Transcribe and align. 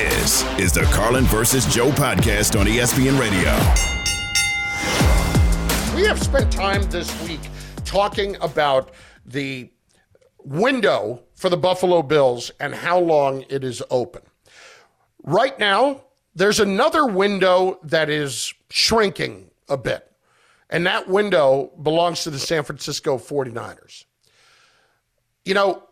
This 0.00 0.44
is 0.58 0.72
the 0.72 0.84
Carlin 0.94 1.24
versus 1.26 1.66
Joe 1.66 1.90
podcast 1.90 2.58
on 2.58 2.64
ESPN 2.64 3.20
Radio. 3.20 3.50
We 5.94 6.06
have 6.06 6.18
spent 6.18 6.50
time 6.50 6.84
this 6.84 7.22
week 7.28 7.40
talking 7.84 8.34
about 8.36 8.92
the 9.26 9.70
window 10.38 11.22
for 11.34 11.50
the 11.50 11.58
Buffalo 11.58 12.00
Bills 12.00 12.50
and 12.60 12.74
how 12.74 12.98
long 12.98 13.44
it 13.50 13.62
is 13.62 13.82
open. 13.90 14.22
Right 15.22 15.58
now, 15.58 16.04
there's 16.34 16.60
another 16.60 17.04
window 17.04 17.78
that 17.82 18.08
is 18.08 18.54
shrinking 18.70 19.50
a 19.68 19.76
bit, 19.76 20.10
and 20.70 20.86
that 20.86 21.08
window 21.08 21.72
belongs 21.82 22.22
to 22.24 22.30
the 22.30 22.38
San 22.38 22.64
Francisco 22.64 23.18
49ers. 23.18 24.06
You 25.44 25.52
know, 25.52 25.82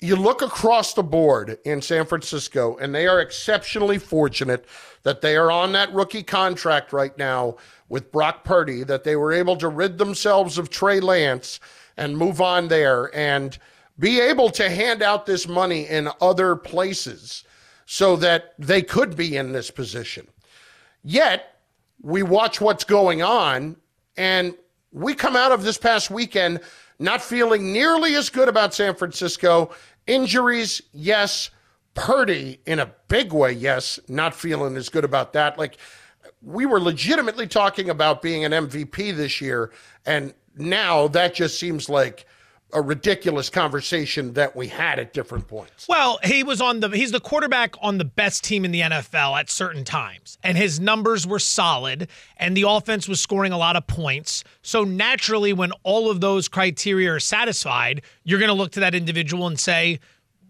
you 0.00 0.16
look 0.16 0.40
across 0.40 0.94
the 0.94 1.02
board 1.02 1.58
in 1.64 1.82
San 1.82 2.06
Francisco, 2.06 2.76
and 2.78 2.94
they 2.94 3.06
are 3.06 3.20
exceptionally 3.20 3.98
fortunate 3.98 4.64
that 5.02 5.20
they 5.20 5.36
are 5.36 5.50
on 5.50 5.72
that 5.72 5.92
rookie 5.92 6.22
contract 6.22 6.92
right 6.92 7.16
now 7.18 7.56
with 7.88 8.10
Brock 8.10 8.42
Purdy, 8.44 8.82
that 8.84 9.04
they 9.04 9.16
were 9.16 9.32
able 9.32 9.56
to 9.56 9.68
rid 9.68 9.98
themselves 9.98 10.56
of 10.56 10.70
Trey 10.70 11.00
Lance 11.00 11.60
and 11.96 12.16
move 12.16 12.40
on 12.40 12.68
there 12.68 13.14
and 13.14 13.58
be 13.98 14.20
able 14.20 14.48
to 14.50 14.70
hand 14.70 15.02
out 15.02 15.26
this 15.26 15.46
money 15.46 15.86
in 15.86 16.08
other 16.20 16.56
places 16.56 17.44
so 17.84 18.16
that 18.16 18.54
they 18.58 18.80
could 18.80 19.16
be 19.16 19.36
in 19.36 19.52
this 19.52 19.70
position. 19.70 20.26
Yet, 21.02 21.60
we 22.00 22.22
watch 22.22 22.60
what's 22.60 22.84
going 22.84 23.20
on, 23.20 23.76
and 24.16 24.54
we 24.92 25.14
come 25.14 25.36
out 25.36 25.52
of 25.52 25.62
this 25.62 25.76
past 25.76 26.10
weekend 26.10 26.60
not 27.00 27.22
feeling 27.22 27.72
nearly 27.72 28.14
as 28.14 28.28
good 28.28 28.48
about 28.48 28.74
San 28.74 28.94
Francisco. 28.94 29.70
Injuries, 30.06 30.80
yes. 30.92 31.50
Purdy, 31.94 32.60
in 32.66 32.78
a 32.78 32.92
big 33.08 33.32
way, 33.32 33.52
yes. 33.52 33.98
Not 34.06 34.34
feeling 34.34 34.76
as 34.76 34.88
good 34.88 35.04
about 35.04 35.32
that. 35.32 35.58
Like, 35.58 35.78
we 36.42 36.66
were 36.66 36.80
legitimately 36.80 37.46
talking 37.46 37.90
about 37.90 38.22
being 38.22 38.44
an 38.44 38.52
MVP 38.52 39.16
this 39.16 39.40
year, 39.40 39.72
and 40.06 40.34
now 40.56 41.08
that 41.08 41.34
just 41.34 41.58
seems 41.58 41.88
like 41.88 42.26
a 42.72 42.80
ridiculous 42.80 43.50
conversation 43.50 44.32
that 44.34 44.54
we 44.54 44.68
had 44.68 44.98
at 44.98 45.12
different 45.12 45.48
points. 45.48 45.86
Well, 45.88 46.18
he 46.24 46.42
was 46.42 46.60
on 46.60 46.80
the 46.80 46.88
he's 46.90 47.12
the 47.12 47.20
quarterback 47.20 47.74
on 47.80 47.98
the 47.98 48.04
best 48.04 48.44
team 48.44 48.64
in 48.64 48.70
the 48.70 48.80
NFL 48.80 49.38
at 49.38 49.50
certain 49.50 49.84
times 49.84 50.38
and 50.42 50.56
his 50.56 50.80
numbers 50.80 51.26
were 51.26 51.38
solid 51.38 52.08
and 52.36 52.56
the 52.56 52.64
offense 52.66 53.08
was 53.08 53.20
scoring 53.20 53.52
a 53.52 53.58
lot 53.58 53.76
of 53.76 53.86
points. 53.86 54.44
So 54.62 54.84
naturally 54.84 55.52
when 55.52 55.72
all 55.82 56.10
of 56.10 56.20
those 56.20 56.48
criteria 56.48 57.12
are 57.12 57.20
satisfied, 57.20 58.02
you're 58.24 58.38
going 58.38 58.48
to 58.48 58.54
look 58.54 58.72
to 58.72 58.80
that 58.80 58.94
individual 58.94 59.46
and 59.46 59.58
say, 59.58 60.00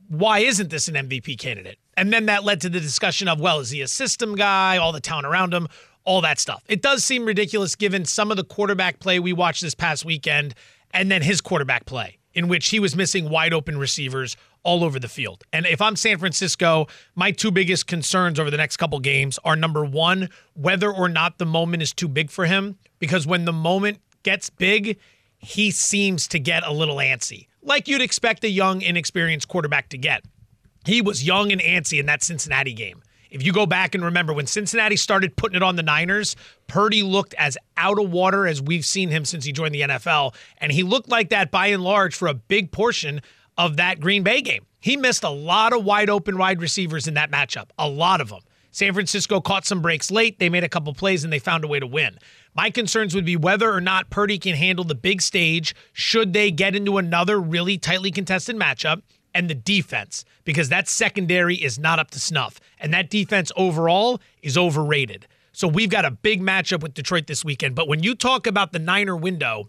"Why 0.09 0.41
isn't 0.41 0.71
this 0.71 0.89
an 0.89 0.95
MVP 0.95 1.39
candidate?" 1.39 1.79
And 1.97 2.13
then 2.13 2.27
that 2.27 2.45
led 2.45 2.63
to 2.63 2.71
the 2.71 2.81
discussion 2.81 3.29
of, 3.29 3.41
well, 3.41 3.61
is 3.61 3.71
he 3.71 3.83
a 3.83 3.89
system 3.89 4.35
guy, 4.35 4.79
all 4.79 4.91
the 4.93 5.01
talent 5.01 5.27
around 5.27 5.53
him, 5.53 5.69
all 6.05 6.21
that 6.23 6.39
stuff. 6.39 6.65
It 6.67 6.83
does 6.83 7.05
seem 7.05 7.25
ridiculous 7.25 7.75
given 7.77 8.05
some 8.05 8.31
of 8.31 8.37
the 8.37 8.45
quarterback 8.45 9.01
play 9.01 9.19
we 9.19 9.33
watched 9.33 9.63
this 9.63 9.75
past 9.75 10.05
weekend 10.05 10.55
and 10.93 11.11
then 11.11 11.23
his 11.23 11.41
quarterback 11.41 11.87
play 11.87 12.19
in 12.35 12.49
which 12.49 12.69
he 12.69 12.79
was 12.79 12.95
missing 12.95 13.29
wide 13.29 13.53
open 13.53 13.77
receivers 13.79 14.37
all 14.63 14.85
over 14.85 14.99
the 14.99 15.09
field. 15.09 15.43
And 15.53 15.67
if 15.67 15.81
I'm 15.81 15.97
San 15.97 16.19
Francisco, 16.19 16.87
my 17.15 17.31
two 17.31 17.51
biggest 17.51 17.87
concerns 17.87 18.39
over 18.39 18.51
the 18.51 18.57
next 18.57 18.77
couple 18.77 19.01
games 19.01 19.39
are 19.45 19.57
number 19.57 19.85
1, 19.85 20.29
whether 20.55 20.93
or 20.93 21.09
not 21.09 21.39
the 21.39 21.47
moment 21.47 21.83
is 21.83 21.93
too 21.93 22.09
big 22.09 22.31
for 22.31 22.47
him 22.47 22.79
because 22.99 23.27
when 23.27 23.47
the 23.47 23.53
moment 23.53 23.99
gets 24.23 24.51
big, 24.51 24.99
he 25.39 25.71
seems 25.71 26.29
to 26.29 26.39
get 26.39 26.67
a 26.67 26.73
little 26.73 26.97
antsy. 26.97 27.47
Like 27.63 27.89
you'd 27.89 28.03
expect 28.03 28.45
a 28.45 28.51
young 28.51 28.83
inexperienced 28.83 29.49
quarterback 29.49 29.89
to 29.91 29.99
get. 29.99 30.25
He 30.85 31.03
was 31.03 31.25
young 31.25 31.53
and 31.53 31.61
antsy 31.61 31.99
in 31.99 32.07
that 32.07 32.23
Cincinnati 32.23 32.73
game. 32.73 33.03
If 33.31 33.45
you 33.45 33.53
go 33.53 33.67
back 33.67 33.95
and 33.95 34.05
remember 34.05 34.33
when 34.33 34.47
Cincinnati 34.47 34.97
started 34.97 35.37
putting 35.37 35.57
it 35.57 35.63
on 35.63 35.77
the 35.77 35.83
Niners, 35.83 36.37
Purdy 36.67 37.03
looked 37.03 37.35
as 37.35 37.57
out 37.77 37.99
of 37.99 38.11
water 38.11 38.47
as 38.47 38.61
we've 38.61 38.85
seen 38.85 39.09
him 39.09 39.25
since 39.25 39.45
he 39.45 39.53
joined 39.53 39.75
the 39.75 39.83
NFL. 39.83 40.35
And 40.59 40.73
he 40.73 40.83
looked 40.83 41.09
like 41.09 41.31
that 41.31 41.51
by 41.51 41.69
and 41.69 41.83
large 41.83 42.15
for 42.15 42.29
a 42.29 42.35
big 42.35 42.73
portion 42.73 43.21
of 43.57 43.77
that 43.77 44.01
Green 44.01 44.23
Bay 44.23 44.41
game. 44.41 44.67
He 44.81 44.97
missed 44.97 45.23
a 45.23 45.31
lot 45.31 45.73
of 45.73 45.85
wide 45.85 46.11
open 46.11 46.39
wide 46.39 46.61
receivers 46.61 47.07
in 47.07 47.15
that 47.15 47.31
matchup, 47.31 47.69
a 47.79 47.89
lot 47.89 48.21
of 48.21 48.31
them. 48.31 48.41
San 48.73 48.95
Francisco 48.95 49.41
caught 49.41 49.67
some 49.67 49.83
breaks 49.83 50.11
late. 50.11 50.39
They 50.39 50.49
made 50.49 50.65
a 50.65 50.69
couple 50.69 50.95
plays 50.95 51.25
and 51.25 51.33
they 51.33 51.41
found 51.41 51.65
a 51.65 51.69
way 51.69 51.81
to 51.81 51.87
win. 51.87 52.19
My 52.55 52.71
concerns 52.71 53.15
would 53.15 53.25
be 53.25 53.37
whether 53.37 53.73
or 53.73 53.81
not 53.81 54.11
Purdy 54.11 54.39
can 54.39 54.55
handle 54.57 54.85
the 54.85 54.95
big 54.95 55.23
stage 55.23 55.75
should 55.93 56.33
they 56.33 56.51
get 56.51 56.77
into 56.77 56.99
another 56.99 57.41
really 57.41 57.79
tightly 57.79 58.11
contested 58.11 58.57
matchup 58.57 59.03
and 59.35 59.49
the 59.49 59.55
defense 59.55 60.25
because 60.45 60.69
that 60.69 60.89
secondary 60.89 61.57
is 61.57 61.79
not 61.79 61.99
up 61.99 62.11
to 62.13 62.21
snuff. 62.21 62.61
And 62.79 62.93
that 62.93 63.11
defense 63.11 63.53
overall 63.57 64.21
is 64.43 64.57
overrated. 64.57 65.27
So 65.53 65.69
we've 65.69 65.91
got 65.91 66.05
a 66.05 66.11
big 66.11 66.41
matchup 66.41 66.83
with 66.83 66.95
Detroit 66.95 67.27
this 67.27 67.45
weekend. 67.45 67.75
But 67.75 67.89
when 67.89 68.03
you 68.03 68.15
talk 68.15 68.47
about 68.47 68.73
the 68.73 68.79
Niner 68.79 69.17
window, 69.17 69.69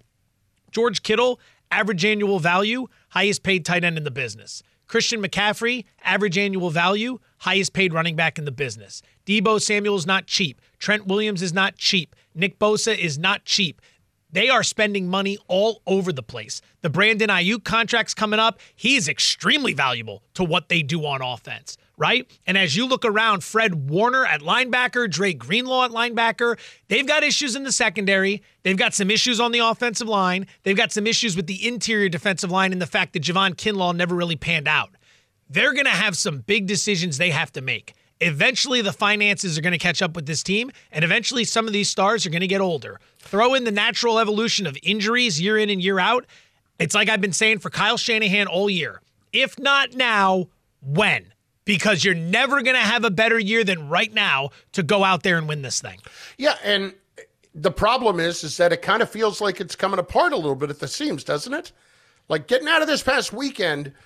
George 0.71 1.03
Kittle, 1.03 1.39
average 1.69 2.05
annual 2.05 2.39
value, 2.39 2.87
highest 3.09 3.43
paid 3.43 3.65
tight 3.65 3.83
end 3.83 3.97
in 3.97 4.03
the 4.03 4.11
business. 4.11 4.63
Christian 4.87 5.23
McCaffrey, 5.23 5.85
average 6.03 6.37
annual 6.37 6.69
value, 6.69 7.19
highest 7.39 7.71
paid 7.71 7.93
running 7.93 8.15
back 8.15 8.37
in 8.37 8.43
the 8.43 8.51
business. 8.51 9.01
Deebo 9.25 9.61
Samuel 9.61 9.95
is 9.95 10.05
not 10.05 10.27
cheap. 10.27 10.61
Trent 10.79 11.07
Williams 11.07 11.41
is 11.41 11.53
not 11.53 11.77
cheap. 11.77 12.13
Nick 12.35 12.59
Bosa 12.59 12.97
is 12.97 13.17
not 13.17 13.45
cheap. 13.45 13.81
They 14.31 14.49
are 14.49 14.63
spending 14.63 15.07
money 15.07 15.37
all 15.47 15.81
over 15.85 16.13
the 16.13 16.23
place. 16.23 16.61
The 16.81 16.89
Brandon 16.89 17.29
Aiyuk 17.29 17.63
contract's 17.63 18.13
coming 18.13 18.39
up. 18.39 18.59
He 18.75 18.95
is 18.95 19.07
extremely 19.07 19.73
valuable 19.73 20.23
to 20.35 20.43
what 20.43 20.69
they 20.69 20.81
do 20.81 21.05
on 21.05 21.21
offense, 21.21 21.77
right? 21.97 22.29
And 22.47 22.57
as 22.57 22.75
you 22.75 22.87
look 22.87 23.03
around, 23.03 23.43
Fred 23.43 23.89
Warner 23.89 24.25
at 24.25 24.41
linebacker, 24.41 25.09
Dre 25.09 25.33
Greenlaw 25.33 25.85
at 25.85 25.91
linebacker, 25.91 26.57
they've 26.87 27.07
got 27.07 27.23
issues 27.23 27.55
in 27.55 27.63
the 27.63 27.71
secondary. 27.71 28.41
They've 28.63 28.77
got 28.77 28.93
some 28.93 29.11
issues 29.11 29.39
on 29.39 29.51
the 29.51 29.59
offensive 29.59 30.07
line. 30.07 30.47
They've 30.63 30.77
got 30.77 30.91
some 30.91 31.07
issues 31.07 31.35
with 31.35 31.47
the 31.47 31.67
interior 31.67 32.09
defensive 32.09 32.51
line 32.51 32.71
and 32.71 32.81
the 32.81 32.87
fact 32.87 33.13
that 33.13 33.23
Javon 33.23 33.55
Kinlaw 33.55 33.95
never 33.95 34.15
really 34.15 34.37
panned 34.37 34.67
out. 34.67 34.95
They're 35.49 35.73
going 35.73 35.85
to 35.85 35.91
have 35.91 36.15
some 36.15 36.39
big 36.39 36.65
decisions 36.65 37.17
they 37.17 37.31
have 37.31 37.51
to 37.53 37.61
make. 37.61 37.93
Eventually, 38.23 38.83
the 38.83 38.93
finances 38.93 39.57
are 39.57 39.61
going 39.61 39.71
to 39.71 39.79
catch 39.79 40.01
up 40.01 40.15
with 40.15 40.27
this 40.27 40.43
team, 40.43 40.71
and 40.91 41.03
eventually, 41.03 41.43
some 41.43 41.65
of 41.65 41.73
these 41.73 41.89
stars 41.89 42.23
are 42.25 42.29
going 42.29 42.41
to 42.41 42.47
get 42.47 42.61
older. 42.61 42.99
Throw 43.17 43.55
in 43.55 43.63
the 43.63 43.71
natural 43.71 44.19
evolution 44.19 44.67
of 44.67 44.77
injuries 44.83 45.41
year 45.41 45.57
in 45.57 45.71
and 45.71 45.81
year 45.81 45.99
out. 45.99 46.27
It's 46.77 46.93
like 46.93 47.09
I've 47.09 47.19
been 47.19 47.33
saying 47.33 47.59
for 47.59 47.71
Kyle 47.71 47.97
Shanahan 47.97 48.45
all 48.45 48.69
year. 48.69 49.01
If 49.33 49.57
not 49.57 49.95
now, 49.95 50.49
when? 50.81 51.33
Because 51.65 52.05
you're 52.05 52.13
never 52.13 52.61
going 52.61 52.75
to 52.75 52.81
have 52.81 53.03
a 53.03 53.11
better 53.11 53.39
year 53.39 53.63
than 53.63 53.89
right 53.89 54.13
now 54.13 54.51
to 54.73 54.83
go 54.83 55.03
out 55.03 55.23
there 55.23 55.37
and 55.39 55.47
win 55.47 55.63
this 55.63 55.81
thing. 55.81 55.99
Yeah, 56.37 56.57
and 56.63 56.93
the 57.55 57.71
problem 57.71 58.19
is 58.19 58.43
is 58.43 58.55
that 58.57 58.71
it 58.71 58.83
kind 58.83 59.01
of 59.01 59.09
feels 59.09 59.41
like 59.41 59.59
it's 59.59 59.75
coming 59.75 59.99
apart 59.99 60.31
a 60.31 60.35
little 60.35 60.55
bit 60.55 60.69
at 60.69 60.79
the 60.79 60.87
seams, 60.87 61.23
doesn't 61.23 61.53
it? 61.53 61.71
Like 62.29 62.47
getting 62.47 62.67
out 62.67 62.83
of 62.83 62.87
this 62.87 63.01
past 63.01 63.33
weekend– 63.33 63.93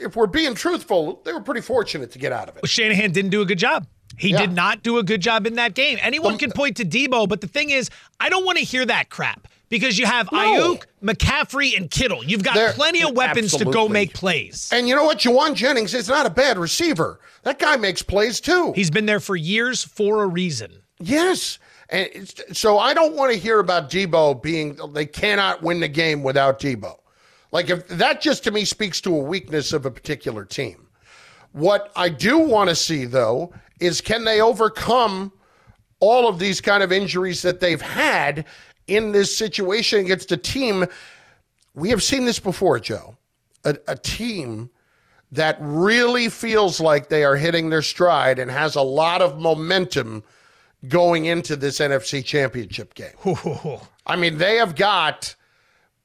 if 0.00 0.16
we're 0.16 0.26
being 0.26 0.54
truthful, 0.54 1.20
they 1.24 1.32
were 1.32 1.40
pretty 1.40 1.60
fortunate 1.60 2.10
to 2.12 2.18
get 2.18 2.32
out 2.32 2.48
of 2.48 2.56
it. 2.56 2.62
Well, 2.62 2.68
Shanahan 2.68 3.12
didn't 3.12 3.30
do 3.30 3.42
a 3.42 3.46
good 3.46 3.58
job. 3.58 3.86
He 4.16 4.30
yeah. 4.30 4.40
did 4.40 4.52
not 4.52 4.82
do 4.82 4.98
a 4.98 5.02
good 5.02 5.20
job 5.20 5.46
in 5.46 5.54
that 5.54 5.74
game. 5.74 5.98
Anyone 6.02 6.36
can 6.36 6.50
point 6.50 6.76
to 6.78 6.84
Deebo, 6.84 7.28
but 7.28 7.40
the 7.40 7.46
thing 7.46 7.70
is, 7.70 7.88
I 8.18 8.28
don't 8.28 8.44
want 8.44 8.58
to 8.58 8.64
hear 8.64 8.84
that 8.84 9.08
crap 9.08 9.48
because 9.70 9.98
you 9.98 10.04
have 10.04 10.30
no. 10.30 10.38
Aiyuk, 10.38 10.84
McCaffrey, 11.02 11.76
and 11.76 11.90
Kittle. 11.90 12.22
You've 12.22 12.42
got 12.42 12.54
They're, 12.54 12.72
plenty 12.72 13.02
of 13.02 13.14
weapons 13.14 13.54
absolutely. 13.54 13.72
to 13.72 13.78
go 13.78 13.88
make 13.88 14.12
plays. 14.12 14.68
And 14.72 14.88
you 14.88 14.94
know 14.94 15.04
what? 15.04 15.18
Jauan 15.18 15.54
Jennings 15.54 15.94
is 15.94 16.08
not 16.08 16.26
a 16.26 16.30
bad 16.30 16.58
receiver. 16.58 17.20
That 17.44 17.58
guy 17.58 17.76
makes 17.76 18.02
plays 18.02 18.40
too. 18.40 18.72
He's 18.74 18.90
been 18.90 19.06
there 19.06 19.20
for 19.20 19.36
years 19.36 19.82
for 19.82 20.22
a 20.22 20.26
reason. 20.26 20.82
Yes. 20.98 21.58
And 21.88 22.32
so 22.52 22.78
I 22.78 22.92
don't 22.92 23.16
want 23.16 23.32
to 23.32 23.38
hear 23.38 23.58
about 23.58 23.90
Deebo 23.90 24.42
being, 24.42 24.78
they 24.92 25.06
cannot 25.06 25.62
win 25.62 25.80
the 25.80 25.88
game 25.88 26.22
without 26.22 26.60
Deebo. 26.60 26.96
Like 27.52 27.70
if 27.70 27.86
that 27.88 28.20
just 28.20 28.44
to 28.44 28.50
me 28.50 28.64
speaks 28.64 29.00
to 29.02 29.14
a 29.14 29.20
weakness 29.20 29.72
of 29.72 29.86
a 29.86 29.90
particular 29.90 30.44
team. 30.44 30.86
What 31.52 31.90
I 31.96 32.08
do 32.08 32.38
want 32.38 32.70
to 32.70 32.76
see 32.76 33.04
though 33.04 33.52
is 33.80 34.00
can 34.00 34.24
they 34.24 34.40
overcome 34.40 35.32
all 35.98 36.28
of 36.28 36.38
these 36.38 36.60
kind 36.60 36.82
of 36.82 36.92
injuries 36.92 37.42
that 37.42 37.60
they've 37.60 37.80
had 37.80 38.44
in 38.86 39.12
this 39.12 39.36
situation 39.36 40.00
against 40.00 40.32
a 40.32 40.36
team 40.36 40.86
we 41.74 41.90
have 41.90 42.02
seen 42.02 42.24
this 42.24 42.38
before, 42.40 42.80
Joe. 42.80 43.16
A, 43.64 43.76
a 43.88 43.96
team 43.96 44.70
that 45.32 45.56
really 45.60 46.28
feels 46.28 46.80
like 46.80 47.08
they 47.08 47.24
are 47.24 47.36
hitting 47.36 47.70
their 47.70 47.82
stride 47.82 48.38
and 48.38 48.50
has 48.50 48.74
a 48.74 48.82
lot 48.82 49.22
of 49.22 49.38
momentum 49.38 50.24
going 50.88 51.26
into 51.26 51.56
this 51.56 51.78
NFC 51.78 52.24
championship 52.24 52.94
game. 52.94 53.12
I 54.06 54.16
mean, 54.16 54.38
they 54.38 54.56
have 54.56 54.74
got 54.74 55.36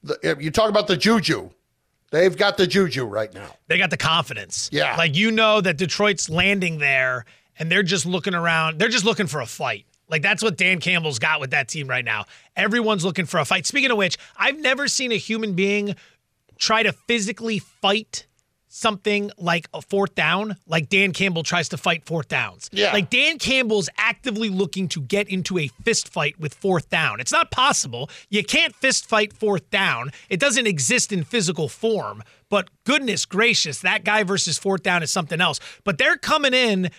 the, 0.06 0.36
you 0.40 0.50
talk 0.50 0.70
about 0.70 0.86
the 0.86 0.96
juju. 0.96 1.50
They've 2.10 2.36
got 2.36 2.56
the 2.56 2.66
juju 2.66 3.04
right 3.04 3.32
now. 3.34 3.48
They 3.66 3.78
got 3.78 3.90
the 3.90 3.96
confidence. 3.96 4.70
Yeah. 4.72 4.96
Like 4.96 5.16
you 5.16 5.30
know 5.30 5.60
that 5.60 5.76
Detroit's 5.76 6.30
landing 6.30 6.78
there 6.78 7.24
and 7.58 7.70
they're 7.70 7.82
just 7.82 8.06
looking 8.06 8.34
around. 8.34 8.78
They're 8.78 8.88
just 8.88 9.04
looking 9.04 9.26
for 9.26 9.40
a 9.40 9.46
fight. 9.46 9.86
Like 10.08 10.22
that's 10.22 10.42
what 10.42 10.56
Dan 10.56 10.78
Campbell's 10.80 11.18
got 11.18 11.40
with 11.40 11.50
that 11.50 11.68
team 11.68 11.88
right 11.88 12.04
now. 12.04 12.26
Everyone's 12.54 13.04
looking 13.04 13.26
for 13.26 13.40
a 13.40 13.44
fight. 13.44 13.66
Speaking 13.66 13.90
of 13.90 13.96
which, 13.96 14.16
I've 14.36 14.58
never 14.58 14.86
seen 14.86 15.10
a 15.10 15.16
human 15.16 15.54
being 15.54 15.96
try 16.58 16.82
to 16.82 16.92
physically 16.92 17.58
fight 17.58 18.25
something 18.76 19.30
like 19.38 19.66
a 19.72 19.80
fourth 19.80 20.14
down, 20.14 20.56
like 20.66 20.90
Dan 20.90 21.12
Campbell 21.12 21.42
tries 21.42 21.70
to 21.70 21.78
fight 21.78 22.04
fourth 22.04 22.28
downs. 22.28 22.68
Yeah. 22.72 22.92
Like 22.92 23.08
Dan 23.08 23.38
Campbell's 23.38 23.88
actively 23.96 24.50
looking 24.50 24.86
to 24.88 25.00
get 25.00 25.28
into 25.28 25.58
a 25.58 25.68
fist 25.82 26.08
fight 26.10 26.38
with 26.38 26.52
fourth 26.52 26.90
down. 26.90 27.18
It's 27.18 27.32
not 27.32 27.50
possible. 27.50 28.10
You 28.28 28.44
can't 28.44 28.74
fist 28.74 29.06
fight 29.06 29.32
fourth 29.32 29.70
down. 29.70 30.10
It 30.28 30.38
doesn't 30.38 30.66
exist 30.66 31.10
in 31.10 31.24
physical 31.24 31.68
form. 31.68 32.22
But 32.50 32.68
goodness 32.84 33.24
gracious, 33.24 33.80
that 33.80 34.04
guy 34.04 34.22
versus 34.22 34.58
fourth 34.58 34.82
down 34.82 35.02
is 35.02 35.10
something 35.10 35.40
else. 35.40 35.58
But 35.82 35.96
they're 35.96 36.18
coming 36.18 36.52
in 36.52 36.90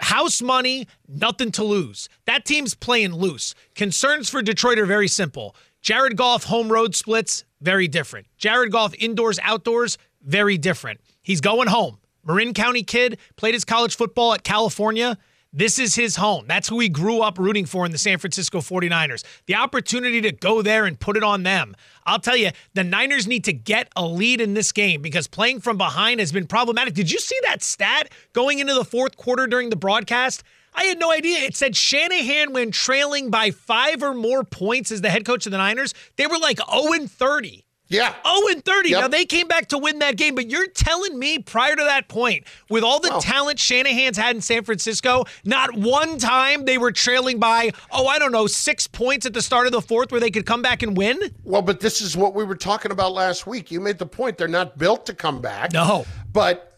house 0.00 0.40
money, 0.40 0.86
nothing 1.08 1.50
to 1.50 1.64
lose. 1.64 2.08
That 2.26 2.44
team's 2.44 2.74
playing 2.74 3.12
loose. 3.12 3.56
Concerns 3.74 4.30
for 4.30 4.40
Detroit 4.40 4.78
are 4.78 4.86
very 4.86 5.08
simple. 5.08 5.56
Jared 5.82 6.16
Goff 6.16 6.44
home 6.44 6.70
road 6.70 6.94
splits, 6.94 7.44
very 7.60 7.88
different. 7.88 8.26
Jared 8.36 8.72
Goff 8.72 8.94
indoors, 8.98 9.38
outdoors, 9.42 9.98
very 10.28 10.58
different. 10.58 11.00
He's 11.22 11.40
going 11.40 11.68
home. 11.68 11.98
Marin 12.24 12.52
County 12.52 12.82
kid, 12.82 13.18
played 13.36 13.54
his 13.54 13.64
college 13.64 13.96
football 13.96 14.34
at 14.34 14.44
California. 14.44 15.16
This 15.50 15.78
is 15.78 15.94
his 15.94 16.16
home. 16.16 16.44
That's 16.46 16.68
who 16.68 16.78
he 16.78 16.90
grew 16.90 17.22
up 17.22 17.38
rooting 17.38 17.64
for 17.64 17.86
in 17.86 17.92
the 17.92 17.96
San 17.98 18.18
Francisco 18.18 18.58
49ers. 18.58 19.24
The 19.46 19.54
opportunity 19.54 20.20
to 20.20 20.30
go 20.30 20.60
there 20.60 20.84
and 20.84 21.00
put 21.00 21.16
it 21.16 21.22
on 21.22 21.42
them. 21.42 21.74
I'll 22.04 22.18
tell 22.18 22.36
you, 22.36 22.50
the 22.74 22.84
Niners 22.84 23.26
need 23.26 23.44
to 23.44 23.54
get 23.54 23.88
a 23.96 24.06
lead 24.06 24.42
in 24.42 24.52
this 24.52 24.72
game 24.72 25.00
because 25.00 25.26
playing 25.26 25.60
from 25.60 25.78
behind 25.78 26.20
has 26.20 26.32
been 26.32 26.46
problematic. 26.46 26.92
Did 26.92 27.10
you 27.10 27.18
see 27.18 27.38
that 27.44 27.62
stat 27.62 28.12
going 28.34 28.58
into 28.58 28.74
the 28.74 28.84
fourth 28.84 29.16
quarter 29.16 29.46
during 29.46 29.70
the 29.70 29.76
broadcast? 29.76 30.42
I 30.74 30.84
had 30.84 31.00
no 31.00 31.10
idea. 31.10 31.38
It 31.38 31.56
said 31.56 31.74
Shanahan, 31.74 32.52
when 32.52 32.70
trailing 32.70 33.30
by 33.30 33.50
five 33.50 34.02
or 34.02 34.12
more 34.12 34.44
points 34.44 34.92
as 34.92 35.00
the 35.00 35.08
head 35.08 35.24
coach 35.24 35.46
of 35.46 35.52
the 35.52 35.58
Niners, 35.58 35.94
they 36.16 36.26
were 36.26 36.38
like 36.38 36.58
0 36.70 37.06
30. 37.06 37.64
Yeah. 37.90 38.14
0 38.26 38.48
and 38.50 38.64
30. 38.64 38.90
Yep. 38.90 39.00
Now 39.00 39.08
they 39.08 39.24
came 39.24 39.48
back 39.48 39.68
to 39.68 39.78
win 39.78 39.98
that 40.00 40.16
game, 40.16 40.34
but 40.34 40.50
you're 40.50 40.66
telling 40.66 41.18
me 41.18 41.38
prior 41.38 41.74
to 41.74 41.82
that 41.84 42.08
point, 42.08 42.44
with 42.68 42.84
all 42.84 43.00
the 43.00 43.08
Well- 43.08 43.20
talent 43.22 43.58
Shanahan's 43.58 44.18
had 44.18 44.36
in 44.36 44.42
San 44.42 44.62
Francisco, 44.64 45.24
not 45.44 45.74
one 45.74 46.18
time 46.18 46.66
they 46.66 46.76
were 46.76 46.92
trailing 46.92 47.38
by, 47.38 47.70
oh, 47.90 48.06
I 48.06 48.18
don't 48.18 48.32
know, 48.32 48.46
six 48.46 48.86
points 48.86 49.24
at 49.24 49.32
the 49.32 49.40
start 49.42 49.66
of 49.66 49.72
the 49.72 49.80
fourth 49.80 50.10
where 50.12 50.20
they 50.20 50.30
could 50.30 50.44
come 50.44 50.60
back 50.60 50.82
and 50.82 50.96
win? 50.96 51.18
Well, 51.44 51.62
but 51.62 51.80
this 51.80 52.00
is 52.02 52.16
what 52.16 52.34
we 52.34 52.44
were 52.44 52.56
talking 52.56 52.90
about 52.92 53.12
last 53.12 53.46
week. 53.46 53.70
You 53.70 53.80
made 53.80 53.98
the 53.98 54.06
point 54.06 54.36
they're 54.36 54.48
not 54.48 54.76
built 54.76 55.06
to 55.06 55.14
come 55.14 55.40
back. 55.40 55.72
No. 55.72 56.04
But 56.30 56.74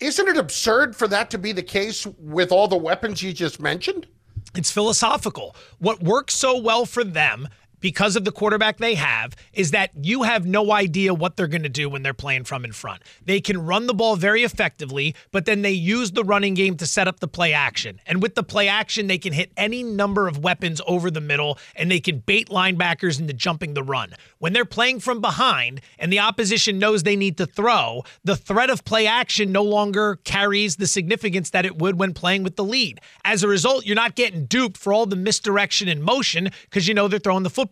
isn't 0.00 0.28
it 0.28 0.36
absurd 0.36 0.96
for 0.96 1.08
that 1.08 1.30
to 1.30 1.38
be 1.38 1.52
the 1.52 1.62
case 1.62 2.06
with 2.18 2.52
all 2.52 2.68
the 2.68 2.76
weapons 2.76 3.22
you 3.22 3.32
just 3.32 3.60
mentioned? 3.60 4.06
It's 4.54 4.70
philosophical. 4.70 5.54
What 5.78 6.02
works 6.02 6.34
so 6.34 6.58
well 6.58 6.86
for 6.86 7.04
them 7.04 7.48
because 7.80 8.16
of 8.16 8.24
the 8.24 8.32
quarterback 8.32 8.78
they 8.78 8.94
have 8.94 9.34
is 9.52 9.70
that 9.70 9.90
you 10.00 10.22
have 10.22 10.46
no 10.46 10.72
idea 10.72 11.14
what 11.14 11.36
they're 11.36 11.46
going 11.46 11.62
to 11.62 11.68
do 11.68 11.88
when 11.88 12.02
they're 12.02 12.14
playing 12.14 12.44
from 12.44 12.64
in 12.64 12.72
front. 12.72 13.02
They 13.24 13.40
can 13.40 13.64
run 13.64 13.86
the 13.86 13.94
ball 13.94 14.16
very 14.16 14.42
effectively, 14.42 15.14
but 15.32 15.44
then 15.44 15.62
they 15.62 15.72
use 15.72 16.12
the 16.12 16.24
running 16.24 16.54
game 16.54 16.76
to 16.78 16.86
set 16.86 17.08
up 17.08 17.20
the 17.20 17.28
play 17.28 17.52
action. 17.52 18.00
And 18.06 18.22
with 18.22 18.34
the 18.34 18.42
play 18.42 18.68
action, 18.68 19.06
they 19.06 19.18
can 19.18 19.32
hit 19.32 19.52
any 19.56 19.82
number 19.82 20.28
of 20.28 20.38
weapons 20.38 20.80
over 20.86 21.10
the 21.10 21.20
middle 21.20 21.58
and 21.74 21.90
they 21.90 22.00
can 22.00 22.18
bait 22.18 22.48
linebackers 22.48 23.20
into 23.20 23.32
jumping 23.32 23.74
the 23.74 23.82
run. 23.82 24.14
When 24.38 24.52
they're 24.52 24.64
playing 24.64 25.00
from 25.00 25.20
behind 25.20 25.80
and 25.98 26.12
the 26.12 26.20
opposition 26.20 26.78
knows 26.78 27.02
they 27.02 27.16
need 27.16 27.36
to 27.38 27.46
throw, 27.46 28.04
the 28.24 28.36
threat 28.36 28.70
of 28.70 28.84
play 28.84 29.06
action 29.06 29.52
no 29.52 29.62
longer 29.62 30.16
carries 30.24 30.76
the 30.76 30.86
significance 30.86 31.50
that 31.50 31.66
it 31.66 31.78
would 31.78 31.98
when 31.98 32.14
playing 32.14 32.42
with 32.42 32.56
the 32.56 32.64
lead. 32.64 33.00
As 33.24 33.42
a 33.42 33.48
result, 33.48 33.86
you're 33.86 33.94
not 33.94 34.14
getting 34.14 34.46
duped 34.46 34.76
for 34.76 34.92
all 34.92 35.06
the 35.06 35.16
misdirection 35.16 35.88
and 35.88 36.02
motion 36.02 36.50
because 36.62 36.88
you 36.88 36.94
know 36.94 37.08
they're 37.08 37.18
throwing 37.18 37.42
the 37.42 37.50
football. 37.50 37.65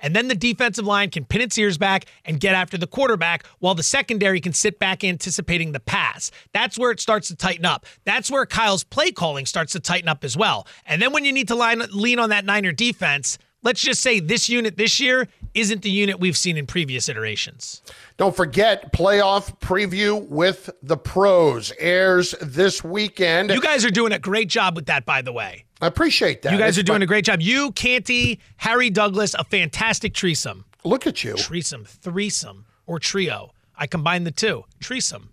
And 0.00 0.14
then 0.14 0.28
the 0.28 0.34
defensive 0.34 0.86
line 0.86 1.10
can 1.10 1.24
pin 1.24 1.40
its 1.40 1.56
ears 1.58 1.78
back 1.78 2.06
and 2.24 2.40
get 2.40 2.54
after 2.54 2.78
the 2.78 2.86
quarterback 2.86 3.46
while 3.58 3.74
the 3.74 3.82
secondary 3.82 4.40
can 4.40 4.52
sit 4.52 4.78
back 4.78 5.04
anticipating 5.04 5.72
the 5.72 5.80
pass. 5.80 6.30
That's 6.52 6.78
where 6.78 6.90
it 6.90 7.00
starts 7.00 7.28
to 7.28 7.36
tighten 7.36 7.64
up. 7.64 7.86
That's 8.04 8.30
where 8.30 8.46
Kyle's 8.46 8.84
play 8.84 9.12
calling 9.12 9.46
starts 9.46 9.72
to 9.72 9.80
tighten 9.80 10.08
up 10.08 10.24
as 10.24 10.36
well. 10.36 10.66
And 10.86 11.00
then 11.00 11.12
when 11.12 11.24
you 11.24 11.32
need 11.32 11.48
to 11.48 11.54
line, 11.54 11.82
lean 11.92 12.18
on 12.18 12.30
that 12.30 12.44
Niner 12.44 12.72
defense, 12.72 13.38
let's 13.62 13.80
just 13.80 14.00
say 14.00 14.20
this 14.20 14.48
unit 14.48 14.76
this 14.76 15.00
year 15.00 15.28
isn't 15.60 15.82
the 15.82 15.90
unit 15.90 16.20
we've 16.20 16.36
seen 16.36 16.56
in 16.56 16.66
previous 16.66 17.08
iterations. 17.08 17.82
Don't 18.16 18.34
forget, 18.36 18.92
playoff 18.92 19.58
preview 19.60 20.26
with 20.28 20.70
the 20.82 20.96
pros 20.96 21.72
airs 21.78 22.34
this 22.40 22.82
weekend. 22.84 23.50
You 23.50 23.60
guys 23.60 23.84
are 23.84 23.90
doing 23.90 24.12
a 24.12 24.18
great 24.18 24.48
job 24.48 24.76
with 24.76 24.86
that, 24.86 25.04
by 25.06 25.22
the 25.22 25.32
way. 25.32 25.64
I 25.80 25.86
appreciate 25.86 26.42
that. 26.42 26.52
You 26.52 26.58
guys 26.58 26.76
It's 26.76 26.78
are 26.78 26.82
doing 26.82 27.00
my- 27.00 27.04
a 27.04 27.06
great 27.06 27.24
job. 27.24 27.40
You, 27.40 27.72
Canty, 27.72 28.40
Harry 28.56 28.90
Douglas, 28.90 29.34
a 29.34 29.44
fantastic 29.44 30.16
threesome. 30.16 30.64
Look 30.84 31.06
at 31.06 31.22
you. 31.24 31.36
Threesome, 31.36 31.84
threesome, 31.84 32.66
or 32.86 32.98
trio. 32.98 33.52
I 33.76 33.86
combine 33.86 34.24
the 34.24 34.30
two. 34.32 34.64
Threesome. 34.82 35.30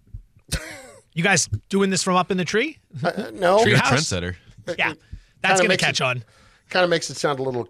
You 1.13 1.23
guys 1.23 1.47
doing 1.69 1.89
this 1.89 2.03
from 2.03 2.15
up 2.17 2.29
in 2.29 2.37
the 2.37 2.43
tree? 2.45 2.77
Uh, 3.03 3.31
no, 3.33 3.61
Tree 3.63 3.71
You're 3.71 3.79
a 3.79 3.83
house? 3.83 4.01
trendsetter. 4.03 4.35
Yeah, 4.77 4.93
that's 5.41 5.61
going 5.61 5.71
to 5.71 5.77
catch 5.77 6.01
it- 6.01 6.03
on. 6.03 6.23
kind 6.69 6.83
of 6.83 6.89
makes 6.89 7.09
it 7.09 7.15
sound 7.15 7.39
a 7.39 7.43
little 7.43 7.69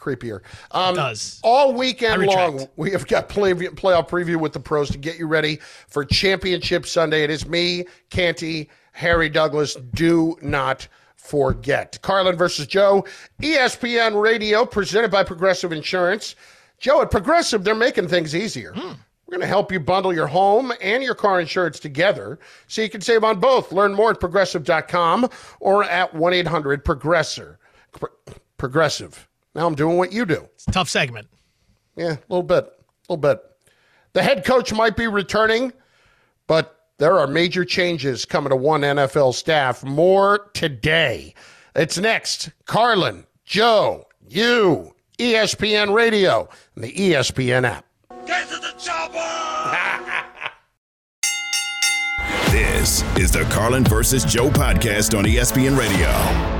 creepier. 0.00 0.40
Um, 0.72 0.94
does. 0.94 1.40
All 1.44 1.74
weekend 1.74 2.26
long, 2.26 2.66
we 2.76 2.90
have 2.90 3.06
got 3.06 3.28
play, 3.28 3.52
playoff 3.52 4.08
preview 4.08 4.36
with 4.36 4.52
the 4.52 4.60
pros 4.60 4.90
to 4.90 4.98
get 4.98 5.18
you 5.18 5.26
ready 5.26 5.60
for 5.88 6.04
Championship 6.04 6.86
Sunday. 6.86 7.22
It 7.22 7.30
is 7.30 7.46
me, 7.46 7.84
Canty, 8.08 8.70
Harry 8.92 9.28
Douglas. 9.28 9.76
Do 9.94 10.36
not 10.42 10.88
forget. 11.16 11.98
Carlin 12.02 12.36
versus 12.36 12.66
Joe, 12.66 13.04
ESPN 13.42 14.20
Radio, 14.20 14.64
presented 14.64 15.10
by 15.10 15.22
Progressive 15.22 15.72
Insurance. 15.72 16.34
Joe, 16.78 17.02
at 17.02 17.10
Progressive, 17.10 17.62
they're 17.62 17.74
making 17.74 18.08
things 18.08 18.34
easier. 18.34 18.72
Hmm. 18.72 18.94
We're 19.30 19.36
going 19.36 19.42
to 19.42 19.46
help 19.46 19.70
you 19.70 19.78
bundle 19.78 20.12
your 20.12 20.26
home 20.26 20.72
and 20.80 21.04
your 21.04 21.14
car 21.14 21.40
insurance 21.40 21.78
together 21.78 22.40
so 22.66 22.82
you 22.82 22.90
can 22.90 23.00
save 23.00 23.22
on 23.22 23.38
both. 23.38 23.70
Learn 23.70 23.94
more 23.94 24.10
at 24.10 24.18
progressive.com 24.18 25.28
or 25.60 25.84
at 25.84 26.12
1 26.12 26.34
800 26.34 26.84
Progressor. 26.84 27.56
Progressive. 28.58 29.28
Now 29.54 29.66
I'm 29.66 29.74
doing 29.74 29.96
what 29.96 30.12
you 30.12 30.24
do. 30.26 30.46
It's 30.54 30.66
a 30.68 30.72
tough 30.72 30.88
segment. 30.88 31.28
Yeah, 31.96 32.12
a 32.12 32.18
little 32.28 32.42
bit. 32.42 32.64
A 32.64 33.12
little 33.12 33.16
bit. 33.18 33.40
The 34.12 34.22
head 34.22 34.44
coach 34.44 34.72
might 34.72 34.96
be 34.96 35.06
returning, 35.06 35.72
but 36.46 36.76
there 36.98 37.18
are 37.18 37.26
major 37.26 37.64
changes 37.64 38.24
coming 38.24 38.50
to 38.50 38.56
one 38.56 38.82
NFL 38.82 39.34
staff. 39.34 39.82
More 39.84 40.50
today. 40.54 41.34
It's 41.74 41.98
next. 41.98 42.50
Carlin, 42.66 43.26
Joe, 43.44 44.06
you, 44.28 44.94
ESPN 45.18 45.94
Radio, 45.94 46.48
and 46.74 46.84
the 46.84 46.92
ESPN 46.92 47.66
app. 47.66 47.84
Get 48.26 48.48
to 48.48 48.56
the 48.56 48.74
chopper! 48.78 49.16
This 52.50 53.02
is 53.16 53.30
the 53.30 53.44
Carlin 53.44 53.84
versus 53.84 54.24
Joe 54.24 54.48
podcast 54.50 55.16
on 55.16 55.24
ESPN 55.24 55.78
Radio. 55.78 56.59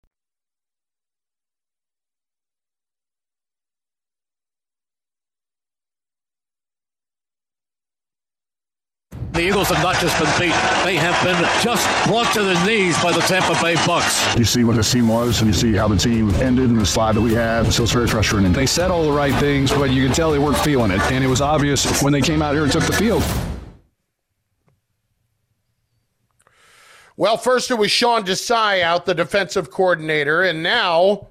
The 9.31 9.47
Eagles 9.47 9.69
have 9.69 9.81
not 9.81 9.95
just 9.95 10.17
been 10.19 10.27
beat, 10.37 10.55
they 10.83 10.97
have 10.97 11.23
been 11.23 11.41
just 11.63 11.87
brought 12.05 12.33
to 12.33 12.43
their 12.43 12.65
knees 12.65 13.01
by 13.01 13.13
the 13.13 13.21
Tampa 13.21 13.53
Bay 13.61 13.75
Bucs. 13.75 14.37
You 14.37 14.43
see 14.43 14.65
what 14.65 14.75
this 14.75 14.91
team 14.91 15.07
was, 15.07 15.39
and 15.39 15.47
you 15.47 15.53
see 15.53 15.73
how 15.73 15.87
the 15.87 15.95
team 15.95 16.29
ended 16.35 16.69
and 16.69 16.77
the 16.77 16.85
slide 16.85 17.15
that 17.15 17.21
we 17.21 17.33
had. 17.33 17.71
So 17.71 17.83
it's 17.83 17.93
very 17.93 18.07
frustrating. 18.07 18.51
They 18.51 18.65
said 18.65 18.91
all 18.91 19.05
the 19.05 19.11
right 19.11 19.33
things, 19.35 19.71
but 19.71 19.89
you 19.91 20.05
could 20.05 20.15
tell 20.15 20.31
they 20.31 20.39
weren't 20.39 20.57
feeling 20.57 20.91
it. 20.91 20.99
And 21.13 21.23
it 21.23 21.27
was 21.27 21.39
obvious 21.39 22.01
when 22.03 22.11
they 22.11 22.19
came 22.19 22.41
out 22.41 22.55
here 22.55 22.63
and 22.63 22.71
took 22.71 22.83
the 22.83 22.91
field. 22.91 23.23
Well, 27.15 27.37
first 27.37 27.71
it 27.71 27.75
was 27.75 27.89
Sean 27.89 28.23
Desai 28.23 28.81
out, 28.81 29.05
the 29.05 29.13
defensive 29.13 29.71
coordinator, 29.71 30.41
and 30.41 30.61
now 30.61 31.29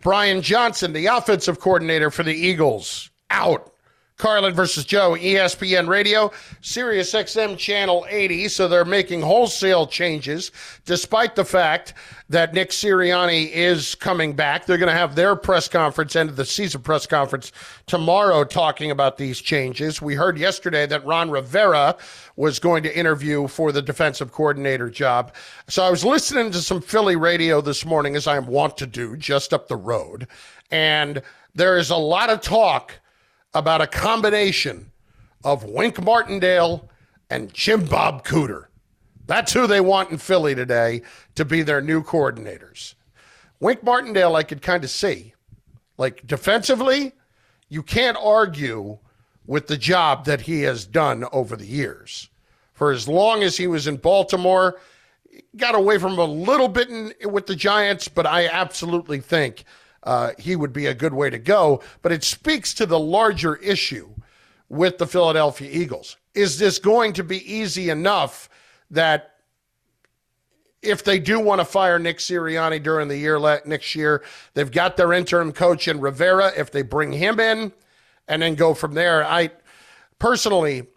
Brian 0.00 0.40
Johnson, 0.40 0.94
the 0.94 1.06
offensive 1.06 1.60
coordinator 1.60 2.10
for 2.10 2.22
the 2.22 2.32
Eagles, 2.34 3.10
out. 3.28 3.71
Carlin 4.16 4.54
versus 4.54 4.84
Joe, 4.84 5.12
ESPN 5.12 5.88
Radio, 5.88 6.30
Sirius 6.60 7.12
XM 7.12 7.58
Channel 7.58 8.06
80. 8.08 8.48
So 8.48 8.68
they're 8.68 8.84
making 8.84 9.22
wholesale 9.22 9.86
changes, 9.86 10.52
despite 10.84 11.34
the 11.34 11.44
fact 11.44 11.94
that 12.28 12.54
Nick 12.54 12.70
Sirianni 12.70 13.50
is 13.50 13.94
coming 13.94 14.32
back. 14.32 14.64
They're 14.64 14.78
going 14.78 14.92
to 14.92 14.98
have 14.98 15.14
their 15.14 15.36
press 15.36 15.68
conference, 15.68 16.16
end 16.16 16.30
of 16.30 16.36
the 16.36 16.44
season 16.44 16.82
press 16.82 17.06
conference 17.06 17.52
tomorrow, 17.86 18.44
talking 18.44 18.90
about 18.90 19.18
these 19.18 19.40
changes. 19.40 20.00
We 20.00 20.14
heard 20.14 20.38
yesterday 20.38 20.86
that 20.86 21.04
Ron 21.04 21.30
Rivera 21.30 21.96
was 22.36 22.58
going 22.58 22.82
to 22.84 22.98
interview 22.98 23.48
for 23.48 23.72
the 23.72 23.82
defensive 23.82 24.32
coordinator 24.32 24.88
job. 24.88 25.34
So 25.68 25.82
I 25.82 25.90
was 25.90 26.04
listening 26.04 26.52
to 26.52 26.58
some 26.58 26.80
Philly 26.80 27.16
radio 27.16 27.60
this 27.60 27.84
morning, 27.84 28.16
as 28.16 28.26
I 28.26 28.36
am 28.36 28.46
wont 28.46 28.78
to 28.78 28.86
do, 28.86 29.16
just 29.16 29.52
up 29.52 29.68
the 29.68 29.76
road. 29.76 30.26
And 30.70 31.22
there 31.54 31.76
is 31.76 31.90
a 31.90 31.96
lot 31.96 32.30
of 32.30 32.40
talk 32.40 32.98
about 33.54 33.80
a 33.80 33.86
combination 33.86 34.90
of 35.44 35.64
Wink 35.64 36.02
Martindale 36.02 36.88
and 37.30 37.52
Jim 37.52 37.84
Bob 37.84 38.24
Cooter. 38.24 38.66
That's 39.26 39.52
who 39.52 39.66
they 39.66 39.80
want 39.80 40.10
in 40.10 40.18
Philly 40.18 40.54
today 40.54 41.02
to 41.34 41.44
be 41.44 41.62
their 41.62 41.80
new 41.80 42.02
coordinators. 42.02 42.94
Wink 43.60 43.82
Martindale, 43.82 44.36
I 44.36 44.42
could 44.42 44.62
kind 44.62 44.84
of 44.84 44.90
see. 44.90 45.34
Like 45.96 46.26
defensively, 46.26 47.12
you 47.68 47.82
can't 47.82 48.16
argue 48.20 48.98
with 49.46 49.66
the 49.66 49.76
job 49.76 50.24
that 50.24 50.42
he 50.42 50.62
has 50.62 50.86
done 50.86 51.24
over 51.32 51.56
the 51.56 51.66
years. 51.66 52.28
For 52.72 52.90
as 52.90 53.06
long 53.06 53.42
as 53.42 53.56
he 53.56 53.66
was 53.66 53.86
in 53.86 53.96
Baltimore, 53.96 54.80
got 55.56 55.74
away 55.74 55.98
from 55.98 56.18
a 56.18 56.24
little 56.24 56.68
bit 56.68 56.88
in, 56.88 57.12
with 57.30 57.46
the 57.46 57.54
Giants, 57.54 58.08
but 58.08 58.26
I 58.26 58.48
absolutely 58.48 59.20
think 59.20 59.64
uh, 60.02 60.32
he 60.38 60.56
would 60.56 60.72
be 60.72 60.86
a 60.86 60.94
good 60.94 61.14
way 61.14 61.30
to 61.30 61.38
go. 61.38 61.82
But 62.02 62.12
it 62.12 62.24
speaks 62.24 62.74
to 62.74 62.86
the 62.86 62.98
larger 62.98 63.56
issue 63.56 64.10
with 64.68 64.98
the 64.98 65.06
Philadelphia 65.06 65.70
Eagles. 65.70 66.16
Is 66.34 66.58
this 66.58 66.78
going 66.78 67.12
to 67.14 67.24
be 67.24 67.52
easy 67.52 67.90
enough 67.90 68.48
that 68.90 69.32
if 70.82 71.04
they 71.04 71.18
do 71.18 71.38
want 71.38 71.60
to 71.60 71.64
fire 71.64 71.98
Nick 71.98 72.18
Sirianni 72.18 72.82
during 72.82 73.06
the 73.06 73.16
year 73.16 73.38
next 73.64 73.94
year, 73.94 74.24
they've 74.54 74.70
got 74.70 74.96
their 74.96 75.12
interim 75.12 75.52
coach 75.52 75.86
in 75.86 76.00
Rivera. 76.00 76.52
If 76.56 76.72
they 76.72 76.82
bring 76.82 77.12
him 77.12 77.38
in 77.38 77.72
and 78.26 78.42
then 78.42 78.56
go 78.56 78.74
from 78.74 78.94
there, 78.94 79.24
I 79.24 79.50
personally, 80.18 80.88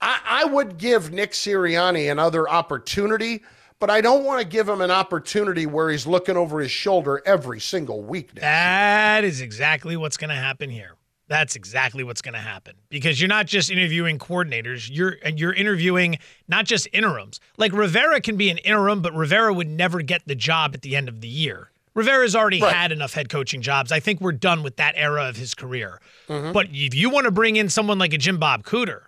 I, 0.00 0.20
I 0.24 0.44
would 0.46 0.76
give 0.76 1.12
Nick 1.12 1.32
Sirianni 1.32 2.10
another 2.10 2.48
opportunity 2.48 3.42
but 3.82 3.90
I 3.90 4.00
don't 4.00 4.22
want 4.22 4.40
to 4.40 4.46
give 4.46 4.68
him 4.68 4.80
an 4.80 4.92
opportunity 4.92 5.66
where 5.66 5.90
he's 5.90 6.06
looking 6.06 6.36
over 6.36 6.60
his 6.60 6.70
shoulder 6.70 7.20
every 7.26 7.58
single 7.58 8.00
week. 8.00 8.32
That 8.36 9.24
is 9.24 9.40
exactly 9.40 9.96
what's 9.96 10.16
going 10.16 10.30
to 10.30 10.36
happen 10.36 10.70
here. 10.70 10.94
That's 11.26 11.56
exactly 11.56 12.04
what's 12.04 12.22
going 12.22 12.34
to 12.34 12.38
happen 12.38 12.76
because 12.90 13.20
you're 13.20 13.26
not 13.26 13.46
just 13.46 13.72
interviewing 13.72 14.20
coordinators. 14.20 14.88
You're 14.88 15.16
you're 15.34 15.52
interviewing 15.52 16.18
not 16.46 16.64
just 16.64 16.86
interims. 16.92 17.40
Like 17.56 17.72
Rivera 17.72 18.20
can 18.20 18.36
be 18.36 18.50
an 18.50 18.58
interim, 18.58 19.02
but 19.02 19.16
Rivera 19.16 19.52
would 19.52 19.68
never 19.68 20.00
get 20.00 20.22
the 20.28 20.36
job 20.36 20.74
at 20.74 20.82
the 20.82 20.94
end 20.94 21.08
of 21.08 21.20
the 21.20 21.26
year. 21.26 21.72
Rivera's 21.94 22.36
already 22.36 22.62
right. 22.62 22.72
had 22.72 22.92
enough 22.92 23.14
head 23.14 23.30
coaching 23.30 23.62
jobs. 23.62 23.90
I 23.90 23.98
think 23.98 24.20
we're 24.20 24.30
done 24.30 24.62
with 24.62 24.76
that 24.76 24.94
era 24.96 25.28
of 25.28 25.34
his 25.34 25.56
career. 25.56 26.00
Mm-hmm. 26.28 26.52
But 26.52 26.68
if 26.70 26.94
you 26.94 27.10
want 27.10 27.24
to 27.24 27.32
bring 27.32 27.56
in 27.56 27.68
someone 27.68 27.98
like 27.98 28.12
a 28.12 28.18
Jim 28.18 28.38
Bob 28.38 28.62
Cooter, 28.62 29.06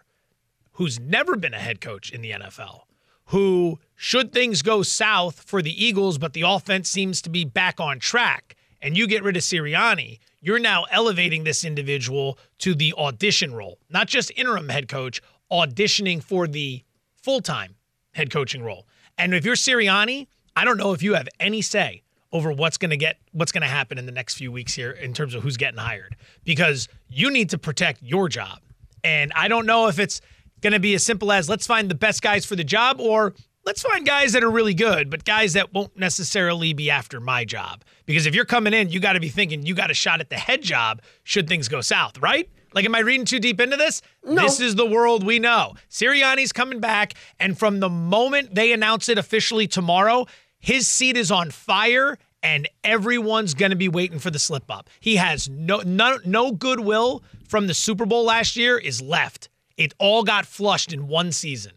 who's 0.72 0.98
never 0.98 1.36
been 1.36 1.54
a 1.54 1.60
head 1.60 1.80
coach 1.80 2.10
in 2.10 2.22
the 2.22 2.32
NFL, 2.32 2.80
who, 3.26 3.78
should 3.96 4.32
things 4.32 4.62
go 4.62 4.82
south 4.82 5.42
for 5.42 5.62
the 5.62 5.84
Eagles, 5.84 6.18
but 6.18 6.32
the 6.32 6.42
offense 6.42 6.88
seems 6.88 7.22
to 7.22 7.30
be 7.30 7.44
back 7.44 7.80
on 7.80 7.98
track, 7.98 8.56
and 8.82 8.96
you 8.96 9.06
get 9.06 9.22
rid 9.22 9.36
of 9.36 9.42
Sirianni, 9.42 10.18
you're 10.40 10.58
now 10.58 10.84
elevating 10.90 11.44
this 11.44 11.64
individual 11.64 12.38
to 12.58 12.74
the 12.74 12.92
audition 12.98 13.54
role, 13.54 13.78
not 13.88 14.08
just 14.08 14.30
interim 14.36 14.68
head 14.68 14.88
coach, 14.88 15.22
auditioning 15.50 16.22
for 16.22 16.46
the 16.46 16.82
full 17.14 17.40
time 17.40 17.76
head 18.12 18.30
coaching 18.30 18.62
role. 18.62 18.86
And 19.16 19.34
if 19.34 19.44
you're 19.44 19.54
Sirianni, 19.54 20.26
I 20.56 20.64
don't 20.64 20.76
know 20.76 20.92
if 20.92 21.02
you 21.02 21.14
have 21.14 21.28
any 21.40 21.62
say 21.62 22.02
over 22.32 22.52
what's 22.52 22.76
going 22.76 22.90
to 22.90 22.96
get 22.96 23.18
what's 23.32 23.52
going 23.52 23.62
to 23.62 23.68
happen 23.68 23.96
in 23.96 24.06
the 24.06 24.12
next 24.12 24.34
few 24.34 24.50
weeks 24.50 24.74
here 24.74 24.90
in 24.90 25.14
terms 25.14 25.34
of 25.34 25.42
who's 25.42 25.56
getting 25.56 25.78
hired 25.78 26.16
because 26.44 26.88
you 27.08 27.30
need 27.30 27.50
to 27.50 27.58
protect 27.58 28.02
your 28.02 28.28
job. 28.28 28.58
And 29.02 29.32
I 29.34 29.48
don't 29.48 29.66
know 29.66 29.86
if 29.86 29.98
it's 29.98 30.20
going 30.60 30.72
to 30.72 30.80
be 30.80 30.94
as 30.94 31.04
simple 31.04 31.30
as 31.30 31.48
let's 31.48 31.66
find 31.66 31.90
the 31.90 31.94
best 31.94 32.22
guys 32.22 32.44
for 32.44 32.56
the 32.56 32.64
job 32.64 33.00
or 33.00 33.34
let's 33.64 33.82
find 33.82 34.06
guys 34.06 34.32
that 34.32 34.44
are 34.44 34.50
really 34.50 34.74
good, 34.74 35.10
but 35.10 35.24
guys 35.24 35.54
that 35.54 35.72
won't 35.72 35.96
necessarily 35.98 36.72
be 36.72 36.90
after 36.90 37.20
my 37.20 37.44
job. 37.44 37.84
Because 38.06 38.26
if 38.26 38.34
you're 38.34 38.44
coming 38.44 38.74
in, 38.74 38.90
you 38.90 39.00
got 39.00 39.14
to 39.14 39.20
be 39.20 39.28
thinking 39.28 39.64
you 39.64 39.74
got 39.74 39.90
a 39.90 39.94
shot 39.94 40.20
at 40.20 40.30
the 40.30 40.36
head 40.36 40.62
job 40.62 41.02
should 41.22 41.48
things 41.48 41.68
go 41.68 41.80
south, 41.80 42.18
right? 42.18 42.48
Like, 42.74 42.84
am 42.84 42.94
I 42.94 43.00
reading 43.00 43.24
too 43.24 43.38
deep 43.38 43.60
into 43.60 43.76
this? 43.76 44.02
No. 44.24 44.42
This 44.42 44.60
is 44.60 44.74
the 44.74 44.86
world 44.86 45.24
we 45.24 45.38
know. 45.38 45.74
Sirianni's 45.90 46.52
coming 46.52 46.80
back, 46.80 47.14
and 47.38 47.56
from 47.56 47.80
the 47.80 47.88
moment 47.88 48.54
they 48.54 48.72
announce 48.72 49.08
it 49.08 49.16
officially 49.16 49.66
tomorrow, 49.68 50.26
his 50.58 50.88
seat 50.88 51.16
is 51.16 51.30
on 51.30 51.50
fire, 51.50 52.18
and 52.42 52.68
everyone's 52.82 53.54
going 53.54 53.70
to 53.70 53.76
be 53.76 53.88
waiting 53.88 54.18
for 54.18 54.30
the 54.30 54.40
slip 54.40 54.70
up. 54.70 54.90
He 54.98 55.16
has 55.16 55.48
no, 55.48 55.78
no 55.86 56.18
no 56.24 56.50
goodwill 56.50 57.22
from 57.48 57.68
the 57.68 57.74
Super 57.74 58.06
Bowl 58.06 58.24
last 58.24 58.56
year 58.56 58.76
is 58.76 59.00
left. 59.00 59.48
It 59.76 59.94
all 59.98 60.24
got 60.24 60.44
flushed 60.44 60.92
in 60.92 61.06
one 61.06 61.30
season. 61.32 61.72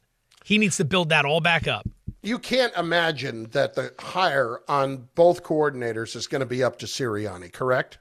He 0.48 0.58
needs 0.58 0.78
to 0.78 0.86
build 0.86 1.10
that 1.10 1.26
all 1.26 1.42
back 1.42 1.68
up. 1.68 1.86
You 2.22 2.40
can't 2.40 2.74
imagine 2.78 3.50
that 3.52 3.74
the 3.74 3.94
hire 4.00 4.62
on 4.70 5.10
both 5.14 5.44
coordinators 5.44 6.16
is 6.16 6.26
going 6.26 6.40
to 6.40 6.46
be 6.46 6.64
up 6.64 6.80
to 6.80 6.86
Sirianni, 6.86 7.52
correct? 7.52 7.98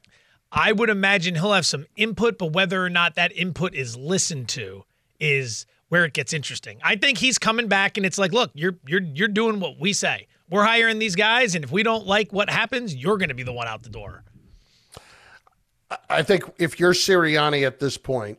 I 0.53 0.71
would 0.71 0.89
imagine 0.89 1.35
he'll 1.35 1.55
have 1.55 1.67
some 1.67 1.87
input, 1.97 2.39
but 2.39 2.53
whether 2.53 2.85
or 2.85 2.89
not 2.89 3.17
that 3.17 3.37
input 3.37 3.75
is 3.75 3.97
listened 3.97 4.49
to 4.51 4.85
is 5.19 5.67
where 5.89 6.05
it 6.05 6.13
gets 6.13 6.33
interesting. 6.33 6.79
I 6.85 6.95
think 6.95 7.19
he's 7.19 7.37
coming 7.37 7.67
back 7.67 7.97
and 7.97 8.07
it's 8.07 8.17
like, 8.17 8.31
look, 8.31 8.53
you're 8.55 8.77
you're 8.87 9.03
you're 9.03 9.27
doing 9.27 9.59
what 9.59 9.81
we 9.81 9.93
say. 9.93 10.29
We're 10.49 10.65
hiring 10.65 11.01
these 11.01 11.17
guys, 11.17 11.57
and 11.57 11.65
if 11.65 11.73
we 11.73 11.83
don't 11.83 12.07
like 12.07 12.33
what 12.33 12.49
happens, 12.49 12.95
you're 12.95 13.17
going 13.17 13.31
to 13.31 13.35
be 13.35 13.43
the 13.43 13.53
one 13.53 13.67
out 13.67 13.83
the 13.83 13.91
door. 13.91 14.23
I 16.09 16.23
think 16.23 16.45
if 16.59 16.79
you're 16.79 16.93
Sirianni 16.93 17.67
at 17.67 17.81
this 17.81 17.99
point, 17.99 18.39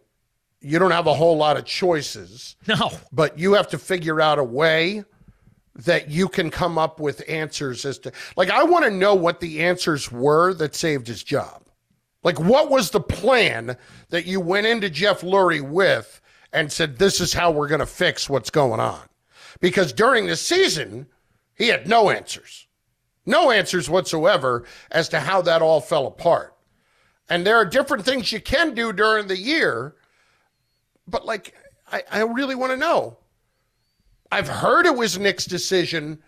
you 0.61 0.79
don't 0.79 0.91
have 0.91 1.07
a 1.07 1.13
whole 1.13 1.37
lot 1.37 1.57
of 1.57 1.65
choices. 1.65 2.55
No. 2.67 2.91
But 3.11 3.39
you 3.39 3.53
have 3.53 3.69
to 3.69 3.77
figure 3.77 4.19
out 4.19 4.39
a 4.39 4.43
way 4.43 5.03
that 5.75 6.09
you 6.09 6.27
can 6.27 6.49
come 6.49 6.77
up 6.77 6.99
with 6.99 7.23
answers 7.29 7.85
as 7.85 7.99
to 7.99 8.11
like 8.35 8.49
I 8.49 8.63
want 8.63 8.85
to 8.85 8.91
know 8.91 9.13
what 9.13 9.39
the 9.39 9.63
answers 9.63 10.11
were 10.11 10.53
that 10.55 10.75
saved 10.75 11.07
his 11.07 11.23
job. 11.23 11.63
Like 12.23 12.39
what 12.39 12.69
was 12.69 12.89
the 12.89 12.99
plan 12.99 13.77
that 14.09 14.25
you 14.25 14.41
went 14.41 14.67
into 14.67 14.89
Jeff 14.89 15.21
Lurie 15.21 15.61
with 15.61 16.19
and 16.51 16.71
said 16.71 16.97
this 16.97 17.21
is 17.21 17.33
how 17.33 17.51
we're 17.51 17.67
going 17.67 17.79
to 17.79 17.85
fix 17.85 18.29
what's 18.29 18.49
going 18.49 18.79
on? 18.79 19.01
Because 19.59 19.93
during 19.93 20.25
the 20.25 20.35
season, 20.35 21.07
he 21.55 21.67
had 21.67 21.87
no 21.87 22.09
answers. 22.09 22.67
No 23.25 23.51
answers 23.51 23.89
whatsoever 23.89 24.63
as 24.91 25.09
to 25.09 25.19
how 25.19 25.41
that 25.43 25.61
all 25.61 25.81
fell 25.81 26.07
apart. 26.07 26.55
And 27.29 27.45
there 27.45 27.57
are 27.57 27.65
different 27.65 28.05
things 28.05 28.31
you 28.31 28.39
can 28.39 28.73
do 28.73 28.93
during 28.93 29.27
the 29.27 29.37
year 29.37 29.95
but 31.07 31.25
like, 31.25 31.55
I, 31.91 32.03
I 32.11 32.21
really 32.21 32.55
want 32.55 32.71
to 32.71 32.77
know. 32.77 33.17
I've 34.31 34.47
heard 34.47 34.85
it 34.85 34.95
was 34.95 35.17
Nick's 35.17 35.45
decision 35.45 36.19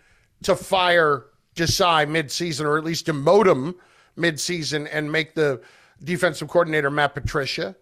to 0.42 0.56
fire 0.56 1.26
Desai 1.54 2.08
midseason, 2.08 2.64
or 2.64 2.78
at 2.78 2.84
least 2.84 3.06
demote 3.06 3.46
him 3.46 3.74
midseason 4.16 4.88
and 4.90 5.10
make 5.10 5.34
the 5.34 5.60
defensive 6.02 6.48
coordinator 6.48 6.90
Matt 6.90 7.14
Patricia. 7.14 7.76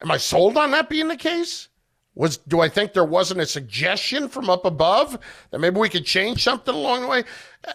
Am 0.00 0.10
I 0.10 0.16
sold 0.16 0.56
on 0.56 0.72
that 0.72 0.88
being 0.88 1.08
the 1.08 1.16
case? 1.16 1.68
Was 2.14 2.36
do 2.36 2.60
I 2.60 2.68
think 2.68 2.92
there 2.92 3.04
wasn't 3.04 3.40
a 3.40 3.46
suggestion 3.46 4.28
from 4.28 4.50
up 4.50 4.64
above 4.64 5.18
that 5.50 5.60
maybe 5.60 5.80
we 5.80 5.88
could 5.88 6.04
change 6.04 6.42
something 6.42 6.74
along 6.74 7.02
the 7.02 7.06
way? 7.06 7.24
Uh, 7.66 7.72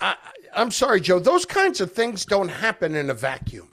I, 0.00 0.16
I'm 0.54 0.70
sorry, 0.70 1.00
Joe. 1.00 1.18
Those 1.18 1.44
kinds 1.44 1.80
of 1.80 1.92
things 1.92 2.24
don't 2.24 2.48
happen 2.48 2.94
in 2.94 3.10
a 3.10 3.14
vacuum, 3.14 3.71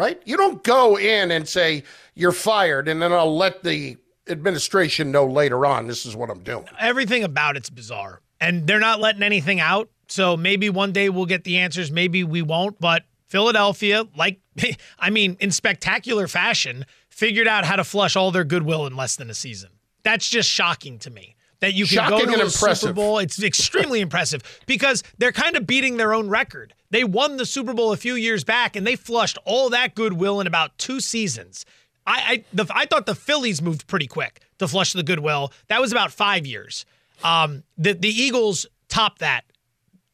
right? 0.00 0.18
You 0.24 0.38
don't 0.38 0.64
go 0.64 0.96
in 0.98 1.30
and 1.30 1.46
say 1.46 1.84
you're 2.14 2.32
fired, 2.32 2.88
and 2.88 3.02
then 3.02 3.12
I'll 3.12 3.36
let 3.36 3.62
the 3.62 3.98
administration 4.28 5.12
know 5.12 5.26
later 5.26 5.66
on 5.66 5.86
this 5.86 6.06
is 6.06 6.16
what 6.16 6.30
I'm 6.30 6.42
doing. 6.42 6.64
Everything 6.78 7.22
about 7.22 7.58
it's 7.58 7.68
bizarre, 7.68 8.22
and 8.40 8.66
they're 8.66 8.80
not 8.80 8.98
letting 9.00 9.22
anything 9.22 9.60
out. 9.60 9.90
So 10.08 10.38
maybe 10.38 10.70
one 10.70 10.92
day 10.92 11.10
we'll 11.10 11.26
get 11.26 11.44
the 11.44 11.58
answers. 11.58 11.90
Maybe 11.90 12.24
we 12.24 12.40
won't. 12.40 12.80
But 12.80 13.04
Philadelphia, 13.26 14.04
like, 14.16 14.40
I 14.98 15.10
mean, 15.10 15.36
in 15.38 15.50
spectacular 15.50 16.26
fashion, 16.26 16.86
figured 17.10 17.46
out 17.46 17.66
how 17.66 17.76
to 17.76 17.84
flush 17.84 18.16
all 18.16 18.30
their 18.30 18.44
goodwill 18.44 18.86
in 18.86 18.96
less 18.96 19.16
than 19.16 19.28
a 19.28 19.34
season. 19.34 19.68
That's 20.02 20.26
just 20.26 20.48
shocking 20.48 20.98
to 21.00 21.10
me. 21.10 21.36
That 21.60 21.74
you 21.74 21.84
can 21.84 21.96
Shocking 21.96 22.18
go 22.18 22.24
to 22.24 22.40
a 22.40 22.44
impressive. 22.44 22.78
Super 22.78 22.92
Bowl. 22.94 23.18
It's 23.18 23.42
extremely 23.42 24.00
impressive 24.00 24.42
because 24.66 25.02
they're 25.18 25.32
kind 25.32 25.56
of 25.56 25.66
beating 25.66 25.98
their 25.98 26.14
own 26.14 26.28
record. 26.28 26.74
They 26.90 27.04
won 27.04 27.36
the 27.36 27.44
Super 27.46 27.74
Bowl 27.74 27.92
a 27.92 27.96
few 27.96 28.14
years 28.14 28.44
back 28.44 28.76
and 28.76 28.86
they 28.86 28.96
flushed 28.96 29.38
all 29.44 29.68
that 29.70 29.94
goodwill 29.94 30.40
in 30.40 30.46
about 30.46 30.76
two 30.78 31.00
seasons. 31.00 31.66
I 32.06 32.12
I, 32.12 32.44
the, 32.52 32.66
I 32.74 32.86
thought 32.86 33.04
the 33.06 33.14
Phillies 33.14 33.60
moved 33.60 33.86
pretty 33.86 34.06
quick 34.06 34.40
to 34.58 34.66
flush 34.66 34.94
the 34.94 35.02
goodwill. 35.02 35.52
That 35.68 35.80
was 35.80 35.92
about 35.92 36.12
five 36.12 36.46
years. 36.46 36.86
Um, 37.22 37.62
the 37.76 37.92
the 37.92 38.08
Eagles 38.08 38.66
topped 38.88 39.18
that 39.20 39.42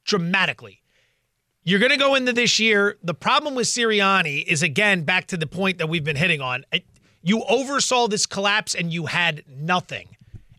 dramatically. 0.04 0.82
You're 1.62 1.80
going 1.80 1.90
to 1.90 1.96
go 1.96 2.14
into 2.14 2.32
this 2.32 2.60
year. 2.60 2.96
The 3.02 3.14
problem 3.14 3.56
with 3.56 3.66
Sirianni 3.66 4.44
is 4.46 4.62
again 4.62 5.02
back 5.02 5.26
to 5.28 5.36
the 5.36 5.46
point 5.48 5.78
that 5.78 5.88
we've 5.88 6.04
been 6.04 6.16
hitting 6.16 6.40
on. 6.40 6.64
You 7.22 7.42
oversaw 7.44 8.06
this 8.06 8.24
collapse 8.26 8.74
and 8.74 8.92
you 8.92 9.06
had 9.06 9.42
nothing. 9.48 10.15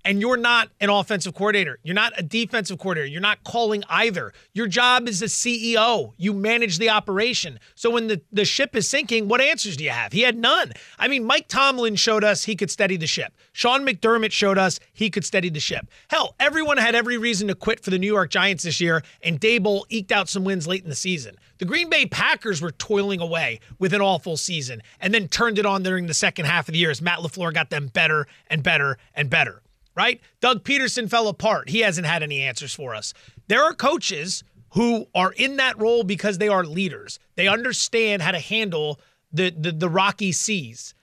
And 0.07 0.21
you're 0.21 0.37
not 0.37 0.69
an 0.79 0.89
offensive 0.89 1.33
coordinator. 1.33 1.79
You're 1.83 1.93
not 1.93 2.13
a 2.15 2.23
defensive 2.23 2.79
coordinator. 2.79 3.11
You're 3.11 3.19
not 3.19 3.43
calling 3.43 3.83
either. 3.89 4.31
Your 4.53 4.65
job 4.65 5.05
is 5.09 5.21
a 5.21 5.25
CEO. 5.25 6.13
You 6.15 6.31
manage 6.31 6.77
the 6.77 6.89
operation. 6.89 7.59
So 7.75 7.89
when 7.89 8.07
the, 8.07 8.21
the 8.31 8.45
ship 8.45 8.73
is 8.73 8.87
sinking, 8.87 9.27
what 9.27 9.41
answers 9.41 9.75
do 9.75 9.83
you 9.83 9.89
have? 9.89 10.13
He 10.13 10.21
had 10.21 10.37
none. 10.37 10.71
I 10.97 11.09
mean, 11.09 11.25
Mike 11.25 11.49
Tomlin 11.49 11.97
showed 11.97 12.23
us 12.23 12.45
he 12.45 12.55
could 12.55 12.71
steady 12.71 12.95
the 12.95 13.05
ship. 13.05 13.33
Sean 13.51 13.85
McDermott 13.85 14.31
showed 14.31 14.57
us 14.57 14.79
he 14.93 15.09
could 15.09 15.25
steady 15.25 15.49
the 15.49 15.59
ship. 15.59 15.85
Hell, 16.07 16.35
everyone 16.39 16.77
had 16.77 16.95
every 16.95 17.17
reason 17.17 17.49
to 17.49 17.55
quit 17.55 17.81
for 17.81 17.89
the 17.89 17.99
New 17.99 18.07
York 18.07 18.29
Giants 18.29 18.63
this 18.63 18.79
year, 18.79 19.03
and 19.21 19.41
Daboll 19.41 19.83
eked 19.89 20.13
out 20.13 20.29
some 20.29 20.45
wins 20.45 20.67
late 20.67 20.83
in 20.83 20.89
the 20.89 20.95
season. 20.95 21.35
The 21.57 21.65
Green 21.65 21.89
Bay 21.89 22.05
Packers 22.05 22.61
were 22.61 22.71
toiling 22.71 23.19
away 23.19 23.59
with 23.77 23.93
an 23.93 23.99
awful 23.99 24.37
season 24.37 24.81
and 25.01 25.13
then 25.13 25.27
turned 25.27 25.59
it 25.59 25.65
on 25.65 25.83
during 25.83 26.07
the 26.07 26.13
second 26.13 26.45
half 26.45 26.69
of 26.69 26.73
the 26.73 26.79
year 26.79 26.91
as 26.91 27.01
Matt 27.01 27.19
LaFleur 27.19 27.53
got 27.53 27.71
them 27.71 27.87
better 27.87 28.25
and 28.49 28.63
better 28.63 28.97
and 29.13 29.29
better 29.29 29.63
right? 29.97 30.21
Doug 30.39 30.63
Pederson 30.63 31.09
fell 31.09 31.27
apart. 31.27 31.69
He 31.69 31.79
hasn't 31.79 32.07
had 32.07 32.23
any 32.23 32.41
answers 32.41 32.73
for 32.73 32.93
us. 32.95 33.13
There 33.47 33.63
are 33.63 33.73
coaches 33.73 34.43
who 34.71 35.07
are 35.15 35.33
in 35.33 35.57
that 35.57 35.77
role 35.79 36.03
because 36.03 36.37
they 36.37 36.47
are 36.47 36.63
leaders. 36.63 37.19
They 37.35 37.47
understand 37.47 38.21
how 38.21 38.31
to 38.31 38.39
handle 38.39 38.99
the 39.33 39.49
the, 39.49 39.71
the 39.71 39.89
rocky 39.89 40.31
seas. 40.31 40.93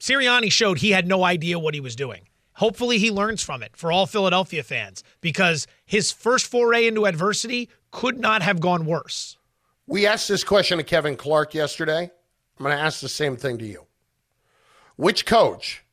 Sirianni 0.00 0.52
showed 0.52 0.78
he 0.78 0.92
had 0.92 1.06
no 1.06 1.24
idea 1.24 1.58
what 1.58 1.74
he 1.74 1.80
was 1.80 1.96
doing. 1.96 2.28
Hopefully 2.54 2.98
he 2.98 3.10
learns 3.10 3.42
from 3.42 3.62
it 3.62 3.76
for 3.76 3.90
all 3.90 4.06
Philadelphia 4.06 4.62
fans 4.62 5.02
because 5.20 5.66
his 5.84 6.12
first 6.12 6.46
foray 6.46 6.86
into 6.86 7.06
adversity 7.06 7.68
could 7.90 8.18
not 8.18 8.42
have 8.42 8.60
gone 8.60 8.86
worse. 8.86 9.36
We 9.86 10.06
asked 10.06 10.28
this 10.28 10.44
question 10.44 10.78
to 10.78 10.84
Kevin 10.84 11.16
Clark 11.16 11.54
yesterday. 11.54 12.10
I'm 12.58 12.64
going 12.64 12.76
to 12.76 12.82
ask 12.82 13.00
the 13.00 13.08
same 13.08 13.36
thing 13.36 13.58
to 13.58 13.66
you. 13.66 13.86
Which 14.96 15.26
coach 15.26 15.83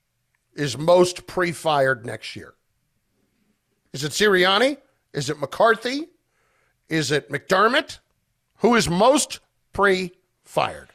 is 0.55 0.77
most 0.77 1.27
pre 1.27 1.51
fired 1.51 2.05
next 2.05 2.36
year? 2.36 2.53
Is 3.93 4.03
it 4.03 4.12
Sirianni? 4.12 4.77
Is 5.13 5.29
it 5.29 5.39
McCarthy? 5.39 6.08
Is 6.89 7.12
it 7.12 7.29
McDermott? 7.29 8.00
Who 8.58 8.75
is 8.75 8.89
most 8.89 9.39
pre 9.74 10.13
fired? 10.43 10.89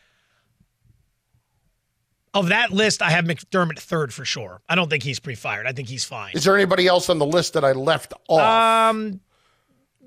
Of 2.34 2.48
that 2.48 2.70
list, 2.70 3.00
I 3.00 3.08
have 3.10 3.24
McDermott 3.24 3.78
third 3.78 4.12
for 4.12 4.26
sure. 4.26 4.60
I 4.68 4.74
don't 4.74 4.90
think 4.90 5.02
he's 5.02 5.18
pre-fired. 5.18 5.66
I 5.66 5.72
think 5.72 5.88
he's 5.88 6.04
fine. 6.04 6.32
Is 6.34 6.44
there 6.44 6.54
anybody 6.54 6.86
else 6.86 7.08
on 7.08 7.18
the 7.18 7.24
list 7.24 7.54
that 7.54 7.64
I 7.64 7.72
left 7.72 8.12
off? 8.28 8.90
Um, 8.90 9.20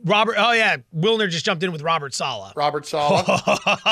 Robert. 0.06 0.36
Oh 0.38 0.52
yeah, 0.52 0.78
Wilner 0.96 1.30
just 1.30 1.46
jumped 1.46 1.64
in 1.64 1.72
with 1.72 1.82
Robert 1.82 2.14
Saleh. 2.14 2.54
Robert 2.56 2.86
Saleh? 2.86 3.24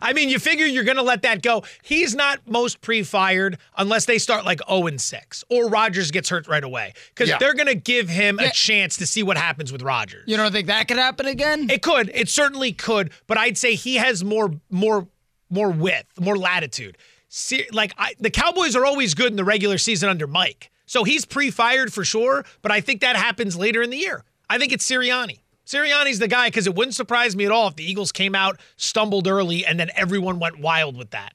I 0.00 0.12
mean, 0.14 0.28
you 0.28 0.38
figure 0.38 0.66
you're 0.66 0.84
going 0.84 0.96
to 0.96 1.02
let 1.02 1.22
that 1.22 1.42
go. 1.42 1.64
He's 1.82 2.14
not 2.14 2.40
most 2.46 2.80
pre-fired 2.80 3.58
unless 3.76 4.04
they 4.06 4.18
start 4.18 4.44
like 4.44 4.60
0 4.68 4.86
and 4.86 5.00
6 5.00 5.44
or 5.50 5.68
Rodgers 5.68 6.10
gets 6.10 6.28
hurt 6.28 6.46
right 6.48 6.64
away 6.64 6.94
because 7.14 7.28
Yeah. 7.28 7.38
they're 7.38 7.54
going 7.54 7.66
to 7.66 7.74
give 7.74 8.08
him 8.08 8.38
a 8.38 8.50
chance 8.50 8.96
to 8.98 9.06
see 9.06 9.22
what 9.22 9.36
happens 9.36 9.72
with 9.72 9.82
Rodgers. 9.82 10.24
You 10.26 10.36
don't 10.36 10.52
think 10.52 10.66
that 10.68 10.88
could 10.88 10.98
happen 10.98 11.26
again? 11.26 11.68
It 11.70 11.82
could. 11.82 12.10
It 12.14 12.28
certainly 12.28 12.72
could. 12.72 13.10
But 13.26 13.38
I'd 13.38 13.58
say 13.58 13.74
he 13.74 13.96
has 13.96 14.24
more 14.24 14.50
more 14.70 15.06
more 15.50 15.70
width, 15.70 16.18
more 16.20 16.36
latitude. 16.38 16.96
See, 17.28 17.66
like 17.72 17.92
I, 17.98 18.14
the 18.18 18.30
Cowboys 18.30 18.74
are 18.76 18.84
always 18.84 19.14
good 19.14 19.30
in 19.30 19.36
the 19.36 19.44
regular 19.44 19.78
season 19.78 20.08
under 20.08 20.26
Mike, 20.26 20.70
so 20.86 21.04
he's 21.04 21.24
pre-fired 21.24 21.92
for 21.92 22.04
sure. 22.04 22.44
But 22.62 22.72
I 22.72 22.80
think 22.80 23.00
that 23.02 23.16
happens 23.16 23.56
later 23.56 23.82
in 23.82 23.90
the 23.90 23.96
year. 23.98 24.24
I 24.52 24.58
think 24.58 24.72
it's 24.72 24.86
Sirianni. 24.86 25.38
Sirianni's 25.64 26.18
the 26.18 26.28
guy 26.28 26.48
because 26.48 26.66
it 26.66 26.74
wouldn't 26.74 26.94
surprise 26.94 27.34
me 27.34 27.46
at 27.46 27.50
all 27.50 27.68
if 27.68 27.76
the 27.76 27.90
Eagles 27.90 28.12
came 28.12 28.34
out, 28.34 28.60
stumbled 28.76 29.26
early, 29.26 29.64
and 29.64 29.80
then 29.80 29.88
everyone 29.96 30.38
went 30.40 30.60
wild 30.60 30.94
with 30.94 31.12
that. 31.12 31.32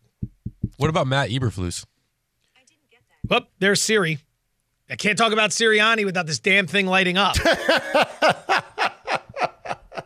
What 0.78 0.92
about 0.92 1.08
Matt 1.08 1.32
Eberflus? 1.32 1.84
I 2.56 2.60
didn't 2.60 2.92
get 2.92 3.00
that. 3.28 3.34
Whoop, 3.34 3.48
there's 3.58 3.82
Siri. 3.82 4.20
I 4.88 4.98
can't 4.98 5.18
talk 5.18 5.34
about 5.34 5.50
Sirianni 5.50 6.06
without 6.06 6.28
this 6.28 6.38
damn 6.38 6.68
thing 6.68 6.86
lighting 6.86 7.18
up. 7.18 7.36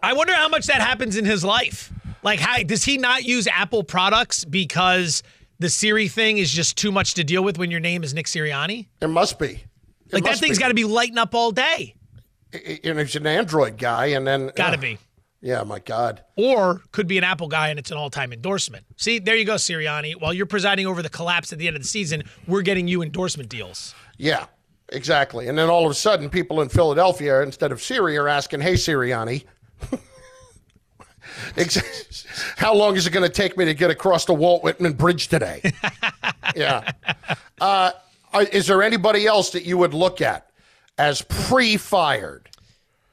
I 0.01 0.13
wonder 0.13 0.33
how 0.33 0.47
much 0.47 0.67
that 0.67 0.79
happens 0.79 1.17
in 1.17 1.25
his 1.25 1.43
life. 1.43 1.91
Like, 2.23 2.39
how 2.39 2.63
does 2.63 2.85
he 2.85 2.97
not 2.97 3.25
use 3.25 3.45
Apple 3.45 3.83
products 3.83 4.45
because 4.45 5.21
the 5.59 5.69
Siri 5.69 6.07
thing 6.07 6.37
is 6.37 6.49
just 6.49 6.77
too 6.77 6.93
much 6.93 7.15
to 7.15 7.25
deal 7.25 7.43
with 7.43 7.57
when 7.57 7.71
your 7.71 7.81
name 7.81 8.05
is 8.05 8.13
Nick 8.13 8.27
Sirianni? 8.27 8.87
It 9.01 9.07
must 9.09 9.37
be. 9.37 9.47
It 9.47 10.13
Like, 10.13 10.23
that 10.23 10.37
thing's 10.37 10.59
got 10.59 10.69
to 10.69 10.73
be 10.73 10.85
lighting 10.85 11.17
up 11.17 11.35
all 11.35 11.51
day. 11.51 11.95
And 12.53 12.99
he's 12.99 13.15
an 13.15 13.27
Android 13.27 13.77
guy, 13.77 14.07
and 14.07 14.27
then. 14.27 14.51
Got 14.55 14.71
to 14.71 14.73
ugh, 14.73 14.81
be. 14.81 14.97
Yeah, 15.41 15.63
my 15.63 15.79
God. 15.79 16.23
Or 16.35 16.83
could 16.91 17.07
be 17.07 17.17
an 17.17 17.23
Apple 17.23 17.47
guy 17.47 17.69
and 17.69 17.79
it's 17.79 17.89
an 17.89 17.97
all 17.97 18.11
time 18.11 18.31
endorsement. 18.31 18.85
See, 18.95 19.17
there 19.17 19.35
you 19.35 19.43
go, 19.43 19.55
Sirianni. 19.55 20.13
While 20.21 20.33
you're 20.33 20.45
presiding 20.45 20.85
over 20.85 21.01
the 21.01 21.09
collapse 21.09 21.51
at 21.51 21.57
the 21.57 21.65
end 21.67 21.75
of 21.75 21.81
the 21.81 21.87
season, 21.87 22.23
we're 22.47 22.61
getting 22.61 22.87
you 22.87 23.01
endorsement 23.01 23.49
deals. 23.49 23.95
Yeah, 24.17 24.45
exactly. 24.89 25.47
And 25.47 25.57
then 25.57 25.67
all 25.67 25.83
of 25.83 25.91
a 25.91 25.95
sudden, 25.95 26.29
people 26.29 26.61
in 26.61 26.69
Philadelphia, 26.69 27.41
instead 27.41 27.71
of 27.71 27.81
Siri, 27.81 28.17
are 28.17 28.27
asking, 28.27 28.61
hey, 28.61 28.73
Sirianni, 28.73 29.45
how 32.57 32.75
long 32.75 32.95
is 32.95 33.07
it 33.07 33.09
going 33.09 33.27
to 33.27 33.33
take 33.33 33.57
me 33.57 33.65
to 33.65 33.73
get 33.73 33.89
across 33.89 34.25
the 34.25 34.33
Walt 34.35 34.63
Whitman 34.63 34.93
Bridge 34.93 35.27
today? 35.27 35.73
yeah. 36.55 36.91
Uh, 37.59 37.93
is 38.51 38.67
there 38.67 38.83
anybody 38.83 39.25
else 39.25 39.49
that 39.51 39.65
you 39.65 39.79
would 39.79 39.95
look 39.95 40.21
at 40.21 40.50
as 41.01 41.21
pre 41.23 41.77
fired? 41.77 42.49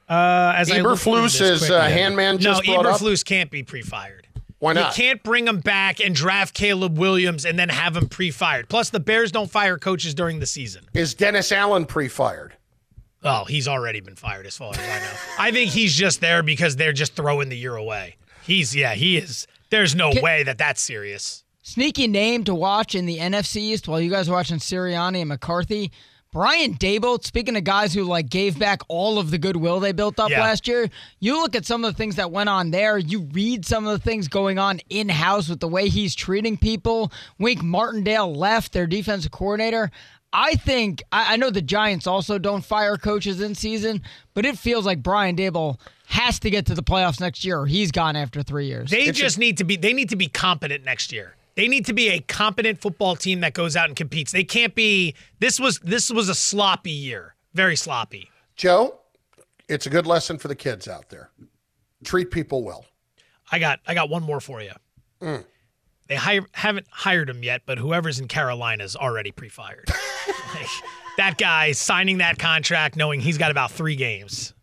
Uh, 0.07 0.53
as 0.55 0.71
I 0.71 0.79
look 0.79 0.97
Eberflus 0.97 1.37
this 1.39 1.61
is 1.63 1.71
uh. 1.71 1.83
Handman 1.83 2.33
No, 2.33 2.37
just 2.37 2.63
brought 2.65 2.85
up? 2.85 2.99
Eberflus 2.99 3.23
can't 3.23 3.51
be 3.51 3.61
pre-fired. 3.61 4.27
Why 4.57 4.71
You 4.71 4.79
not? 4.79 4.95
can't 4.95 5.21
bring 5.21 5.47
him 5.47 5.59
back 5.59 5.99
and 5.99 6.15
draft 6.15 6.55
Caleb 6.55 6.97
Williams 6.97 7.45
and 7.45 7.59
then 7.59 7.69
have 7.69 7.95
him 7.95 8.09
pre-fired. 8.09 8.67
Plus, 8.69 8.89
the 8.89 8.99
Bears 8.99 9.31
don't 9.31 9.49
fire 9.51 9.77
coaches 9.77 10.15
during 10.15 10.39
the 10.39 10.47
season. 10.47 10.83
Is 10.95 11.13
Dennis 11.13 11.51
Allen 11.51 11.85
pre 11.85 12.07
fired? 12.07 12.55
Oh, 13.23 13.43
he's 13.45 13.67
already 13.67 13.99
been 13.99 14.15
fired 14.15 14.47
as 14.47 14.57
far 14.57 14.71
as 14.71 14.79
I 14.79 14.99
know. 14.99 15.11
I 15.39 15.51
think 15.51 15.71
he's 15.71 15.93
just 15.95 16.21
there 16.21 16.41
because 16.41 16.75
they're 16.75 16.93
just 16.93 17.15
throwing 17.15 17.49
the 17.49 17.57
year 17.57 17.75
away. 17.75 18.15
He's 18.43 18.75
yeah, 18.75 18.95
he 18.95 19.17
is. 19.17 19.45
There's 19.69 19.93
no 19.93 20.11
way 20.23 20.41
that 20.43 20.57
that's 20.57 20.81
serious. 20.81 21.43
Sneaky 21.61 22.07
name 22.07 22.43
to 22.45 22.55
watch 22.55 22.95
in 22.95 23.05
the 23.05 23.19
NFC 23.19 23.57
East 23.57 23.87
while 23.87 24.01
you 24.01 24.09
guys 24.09 24.27
are 24.27 24.31
watching 24.33 24.57
Sirianni 24.57 25.19
and 25.19 25.29
McCarthy. 25.29 25.91
Brian 26.31 26.75
Daboll, 26.75 27.23
speaking 27.23 27.57
of 27.57 27.63
guys 27.63 27.91
who 27.93 28.03
like 28.03 28.29
gave 28.29 28.59
back 28.59 28.81
all 28.87 29.17
of 29.17 29.31
the 29.31 29.39
goodwill 29.39 29.79
they 29.79 29.91
built 29.91 30.19
up 30.19 30.29
Yeah. 30.29 30.41
last 30.41 30.67
year, 30.67 30.87
you 31.19 31.41
look 31.41 31.55
at 31.55 31.65
some 31.65 31.83
of 31.83 31.91
the 31.91 31.97
things 31.97 32.17
that 32.17 32.29
went 32.31 32.49
on 32.49 32.69
there. 32.69 32.99
You 32.99 33.21
read 33.31 33.65
some 33.65 33.87
of 33.87 33.91
the 33.99 34.03
things 34.03 34.27
going 34.27 34.59
on 34.59 34.79
in 34.89 35.09
house 35.09 35.49
with 35.49 35.59
the 35.59 35.67
way 35.67 35.89
he's 35.89 36.13
treating 36.13 36.55
people. 36.55 37.11
Wink 37.39 37.63
Martindale 37.63 38.31
left, 38.33 38.73
their 38.73 38.85
defensive 38.85 39.31
coordinator. 39.31 39.89
I 40.31 40.53
think 40.53 41.01
I, 41.11 41.33
I 41.33 41.37
know 41.37 41.49
the 41.49 41.63
Giants 41.63 42.05
also 42.05 42.37
don't 42.37 42.63
fire 42.63 42.97
coaches 42.97 43.41
in 43.41 43.55
season, 43.55 44.03
but 44.35 44.45
it 44.45 44.55
feels 44.59 44.85
like 44.85 45.01
Brian 45.01 45.35
Daboll 45.35 45.79
has 46.05 46.37
to 46.41 46.51
get 46.51 46.67
to 46.67 46.75
the 46.75 46.83
playoffs 46.83 47.19
next 47.19 47.43
year, 47.43 47.59
or 47.61 47.65
he's 47.65 47.91
gone 47.91 48.15
after 48.15 48.43
three 48.43 48.67
years. 48.67 48.91
They 48.91 49.09
just 49.11 49.39
need 49.39 49.57
to 49.57 49.63
be 49.63 49.75
they 49.77 49.93
need 49.93 50.09
to 50.09 50.15
be 50.15 50.27
competent 50.27 50.83
next 50.85 51.11
year. 51.11 51.35
They 51.59 51.67
need 51.67 51.87
to 51.87 51.93
be 51.93 52.07
a 52.07 52.21
competent 52.21 52.79
football 52.79 53.17
team 53.17 53.41
that 53.41 53.53
goes 53.53 53.75
out 53.75 53.89
and 53.89 53.95
competes. 53.97 54.31
They 54.31 54.45
can't 54.45 54.73
be 54.73 55.13
this 55.39 55.59
was 55.59 55.77
this 55.79 56.09
was 56.09 56.29
a 56.29 56.33
sloppy 56.33 56.89
year. 56.89 57.35
Very 57.53 57.75
sloppy. 57.75 58.31
Joe, 58.55 58.97
it's 59.67 59.85
a 59.85 59.89
good 59.89 60.07
lesson 60.07 60.37
for 60.37 60.47
the 60.47 60.55
kids 60.55 60.87
out 60.87 61.09
there. 61.09 61.31
Treat 62.05 62.31
people 62.31 62.63
well. 62.63 62.85
I 63.51 63.59
got 63.59 63.81
I 63.85 63.93
got 63.93 64.09
one 64.09 64.23
more 64.23 64.39
for 64.39 64.61
you. 64.61 64.71
Mm. 65.21 65.43
They 66.07 66.15
hire, 66.15 66.45
haven't 66.53 66.87
hired 66.91 67.29
him 67.29 67.43
yet, 67.43 67.63
but 67.65 67.77
whoever's 67.77 68.21
in 68.21 68.29
Carolina 68.29 68.85
is 68.85 68.95
already 68.95 69.31
pre-fired. 69.31 69.89
Like, 70.55 70.67
that 71.17 71.37
guy 71.37 71.73
signing 71.73 72.19
that 72.19 72.39
contract 72.39 72.95
knowing 72.95 73.19
he's 73.19 73.37
got 73.37 73.51
about 73.51 73.69
three 73.69 73.95
games. 73.95 74.53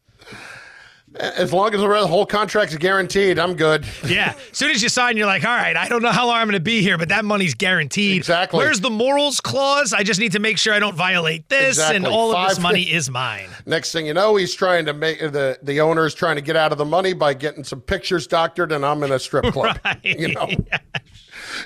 As 1.18 1.52
long 1.52 1.74
as 1.74 1.81
the 1.81 2.07
whole 2.07 2.26
contract's 2.26 2.76
guaranteed, 2.76 3.38
I'm 3.38 3.55
good. 3.55 3.85
Yeah. 4.07 4.35
As 4.50 4.57
soon 4.57 4.70
as 4.70 4.83
you 4.83 4.88
sign, 4.88 5.16
you're 5.16 5.26
like, 5.26 5.44
all 5.44 5.55
right, 5.57 5.76
I 5.76 5.88
don't 5.88 6.00
know 6.02 6.11
how 6.12 6.26
long 6.26 6.37
I'm 6.37 6.46
going 6.46 6.55
to 6.55 6.61
be 6.61 6.81
here, 6.81 6.96
but 6.96 7.09
that 7.09 7.24
money's 7.24 7.55
guaranteed. 7.55 8.16
Exactly. 8.16 8.59
Where's 8.59 8.81
the 8.81 8.90
morals 8.90 9.40
clause? 9.40 9.92
I 9.92 10.02
just 10.05 10.20
need 10.20 10.33
to 10.33 10.38
make 10.38 10.59
sure 10.59 10.72
I 10.74 10.79
don't 10.79 10.94
violate 10.94 11.48
this, 11.48 11.76
Exactly. 11.79 11.96
and 11.96 12.07
all 12.07 12.35
of 12.35 12.48
this 12.48 12.59
money 12.61 12.83
is 12.83 13.11
mine. 13.11 13.48
Next 13.66 13.92
thing 13.92 14.07
you 14.07 14.14
know, 14.14 14.37
he's 14.37 14.55
trying 14.55 14.87
to 14.87 14.92
make 14.92 15.18
the 15.18 15.59
the 15.62 15.81
owner 15.81 16.07
is 16.07 16.14
trying 16.14 16.37
to 16.37 16.42
get 16.42 16.57
out 16.57 16.70
of 16.72 16.79
the 16.79 16.85
money 16.85 17.14
by 17.14 17.35
getting 17.35 17.64
some 17.64 17.81
pictures 17.81 18.26
doctored, 18.26 18.70
and 18.72 18.85
I'm 18.87 19.02
in 19.02 19.11
a 19.12 19.18
strip 19.18 19.46
club. 19.52 19.79
Right. 19.85 19.98
You 20.05 20.29
know. 20.35 20.48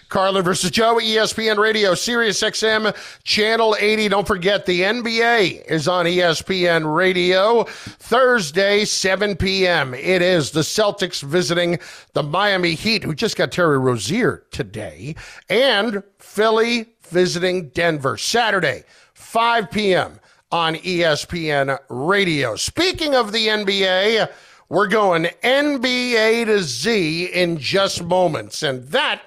Carlin 0.09 0.43
versus 0.45 0.71
Joe, 0.71 0.97
ESPN 0.97 1.59
Radio, 1.59 1.95
Sirius 1.95 2.43
XM, 2.43 2.97
Channel 3.25 3.77
80. 3.79 4.09
Don't 4.09 4.27
forget 4.27 4.67
the 4.67 4.83
NBA 4.83 5.67
is 5.67 5.89
on 5.89 6.07
ESPN 6.07 6.95
Radio 6.95 7.65
Thursday, 7.65 8.85
7 8.85 9.37
p.m. 9.37 9.95
It 9.95 10.23
is 10.23 10.51
the 10.51 10.61
Celtics 10.61 11.23
visiting 11.23 11.79
the 12.13 12.23
Miami 12.23 12.75
Heat, 12.75 13.05
who 13.05 13.15
just 13.15 13.37
got 13.37 13.53
Terry 13.53 13.79
Rozier 13.79 14.45
today, 14.51 15.15
and 15.49 16.03
Philly 16.19 16.95
visiting 17.09 17.69
Denver 17.71 18.17
Saturday, 18.17 18.85
5 19.15 19.71
p.m. 19.71 20.21
on 20.53 20.77
ESPN 20.77 21.79
Radio. 21.89 22.57
Speaking 22.57 23.15
of 23.15 23.33
the 23.33 23.49
NBA, 23.49 24.31
we're 24.69 24.87
going 24.87 25.25
NBA 25.43 26.47
to 26.47 26.63
Z 26.63 27.25
in 27.33 27.59
just 27.59 28.05
moments, 28.05 28.63
and 28.63 28.85
that 28.89 29.23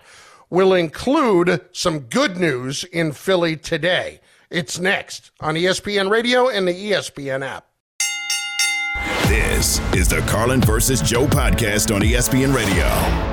will 0.53 0.75
include 0.75 1.65
some 1.71 2.01
good 2.01 2.37
news 2.37 2.83
in 2.83 3.11
Philly 3.11 3.57
today. 3.57 4.21
It's 4.51 4.77
next 4.77 5.31
on 5.39 5.55
ESPN 5.55 6.11
Radio 6.11 6.47
and 6.47 6.67
the 6.67 6.91
ESPN 6.91 7.43
app. 7.43 7.65
This 9.27 9.79
is 9.95 10.07
the 10.07 10.19
Carlin 10.27 10.61
versus 10.61 11.01
Joe 11.01 11.25
podcast 11.25 11.93
on 11.93 12.03
ESPN 12.03 12.55
Radio. 12.55 13.32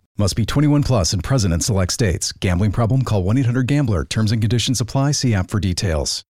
Must 0.17 0.35
be 0.35 0.45
21 0.45 0.83
plus 0.83 1.13
and 1.13 1.23
present 1.23 1.53
in 1.53 1.61
select 1.61 1.93
states. 1.93 2.31
Gambling 2.33 2.71
problem? 2.73 3.03
Call 3.03 3.23
1 3.23 3.37
800 3.37 3.65
Gambler. 3.65 4.03
Terms 4.05 4.31
and 4.31 4.41
conditions 4.41 4.81
apply. 4.81 5.11
See 5.11 5.33
app 5.33 5.49
for 5.49 5.59
details. 5.59 6.23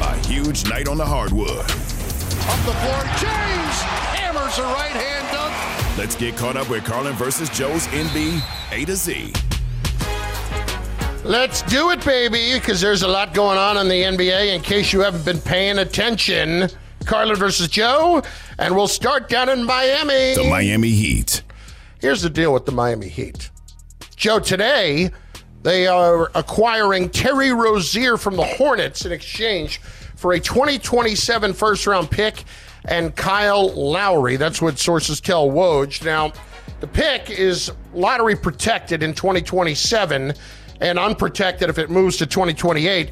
A 0.00 0.16
huge 0.26 0.68
night 0.68 0.88
on 0.88 0.96
the 0.96 1.04
hardwood. 1.04 1.50
Up 2.46 2.58
the 2.64 2.74
floor, 2.80 3.02
James 3.20 3.80
hammers 4.16 4.58
a 4.58 4.62
right 4.62 4.90
hand 4.90 5.26
dunk. 5.32 5.98
Let's 5.98 6.16
get 6.16 6.36
caught 6.36 6.56
up 6.56 6.68
with 6.70 6.84
Carlin 6.84 7.14
versus 7.14 7.50
Joe's 7.50 7.86
NB 7.88 8.42
A 8.72 8.84
to 8.86 8.96
Z. 8.96 9.32
Let's 11.24 11.62
do 11.62 11.88
it, 11.88 12.04
baby, 12.04 12.52
because 12.52 12.82
there's 12.82 13.02
a 13.02 13.08
lot 13.08 13.32
going 13.32 13.56
on 13.56 13.78
in 13.78 13.88
the 13.88 14.02
NBA 14.02 14.54
in 14.54 14.60
case 14.60 14.92
you 14.92 15.00
haven't 15.00 15.24
been 15.24 15.40
paying 15.40 15.78
attention. 15.78 16.68
Carlin 17.06 17.36
versus 17.36 17.68
Joe, 17.68 18.22
and 18.58 18.76
we'll 18.76 18.88
start 18.88 19.30
down 19.30 19.48
in 19.48 19.64
Miami. 19.64 20.34
The 20.34 20.46
Miami 20.50 20.90
Heat. 20.90 21.42
Here's 21.98 22.20
the 22.20 22.28
deal 22.28 22.52
with 22.52 22.66
the 22.66 22.72
Miami 22.72 23.08
Heat. 23.08 23.48
Joe, 24.16 24.38
today 24.38 25.10
they 25.62 25.86
are 25.86 26.30
acquiring 26.34 27.08
Terry 27.08 27.54
Rozier 27.54 28.18
from 28.18 28.36
the 28.36 28.44
Hornets 28.44 29.06
in 29.06 29.12
exchange 29.12 29.80
for 30.16 30.34
a 30.34 30.40
2027 30.40 31.54
first 31.54 31.86
round 31.86 32.10
pick 32.10 32.44
and 32.84 33.16
Kyle 33.16 33.72
Lowry. 33.72 34.36
That's 34.36 34.60
what 34.60 34.78
sources 34.78 35.22
tell 35.22 35.48
Woj. 35.48 36.04
Now, 36.04 36.34
the 36.80 36.86
pick 36.86 37.30
is 37.30 37.72
lottery 37.94 38.36
protected 38.36 39.02
in 39.02 39.14
2027 39.14 40.34
and 40.80 40.98
unprotected 40.98 41.68
if 41.68 41.78
it 41.78 41.90
moves 41.90 42.16
to 42.18 42.26
2028. 42.26 43.10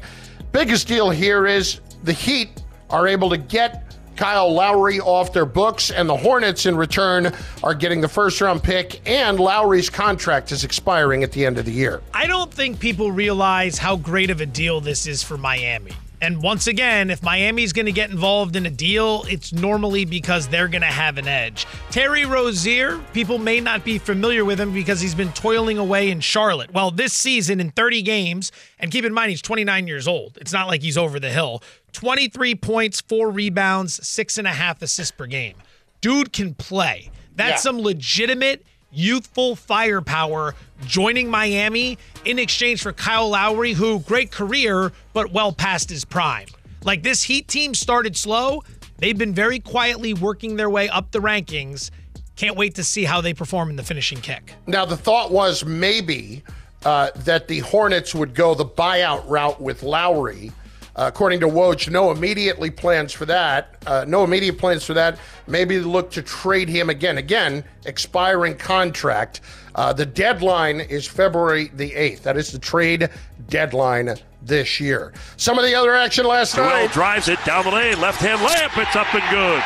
Biggest 0.51 0.87
deal 0.87 1.09
here 1.09 1.47
is 1.47 1.79
the 2.03 2.13
Heat 2.13 2.61
are 2.89 3.07
able 3.07 3.29
to 3.29 3.37
get 3.37 3.83
Kyle 4.15 4.53
Lowry 4.53 4.99
off 4.99 5.33
their 5.33 5.45
books, 5.45 5.89
and 5.89 6.07
the 6.07 6.15
Hornets 6.15 6.65
in 6.65 6.77
return 6.77 7.33
are 7.63 7.73
getting 7.73 8.01
the 8.01 8.07
first 8.07 8.39
round 8.41 8.61
pick, 8.61 9.01
and 9.09 9.39
Lowry's 9.39 9.89
contract 9.89 10.51
is 10.51 10.63
expiring 10.63 11.23
at 11.23 11.31
the 11.31 11.45
end 11.45 11.57
of 11.57 11.65
the 11.65 11.71
year. 11.71 12.01
I 12.13 12.27
don't 12.27 12.53
think 12.53 12.79
people 12.79 13.11
realize 13.11 13.77
how 13.77 13.95
great 13.95 14.29
of 14.29 14.41
a 14.41 14.45
deal 14.45 14.81
this 14.81 15.07
is 15.07 15.23
for 15.23 15.37
Miami. 15.37 15.93
And 16.23 16.41
once 16.41 16.67
again, 16.67 17.09
if 17.09 17.21
Miami's 17.21 17.73
going 17.73 17.85
to 17.85 17.91
get 17.91 18.09
involved 18.09 18.55
in 18.55 18.65
a 18.65 18.69
deal, 18.69 19.25
it's 19.27 19.51
normally 19.51 20.05
because 20.05 20.47
they're 20.47 20.69
going 20.69 20.81
to 20.81 20.87
have 20.87 21.17
an 21.17 21.27
edge. 21.27 21.67
Terry 21.91 22.23
Rozier, 22.23 22.97
people 23.11 23.37
may 23.37 23.59
not 23.59 23.83
be 23.83 23.97
familiar 23.97 24.45
with 24.45 24.57
him 24.57 24.71
because 24.73 25.01
he's 25.01 25.13
been 25.13 25.33
toiling 25.33 25.77
away 25.77 26.09
in 26.09 26.21
Charlotte. 26.21 26.71
Well, 26.73 26.91
this 26.91 27.11
season 27.11 27.59
in 27.59 27.71
30 27.71 28.03
games, 28.03 28.53
and 28.79 28.89
keep 28.89 29.03
in 29.03 29.13
mind 29.13 29.31
he's 29.31 29.41
29 29.41 29.85
years 29.85 30.07
old. 30.07 30.37
It's 30.39 30.53
not 30.53 30.69
like 30.69 30.81
he's 30.81 30.97
over 30.97 31.19
the 31.19 31.29
hill. 31.29 31.61
23 31.91 32.55
points, 32.55 33.01
four 33.01 33.29
rebounds, 33.29 34.07
six 34.07 34.37
and 34.37 34.47
a 34.47 34.51
half 34.51 34.81
assists 34.81 35.11
per 35.11 35.25
game. 35.25 35.57
Dude 35.99 36.31
can 36.31 36.53
play. 36.53 37.11
That's 37.35 37.51
Yeah. 37.51 37.55
some 37.57 37.79
legitimate 37.81 38.65
youthful 38.93 39.55
firepower 39.55 40.55
joining 40.85 41.29
Miami 41.29 41.97
in 42.25 42.39
exchange 42.39 42.81
for 42.81 42.93
Kyle 42.93 43.29
Lowry, 43.29 43.73
who 43.73 43.99
great 43.99 44.31
career, 44.31 44.91
but 45.13 45.31
well 45.31 45.51
past 45.51 45.89
his 45.89 46.05
prime. 46.05 46.47
Like 46.83 47.03
this 47.03 47.23
Heat 47.23 47.47
team 47.47 47.73
started 47.73 48.15
slow. 48.15 48.63
They've 48.97 49.17
been 49.17 49.33
very 49.33 49.59
quietly 49.59 50.13
working 50.13 50.55
their 50.55 50.69
way 50.69 50.89
up 50.89 51.11
the 51.11 51.19
rankings. 51.19 51.91
Can't 52.35 52.55
wait 52.55 52.75
to 52.75 52.83
see 52.83 53.03
how 53.03 53.21
they 53.21 53.33
perform 53.33 53.69
in 53.69 53.75
the 53.75 53.83
finishing 53.83 54.19
kick. 54.19 54.53
Now, 54.65 54.85
the 54.85 54.97
thought 54.97 55.31
was 55.31 55.65
maybe 55.65 56.43
uh, 56.85 57.11
that 57.17 57.47
the 57.47 57.59
Hornets 57.59 58.15
would 58.15 58.33
go 58.33 58.55
the 58.55 58.65
buyout 58.65 59.29
route 59.29 59.61
with 59.61 59.83
Lowry. 59.83 60.51
Uh, 60.95 61.05
according 61.07 61.39
to 61.39 61.47
Woj, 61.47 61.89
no 61.89 62.11
immediately 62.11 62.69
plans 62.69 63.11
for 63.11 63.25
that. 63.25 63.75
Uh, 63.87 64.05
no 64.07 64.23
immediate 64.23 64.57
plans 64.59 64.83
for 64.83 64.93
that. 64.93 65.17
Maybe 65.47 65.79
look 65.79 66.11
to 66.11 66.21
trade 66.21 66.69
him 66.69 66.89
again. 66.89 67.17
Again, 67.17 67.63
expiring 67.85 68.55
contract. 68.55 69.41
Uh, 69.73 69.91
the 69.91 70.05
deadline 70.05 70.79
is 70.81 71.07
February 71.07 71.71
the 71.73 71.91
8th. 71.91 72.21
That 72.21 72.37
is 72.37 72.51
the 72.51 72.59
trade 72.59 73.09
deadline 73.47 74.15
this 74.43 74.79
year. 74.79 75.13
Some 75.37 75.57
of 75.57 75.65
the 75.65 75.73
other 75.73 75.95
action 75.95 76.25
last 76.25 76.55
night. 76.57 76.91
drives 76.91 77.27
it 77.27 77.43
down 77.43 77.63
the 77.65 77.71
lane, 77.71 77.99
left 77.99 78.21
hand 78.21 78.39
layup, 78.41 78.79
it's 78.81 78.95
up 78.95 79.11
and 79.15 79.23
good. 79.31 79.63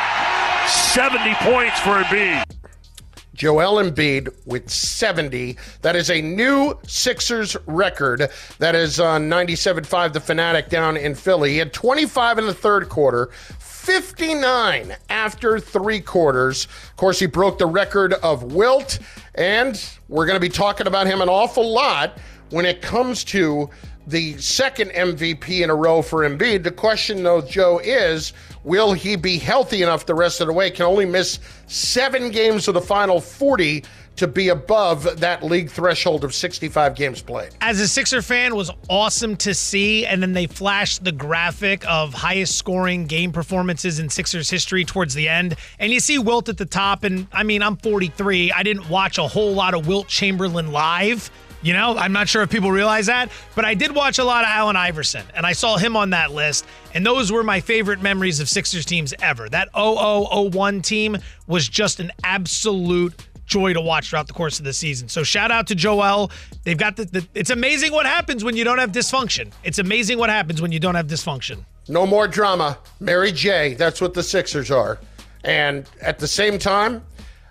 70 0.94 1.34
points 1.40 1.78
for 1.80 2.02
Embiid. 2.02 2.57
Joel 3.38 3.80
Embiid 3.80 4.34
with 4.46 4.68
70. 4.68 5.56
That 5.82 5.94
is 5.94 6.10
a 6.10 6.20
new 6.20 6.76
Sixers 6.88 7.56
record. 7.66 8.28
That 8.58 8.74
is 8.74 8.98
uh, 8.98 9.06
on 9.06 9.30
97.5 9.30 10.12
The 10.12 10.20
Fanatic 10.20 10.68
down 10.68 10.96
in 10.96 11.14
Philly. 11.14 11.52
He 11.52 11.58
had 11.58 11.72
25 11.72 12.38
in 12.38 12.46
the 12.46 12.52
third 12.52 12.88
quarter, 12.88 13.30
59 13.60 14.96
after 15.08 15.60
three 15.60 16.00
quarters. 16.00 16.64
Of 16.64 16.96
course, 16.96 17.20
he 17.20 17.26
broke 17.26 17.58
the 17.58 17.66
record 17.66 18.12
of 18.14 18.52
Wilt, 18.52 18.98
and 19.36 19.80
we're 20.08 20.26
going 20.26 20.36
to 20.36 20.40
be 20.40 20.48
talking 20.48 20.88
about 20.88 21.06
him 21.06 21.20
an 21.20 21.28
awful 21.28 21.72
lot 21.72 22.18
when 22.50 22.66
it 22.66 22.82
comes 22.82 23.22
to 23.24 23.70
the 24.08 24.38
second 24.38 24.90
MVP 24.90 25.62
in 25.62 25.70
a 25.70 25.74
row 25.74 26.00
for 26.00 26.28
Embiid. 26.28 26.62
The 26.62 26.70
question, 26.70 27.22
though, 27.22 27.42
Joe, 27.42 27.78
is 27.82 28.32
will 28.64 28.92
he 28.94 29.16
be 29.16 29.38
healthy 29.38 29.82
enough 29.82 30.06
the 30.06 30.14
rest 30.14 30.40
of 30.40 30.46
the 30.46 30.52
way? 30.52 30.70
Can 30.70 30.86
only 30.86 31.06
miss 31.06 31.38
seven 31.66 32.30
games 32.30 32.68
of 32.68 32.74
the 32.74 32.80
final 32.80 33.20
40 33.20 33.84
to 34.16 34.26
be 34.26 34.48
above 34.48 35.20
that 35.20 35.44
league 35.44 35.70
threshold 35.70 36.24
of 36.24 36.34
65 36.34 36.96
games 36.96 37.22
played. 37.22 37.50
As 37.60 37.78
a 37.78 37.86
Sixer 37.86 38.20
fan, 38.20 38.56
was 38.56 38.68
awesome 38.90 39.36
to 39.36 39.54
see. 39.54 40.04
And 40.04 40.20
then 40.20 40.32
they 40.32 40.46
flashed 40.48 41.04
the 41.04 41.12
graphic 41.12 41.88
of 41.88 42.14
highest 42.14 42.56
scoring 42.56 43.06
game 43.06 43.30
performances 43.30 44.00
in 44.00 44.08
Sixers 44.08 44.50
history 44.50 44.84
towards 44.84 45.14
the 45.14 45.28
end. 45.28 45.54
And 45.78 45.92
you 45.92 46.00
see 46.00 46.18
Wilt 46.18 46.48
at 46.48 46.56
the 46.56 46.66
top. 46.66 47.04
And 47.04 47.28
I 47.32 47.44
mean, 47.44 47.62
I'm 47.62 47.76
43. 47.76 48.50
I 48.50 48.64
didn't 48.64 48.88
watch 48.88 49.18
a 49.18 49.28
whole 49.28 49.52
lot 49.52 49.74
of 49.74 49.86
Wilt 49.86 50.08
Chamberlain 50.08 50.72
live. 50.72 51.30
You 51.62 51.72
know, 51.72 51.96
I'm 51.96 52.12
not 52.12 52.28
sure 52.28 52.42
if 52.42 52.50
people 52.50 52.70
realize 52.70 53.06
that, 53.06 53.30
but 53.54 53.64
I 53.64 53.74
did 53.74 53.94
watch 53.94 54.18
a 54.18 54.24
lot 54.24 54.44
of 54.44 54.50
Allen 54.50 54.76
Iverson, 54.76 55.24
and 55.34 55.44
I 55.44 55.52
saw 55.52 55.76
him 55.76 55.96
on 55.96 56.10
that 56.10 56.30
list, 56.30 56.64
and 56.94 57.04
those 57.04 57.32
were 57.32 57.42
my 57.42 57.60
favorite 57.60 58.00
memories 58.00 58.38
of 58.38 58.48
Sixers 58.48 58.84
teams 58.84 59.12
ever. 59.20 59.48
That 59.48 59.68
0001 59.74 60.82
team 60.82 61.16
was 61.48 61.68
just 61.68 61.98
an 61.98 62.12
absolute 62.22 63.14
joy 63.48 63.72
to 63.72 63.80
watch 63.80 64.10
throughout 64.10 64.28
the 64.28 64.32
course 64.32 64.58
of 64.58 64.64
the 64.64 64.72
season. 64.72 65.08
So 65.08 65.24
shout 65.24 65.50
out 65.50 65.66
to 65.68 65.74
Joel. 65.74 66.30
They've 66.62 66.78
got 66.78 66.96
the, 66.96 67.06
the 67.06 67.26
it's 67.34 67.50
amazing 67.50 67.92
what 67.92 68.06
happens 68.06 68.44
when 68.44 68.56
you 68.56 68.62
don't 68.62 68.78
have 68.78 68.92
dysfunction. 68.92 69.50
It's 69.64 69.78
amazing 69.78 70.18
what 70.18 70.30
happens 70.30 70.62
when 70.62 70.70
you 70.70 70.78
don't 70.78 70.94
have 70.94 71.06
dysfunction. 71.06 71.64
No 71.88 72.06
more 72.06 72.28
drama. 72.28 72.78
Mary 73.00 73.32
J. 73.32 73.74
That's 73.74 74.00
what 74.00 74.14
the 74.14 74.22
Sixers 74.22 74.70
are. 74.70 74.98
And 75.44 75.88
at 76.02 76.18
the 76.18 76.28
same 76.28 76.58
time, 76.58 77.02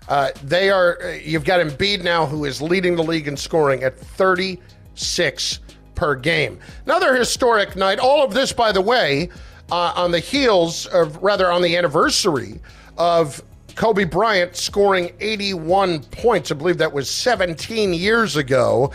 uh, 0.08 0.30
they 0.42 0.70
are. 0.70 0.98
uh, 1.02 1.08
You've 1.22 1.44
got 1.44 1.60
Embiid 1.60 2.02
now, 2.02 2.26
who 2.26 2.44
is 2.44 2.60
leading 2.62 2.96
the 2.96 3.02
league 3.04 3.28
in 3.28 3.36
scoring 3.36 3.82
at 3.84 3.96
36 3.98 5.60
per 5.94 6.14
game. 6.14 6.58
Another 6.86 7.14
historic 7.14 7.76
night. 7.76 7.98
All 7.98 8.24
of 8.24 8.32
this, 8.34 8.52
by 8.52 8.72
the 8.72 8.80
way, 8.80 9.28
uh, 9.70 9.92
on 9.96 10.10
the 10.10 10.20
heels 10.20 10.86
of, 10.86 11.16
rather, 11.22 11.50
on 11.50 11.60
the 11.62 11.76
anniversary 11.76 12.60
of 12.96 13.42
Kobe 13.74 14.04
Bryant 14.04 14.56
scoring 14.56 15.12
81 15.20 16.02
points. 16.04 16.50
I 16.50 16.54
believe 16.54 16.78
that 16.78 16.92
was 16.92 17.10
17 17.10 17.92
years 17.92 18.36
ago. 18.36 18.90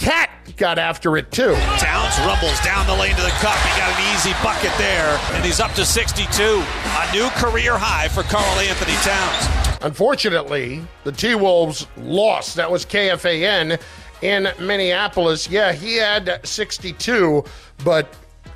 Cat 0.00 0.30
got 0.56 0.78
after 0.78 1.18
it 1.18 1.30
too. 1.30 1.54
Towns 1.78 2.18
rumbles 2.20 2.58
down 2.60 2.86
the 2.86 2.94
lane 2.94 3.14
to 3.16 3.22
the 3.22 3.28
cup. 3.38 3.56
He 3.58 3.78
got 3.78 3.94
an 3.94 4.16
easy 4.16 4.32
bucket 4.42 4.72
there, 4.78 5.20
and 5.34 5.44
he's 5.44 5.60
up 5.60 5.72
to 5.74 5.84
62. 5.84 6.42
A 6.42 7.12
new 7.12 7.28
career 7.36 7.76
high 7.76 8.08
for 8.08 8.22
Karl-Anthony 8.22 8.94
Towns. 9.04 9.78
Unfortunately, 9.82 10.82
the 11.04 11.12
T 11.12 11.34
Wolves 11.34 11.86
lost. 11.98 12.56
That 12.56 12.70
was 12.70 12.86
KFAN 12.86 13.78
in 14.22 14.48
Minneapolis. 14.58 15.50
Yeah, 15.50 15.72
he 15.72 15.96
had 15.96 16.40
62, 16.44 17.44
but 17.84 18.08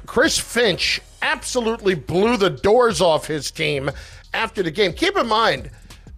Chris 0.07 0.39
Finch 0.39 0.99
absolutely 1.21 1.95
blew 1.95 2.39
the 2.39 2.51
doors 2.51 3.03
off 3.03 3.27
his 3.27 3.51
team 3.51 3.91
after 4.33 4.63
the 4.63 4.71
game. 4.71 4.95
Keep 4.95 5.19
in 5.19 5.27
mind, 5.27 5.71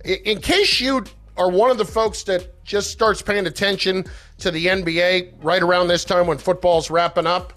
in 0.04 0.40
case 0.40 0.80
you 0.80 1.04
are 1.36 1.50
one 1.50 1.70
of 1.70 1.78
the 1.78 1.84
folks 1.84 2.22
that 2.24 2.64
just 2.64 2.90
starts 2.90 3.22
paying 3.22 3.46
attention 3.46 4.04
to 4.38 4.50
the 4.50 4.66
NBA 4.66 5.34
right 5.42 5.62
around 5.62 5.88
this 5.88 6.04
time 6.04 6.26
when 6.26 6.38
football's 6.38 6.90
wrapping 6.90 7.26
up, 7.26 7.52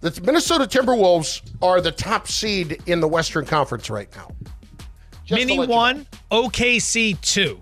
the 0.00 0.18
Minnesota 0.24 0.64
Timberwolves 0.64 1.42
are 1.62 1.80
the 1.80 1.92
top 1.92 2.26
seed 2.26 2.80
in 2.86 3.00
the 3.00 3.08
Western 3.08 3.44
Conference 3.44 3.90
right 3.90 4.08
now. 4.16 4.30
Just 5.24 5.46
Mini 5.46 5.66
one, 5.66 6.06
OKC 6.30 7.20
two. 7.20 7.60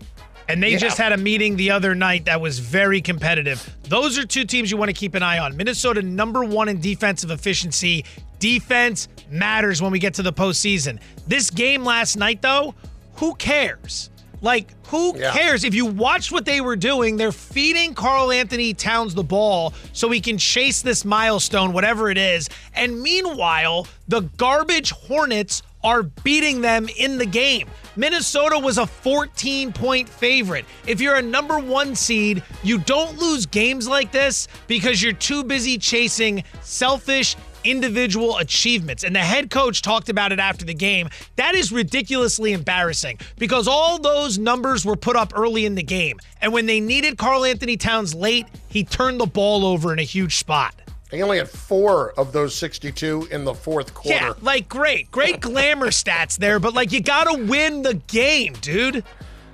And 0.50 0.62
they 0.62 0.70
Yeah. 0.72 0.78
just 0.78 0.96
had 0.96 1.12
a 1.12 1.16
meeting 1.18 1.56
the 1.56 1.70
other 1.72 1.94
night 1.94 2.24
that 2.24 2.40
was 2.40 2.58
very 2.58 3.02
competitive. 3.02 3.68
Those 3.88 4.16
are 4.16 4.24
two 4.24 4.44
teams 4.46 4.70
you 4.70 4.78
want 4.78 4.88
to 4.88 4.94
keep 4.94 5.14
an 5.14 5.22
eye 5.22 5.38
on. 5.38 5.56
Minnesota, 5.58 6.00
number 6.00 6.42
one 6.42 6.68
in 6.70 6.80
defensive 6.80 7.30
efficiency. 7.30 8.04
Defense 8.38 9.08
matters 9.30 9.82
when 9.82 9.92
we 9.92 9.98
get 9.98 10.14
to 10.14 10.22
the 10.22 10.32
postseason. 10.32 11.00
This 11.26 11.50
game 11.50 11.84
last 11.84 12.16
night, 12.16 12.40
though, 12.40 12.74
who 13.16 13.34
cares? 13.34 14.08
Like, 14.40 14.72
who 14.88 15.18
Yeah. 15.18 15.32
cares? 15.32 15.64
If 15.64 15.74
you 15.74 15.86
watch 15.86 16.30
what 16.30 16.44
they 16.44 16.60
were 16.60 16.76
doing, 16.76 17.16
they're 17.16 17.32
feeding 17.32 17.94
Karl-Anthony 17.94 18.74
Towns 18.74 19.14
the 19.14 19.24
ball 19.24 19.74
so 19.92 20.10
he 20.10 20.20
can 20.20 20.38
chase 20.38 20.80
this 20.82 21.04
milestone, 21.04 21.72
whatever 21.72 22.10
it 22.10 22.18
is. 22.18 22.48
And 22.74 23.00
meanwhile, 23.02 23.86
the 24.06 24.20
garbage 24.36 24.90
Hornets 24.92 25.62
are 25.88 26.02
beating 26.02 26.60
them 26.60 26.86
in 26.98 27.16
the 27.16 27.24
game. 27.24 27.66
Minnesota 27.96 28.58
was 28.58 28.76
a 28.76 28.86
14 28.86 29.72
point 29.72 30.06
favorite. 30.06 30.66
If 30.86 31.00
you're 31.00 31.16
a 31.16 31.22
number 31.22 31.58
one 31.58 31.94
seed, 31.94 32.42
you 32.62 32.78
don't 32.78 33.18
lose 33.18 33.46
games 33.46 33.88
like 33.88 34.12
this 34.12 34.48
because 34.66 35.02
you're 35.02 35.14
too 35.14 35.42
busy 35.44 35.78
chasing 35.78 36.44
selfish 36.60 37.36
individual 37.64 38.36
achievements. 38.36 39.02
And 39.02 39.16
the 39.16 39.20
head 39.20 39.48
coach 39.48 39.80
talked 39.80 40.10
about 40.10 40.30
it 40.30 40.38
after 40.38 40.66
the 40.66 40.74
game. 40.74 41.08
That 41.36 41.54
is 41.54 41.72
ridiculously 41.72 42.52
embarrassing 42.52 43.18
because 43.38 43.66
all 43.66 43.98
those 43.98 44.38
numbers 44.38 44.84
were 44.84 44.94
put 44.94 45.16
up 45.16 45.32
early 45.34 45.64
in 45.64 45.74
the 45.74 45.82
game. 45.82 46.18
And 46.42 46.52
when 46.52 46.66
they 46.66 46.80
needed 46.80 47.16
Karl-Anthony 47.16 47.78
Towns 47.78 48.14
late, 48.14 48.46
he 48.68 48.84
turned 48.84 49.20
the 49.20 49.26
ball 49.26 49.64
over 49.64 49.92
in 49.92 49.98
a 49.98 50.04
huge 50.04 50.36
spot. 50.36 50.74
They 51.10 51.22
only 51.22 51.38
had 51.38 51.48
four 51.48 52.12
of 52.18 52.32
those 52.32 52.54
62 52.54 53.28
in 53.30 53.44
the 53.44 53.54
fourth 53.54 53.94
quarter. 53.94 54.18
Yeah, 54.18 54.34
like 54.42 54.68
great, 54.68 55.10
great 55.10 55.40
glamour 55.40 55.86
stats 55.88 56.36
there, 56.36 56.58
but 56.60 56.74
like 56.74 56.92
you 56.92 57.00
gotta 57.00 57.42
win 57.44 57.82
the 57.82 57.94
game, 57.94 58.52
dude. 58.60 59.04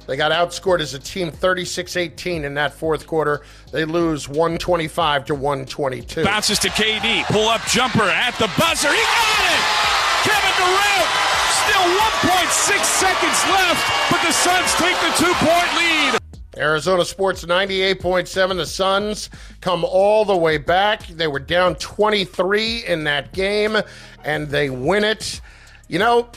They 0.07 0.17
got 0.17 0.33
outscored 0.33 0.81
as 0.81 0.93
a 0.93 0.99
team 0.99 1.31
36 1.31 1.97
18 1.97 2.45
in 2.45 2.55
that 2.55 2.75
fourth 2.75 3.07
quarter. 3.07 3.43
They 3.73 3.85
lose 3.85 4.29
125 4.29 5.27
to 5.27 5.35
122. 5.35 6.25
Bounces 6.25 6.59
to 6.59 6.69
KD. 6.69 7.25
Pull 7.27 7.49
up 7.49 7.63
jumper 7.69 8.03
at 8.03 8.33
the 8.39 8.51
buzzer. 8.59 8.93
He 8.93 9.01
got 9.01 9.45
it! 9.49 9.63
Kevin 10.29 10.55
Durant! 10.61 11.09
Still 11.65 11.87
1.6 12.29 12.85
seconds 12.85 13.41
left, 13.49 13.81
but 14.11 14.21
the 14.21 14.33
Suns 14.33 14.75
take 14.75 14.97
the 15.01 15.13
two 15.17 15.33
point 15.41 15.71
lead. 15.79 16.24
Arizona 16.57 17.05
Sports 17.05 17.45
98.7. 17.45 18.57
The 18.57 18.67
Suns 18.67 19.31
come 19.61 19.85
all 19.85 20.25
the 20.25 20.37
way 20.37 20.59
back. 20.59 21.07
They 21.07 21.27
were 21.27 21.41
down 21.41 21.75
23 21.77 22.85
in 22.85 23.05
that 23.05 23.33
game, 23.33 23.77
and 24.25 24.49
they 24.49 24.71
win 24.71 25.05
it. 25.05 25.41
You 25.89 25.99
know, 25.99 26.29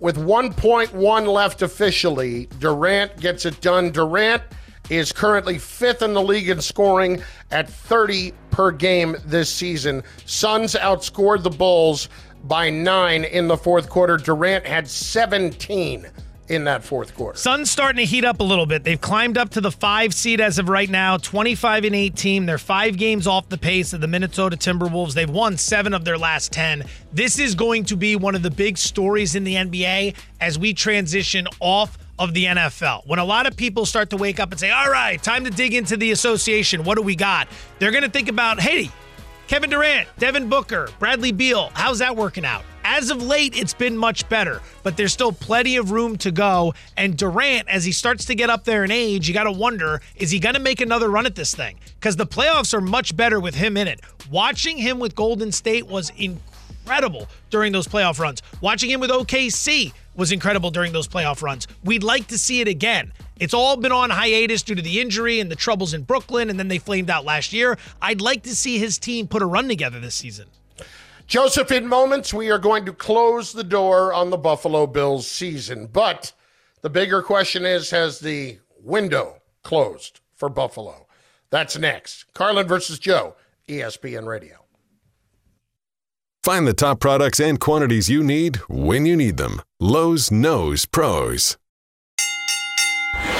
with 0.00 0.16
1.1 0.16 1.26
left 1.26 1.62
officially, 1.62 2.46
Durant 2.58 3.18
gets 3.20 3.46
it 3.46 3.60
done. 3.60 3.90
Durant 3.90 4.42
is 4.90 5.12
currently 5.12 5.58
fifth 5.58 6.02
in 6.02 6.12
the 6.12 6.22
league 6.22 6.48
in 6.48 6.60
scoring 6.60 7.22
at 7.50 7.68
30 7.68 8.32
per 8.50 8.70
game 8.70 9.16
this 9.24 9.48
season. 9.48 10.02
Suns 10.26 10.74
outscored 10.74 11.42
the 11.42 11.50
Bulls 11.50 12.08
by 12.44 12.68
nine 12.68 13.24
in 13.24 13.48
the 13.48 13.56
fourth 13.56 13.88
quarter. 13.88 14.16
Durant 14.16 14.66
had 14.66 14.88
17 14.88 16.06
in 16.48 16.64
that 16.64 16.84
fourth 16.84 17.14
quarter. 17.14 17.38
Suns 17.38 17.70
starting 17.70 17.98
to 17.98 18.04
heat 18.04 18.24
up 18.24 18.40
a 18.40 18.44
little 18.44 18.66
bit. 18.66 18.84
They've 18.84 19.00
climbed 19.00 19.38
up 19.38 19.50
to 19.50 19.60
the 19.60 19.70
five 19.70 20.12
seed 20.12 20.40
as 20.40 20.58
of 20.58 20.68
right 20.68 20.90
now, 20.90 21.16
25 21.16 21.84
and 21.84 21.94
18. 21.94 22.46
They're 22.46 22.58
five 22.58 22.96
games 22.96 23.26
off 23.26 23.48
the 23.48 23.58
pace 23.58 23.92
of 23.92 24.00
the 24.00 24.08
Minnesota 24.08 24.56
Timberwolves. 24.56 25.14
They've 25.14 25.30
won 25.30 25.56
seven 25.56 25.94
of 25.94 26.04
their 26.04 26.18
last 26.18 26.52
10. 26.52 26.84
This 27.12 27.38
is 27.38 27.54
going 27.54 27.84
to 27.84 27.96
be 27.96 28.16
one 28.16 28.34
of 28.34 28.42
the 28.42 28.50
big 28.50 28.76
stories 28.76 29.34
in 29.34 29.44
the 29.44 29.54
NBA 29.54 30.16
as 30.40 30.58
we 30.58 30.74
transition 30.74 31.46
off 31.60 31.96
of 32.18 32.34
the 32.34 32.44
NFL. 32.44 33.06
When 33.06 33.18
a 33.18 33.24
lot 33.24 33.46
of 33.46 33.56
people 33.56 33.86
start 33.86 34.10
to 34.10 34.16
wake 34.16 34.38
up 34.38 34.50
and 34.50 34.60
say, 34.60 34.70
all 34.70 34.90
right, 34.90 35.22
time 35.22 35.44
to 35.44 35.50
dig 35.50 35.74
into 35.74 35.96
the 35.96 36.10
association. 36.10 36.84
What 36.84 36.96
do 36.96 37.02
we 37.02 37.16
got? 37.16 37.48
They're 37.78 37.90
going 37.90 38.04
to 38.04 38.10
think 38.10 38.28
about, 38.28 38.60
hey, 38.60 38.90
Kevin 39.48 39.70
Durant, 39.70 40.08
Devin 40.18 40.48
Booker, 40.48 40.88
Bradley 40.98 41.32
Beal. 41.32 41.70
How's 41.74 41.98
that 41.98 42.16
working 42.16 42.44
out? 42.44 42.64
As 42.84 43.10
of 43.10 43.22
late, 43.22 43.56
it's 43.56 43.74
been 43.74 43.96
much 43.96 44.28
better, 44.28 44.60
but 44.82 44.96
there's 44.96 45.12
still 45.12 45.32
plenty 45.32 45.76
of 45.76 45.90
room 45.92 46.16
to 46.18 46.30
go. 46.30 46.74
And 46.96 47.16
Durant, 47.16 47.68
as 47.68 47.84
he 47.84 47.92
starts 47.92 48.24
to 48.26 48.34
get 48.34 48.50
up 48.50 48.64
there 48.64 48.84
in 48.84 48.90
age, 48.90 49.28
you 49.28 49.34
got 49.34 49.44
to 49.44 49.52
wonder 49.52 50.00
is 50.16 50.30
he 50.30 50.38
going 50.38 50.54
to 50.54 50.60
make 50.60 50.80
another 50.80 51.08
run 51.08 51.26
at 51.26 51.34
this 51.34 51.54
thing? 51.54 51.78
Because 51.98 52.16
the 52.16 52.26
playoffs 52.26 52.74
are 52.74 52.80
much 52.80 53.16
better 53.16 53.40
with 53.40 53.54
him 53.54 53.76
in 53.76 53.88
it. 53.88 54.00
Watching 54.30 54.78
him 54.78 54.98
with 54.98 55.14
Golden 55.14 55.52
State 55.52 55.86
was 55.86 56.10
incredible 56.16 57.28
during 57.50 57.72
those 57.72 57.86
playoff 57.86 58.18
runs. 58.18 58.42
Watching 58.60 58.90
him 58.90 59.00
with 59.00 59.10
OKC 59.10 59.92
was 60.16 60.32
incredible 60.32 60.70
during 60.70 60.92
those 60.92 61.08
playoff 61.08 61.42
runs. 61.42 61.66
We'd 61.84 62.02
like 62.02 62.26
to 62.28 62.38
see 62.38 62.60
it 62.60 62.68
again. 62.68 63.12
It's 63.38 63.54
all 63.54 63.76
been 63.76 63.92
on 63.92 64.10
hiatus 64.10 64.62
due 64.62 64.74
to 64.74 64.82
the 64.82 65.00
injury 65.00 65.40
and 65.40 65.50
the 65.50 65.56
troubles 65.56 65.94
in 65.94 66.02
Brooklyn, 66.02 66.50
and 66.50 66.58
then 66.58 66.68
they 66.68 66.78
flamed 66.78 67.10
out 67.10 67.24
last 67.24 67.52
year. 67.52 67.78
I'd 68.00 68.20
like 68.20 68.42
to 68.42 68.54
see 68.54 68.78
his 68.78 68.98
team 68.98 69.26
put 69.26 69.42
a 69.42 69.46
run 69.46 69.68
together 69.68 70.00
this 70.00 70.14
season. 70.14 70.46
Joseph, 71.32 71.72
in 71.72 71.88
moments, 71.88 72.34
we 72.34 72.50
are 72.50 72.58
going 72.58 72.84
to 72.84 72.92
close 72.92 73.54
the 73.54 73.64
door 73.64 74.12
on 74.12 74.28
the 74.28 74.36
Buffalo 74.36 74.86
Bills 74.86 75.26
season. 75.26 75.86
But 75.86 76.34
the 76.82 76.90
bigger 76.90 77.22
question 77.22 77.64
is 77.64 77.88
has 77.88 78.18
the 78.18 78.58
window 78.82 79.40
closed 79.62 80.20
for 80.36 80.50
Buffalo? 80.50 81.06
That's 81.48 81.78
next. 81.78 82.26
Carlin 82.34 82.68
versus 82.68 82.98
Joe, 82.98 83.34
ESPN 83.66 84.26
Radio. 84.26 84.66
Find 86.44 86.66
the 86.66 86.74
top 86.74 87.00
products 87.00 87.40
and 87.40 87.58
quantities 87.58 88.10
you 88.10 88.22
need 88.22 88.56
when 88.68 89.06
you 89.06 89.16
need 89.16 89.38
them. 89.38 89.62
Lowe's 89.80 90.30
knows 90.30 90.84
pros. 90.84 91.56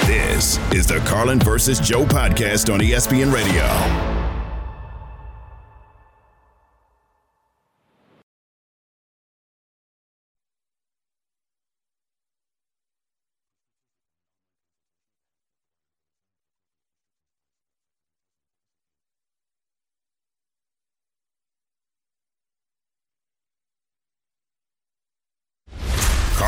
This 0.07 0.57
is 0.73 0.87
the 0.87 1.03
Carlin 1.05 1.41
versus 1.41 1.79
Joe 1.79 2.07
podcast 2.07 2.73
on 2.73 2.81
ESPN 2.81 3.31
Radio. 3.31 4.12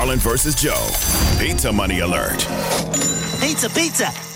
Carlin 0.05 0.19
versus 0.19 0.55
Joe. 0.55 0.87
Pizza 1.39 1.73
money 1.73 2.01
alert. 2.01 2.47
Pizza, 3.41 3.71
pizza. 3.71 4.34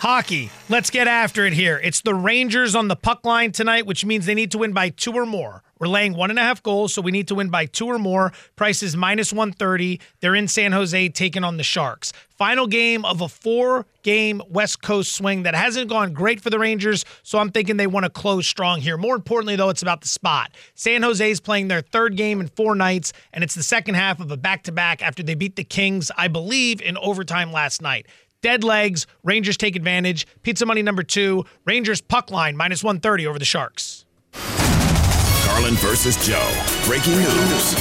Hockey, 0.00 0.48
let's 0.68 0.90
get 0.90 1.08
after 1.08 1.44
it 1.44 1.52
here. 1.54 1.80
It's 1.82 2.02
the 2.02 2.14
Rangers 2.14 2.76
on 2.76 2.86
the 2.86 2.94
puck 2.94 3.24
line 3.24 3.50
tonight, 3.50 3.84
which 3.84 4.04
means 4.04 4.26
they 4.26 4.34
need 4.34 4.52
to 4.52 4.58
win 4.58 4.72
by 4.72 4.90
two 4.90 5.12
or 5.12 5.26
more. 5.26 5.64
We're 5.80 5.88
laying 5.88 6.14
one 6.14 6.30
and 6.30 6.38
a 6.38 6.42
half 6.42 6.62
goals, 6.62 6.94
so 6.94 7.02
we 7.02 7.10
need 7.10 7.26
to 7.28 7.34
win 7.34 7.50
by 7.50 7.66
two 7.66 7.86
or 7.86 7.98
more. 7.98 8.32
Price 8.54 8.80
is 8.80 8.96
minus 8.96 9.32
130. 9.32 10.00
They're 10.20 10.36
in 10.36 10.46
San 10.46 10.70
Jose 10.70 11.08
taking 11.08 11.42
on 11.42 11.56
the 11.56 11.64
Sharks. 11.64 12.12
Final 12.30 12.68
game 12.68 13.04
of 13.04 13.20
a 13.20 13.28
four 13.28 13.86
game 14.04 14.40
West 14.48 14.82
Coast 14.82 15.12
swing 15.12 15.42
that 15.42 15.56
hasn't 15.56 15.88
gone 15.88 16.12
great 16.12 16.40
for 16.40 16.50
the 16.50 16.60
Rangers, 16.60 17.04
so 17.24 17.40
I'm 17.40 17.50
thinking 17.50 17.76
they 17.76 17.88
want 17.88 18.04
to 18.04 18.10
close 18.10 18.46
strong 18.46 18.80
here. 18.80 18.96
More 18.96 19.16
importantly, 19.16 19.56
though, 19.56 19.68
it's 19.68 19.82
about 19.82 20.02
the 20.02 20.08
spot. 20.08 20.52
San 20.76 21.02
Jose 21.02 21.28
is 21.28 21.40
playing 21.40 21.66
their 21.66 21.80
third 21.80 22.16
game 22.16 22.40
in 22.40 22.46
four 22.46 22.76
nights, 22.76 23.12
and 23.32 23.42
it's 23.42 23.56
the 23.56 23.64
second 23.64 23.96
half 23.96 24.20
of 24.20 24.30
a 24.30 24.36
back 24.36 24.62
to 24.64 24.72
back 24.72 25.02
after 25.02 25.24
they 25.24 25.34
beat 25.34 25.56
the 25.56 25.64
Kings, 25.64 26.12
I 26.16 26.28
believe, 26.28 26.80
in 26.80 26.96
overtime 26.98 27.50
last 27.50 27.82
night. 27.82 28.06
Dead 28.40 28.62
legs. 28.62 29.06
Rangers 29.24 29.56
take 29.56 29.74
advantage. 29.74 30.26
Pizza 30.42 30.64
money 30.64 30.82
number 30.82 31.02
two. 31.02 31.44
Rangers 31.64 32.00
puck 32.00 32.30
line 32.30 32.56
minus 32.56 32.84
130 32.84 33.26
over 33.26 33.38
the 33.38 33.44
Sharks. 33.44 34.04
Carlin 34.32 35.74
versus 35.74 36.16
Joe. 36.24 36.48
Breaking 36.86 37.16
news. 37.16 37.74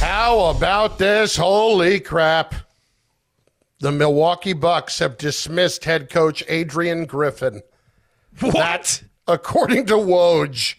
How 0.00 0.50
about 0.54 0.98
this? 0.98 1.36
Holy 1.36 2.00
crap. 2.00 2.54
The 3.80 3.92
Milwaukee 3.92 4.52
Bucks 4.52 4.98
have 4.98 5.16
dismissed 5.16 5.84
head 5.84 6.10
coach 6.10 6.44
Adrian 6.48 7.06
Griffin. 7.06 7.62
What? 8.40 8.54
That, 8.54 9.02
according 9.26 9.86
to 9.86 9.94
Woj, 9.94 10.74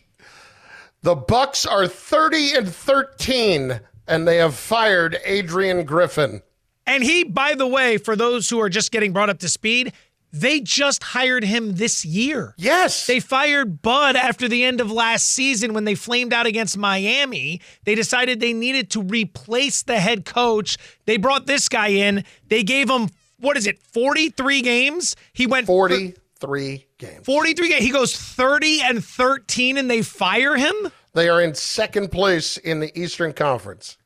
the 1.02 1.15
Bucks 1.15 1.65
are 1.65 1.88
30 1.88 2.54
and 2.54 2.69
13 2.69 3.80
and 4.08 4.28
they 4.28 4.38
have 4.38 4.56
fired 4.56 5.17
Adrian 5.26 5.84
Griffin. 5.84 6.41
And 6.86 7.04
he, 7.04 7.24
by 7.24 7.56
the 7.56 7.67
way, 7.67 7.98
for 7.98 8.15
those 8.15 8.50
who 8.50 8.60
are 8.60 8.69
just 8.69 8.91
getting 8.91 9.13
brought 9.13 9.30
up 9.30 9.39
to 9.39 9.50
speed, 9.50 9.93
they 10.34 10.60
just 10.60 11.04
hired 11.04 11.43
him 11.43 11.76
this 11.76 12.04
year. 12.04 12.56
Yes. 12.58 13.06
They 13.06 13.19
fired 13.19 13.84
Bud 13.84 14.15
after 14.15 14.50
the 14.50 14.63
end 14.63 14.82
of 14.82 14.91
last 14.91 15.28
season 15.28 15.74
when 15.74 15.86
they 15.86 15.93
flamed 15.93 16.34
out 16.34 16.48
against 16.48 16.76
Miami. 16.76 17.62
They 17.86 17.93
decided 17.93 18.39
they 18.39 18.52
needed 18.52 18.89
to 18.91 19.04
replace 19.04 19.84
the 19.84 20.00
head 20.00 20.26
coach. 20.26 20.78
They 21.06 21.17
brought 21.17 21.46
this 21.46 21.69
guy 21.69 21.89
in. 21.89 22.24
They 22.48 22.63
gave 22.63 22.89
him, 22.89 23.10
what 23.39 23.58
is 23.58 23.67
it, 23.67 23.78
43 23.78 24.62
games? 24.63 25.15
He 25.34 25.46
went 25.46 25.67
43 25.67 26.88
games. 26.98 27.26
43 27.26 27.69
games. 27.69 27.84
He 27.84 27.91
goes 27.91 28.17
30 28.17 28.82
and 28.82 29.06
13 29.06 29.78
and 29.78 29.89
they 29.89 30.02
fire 30.02 30.58
him? 30.58 30.74
They 31.13 31.30
are 31.30 31.41
in 31.41 31.54
second 31.54 32.12
place 32.12 32.58
in 32.58 32.80
the 32.80 32.91
Eastern 33.00 33.34
Conference. 33.34 33.98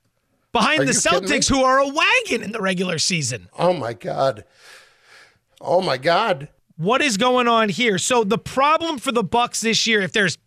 Behind 0.58 0.82
Are 0.82 0.86
the 0.86 0.94
you 0.94 1.00
kidding 1.00 1.30
me? 1.30 1.38
Celtics, 1.38 1.50
who 1.50 1.64
are 1.64 1.80
a 1.80 1.88
wagon 1.88 2.44
in 2.44 2.52
the 2.52 2.62
regular 2.62 2.98
season. 2.98 3.48
Oh 3.58 3.74
my 3.74 3.94
God. 3.94 4.44
Oh 5.62 5.82
my 5.82 5.98
God. 5.98 6.50
What 6.78 7.02
is 7.02 7.18
going 7.18 7.48
on 7.48 7.70
here? 7.70 7.98
So 7.98 8.24
the 8.24 8.38
problem 8.38 8.98
for 8.98 9.12
the 9.12 9.24
Bucks 9.24 9.62
this 9.62 9.86
year, 9.86 10.02
if 10.02 10.12
there's 10.12 10.38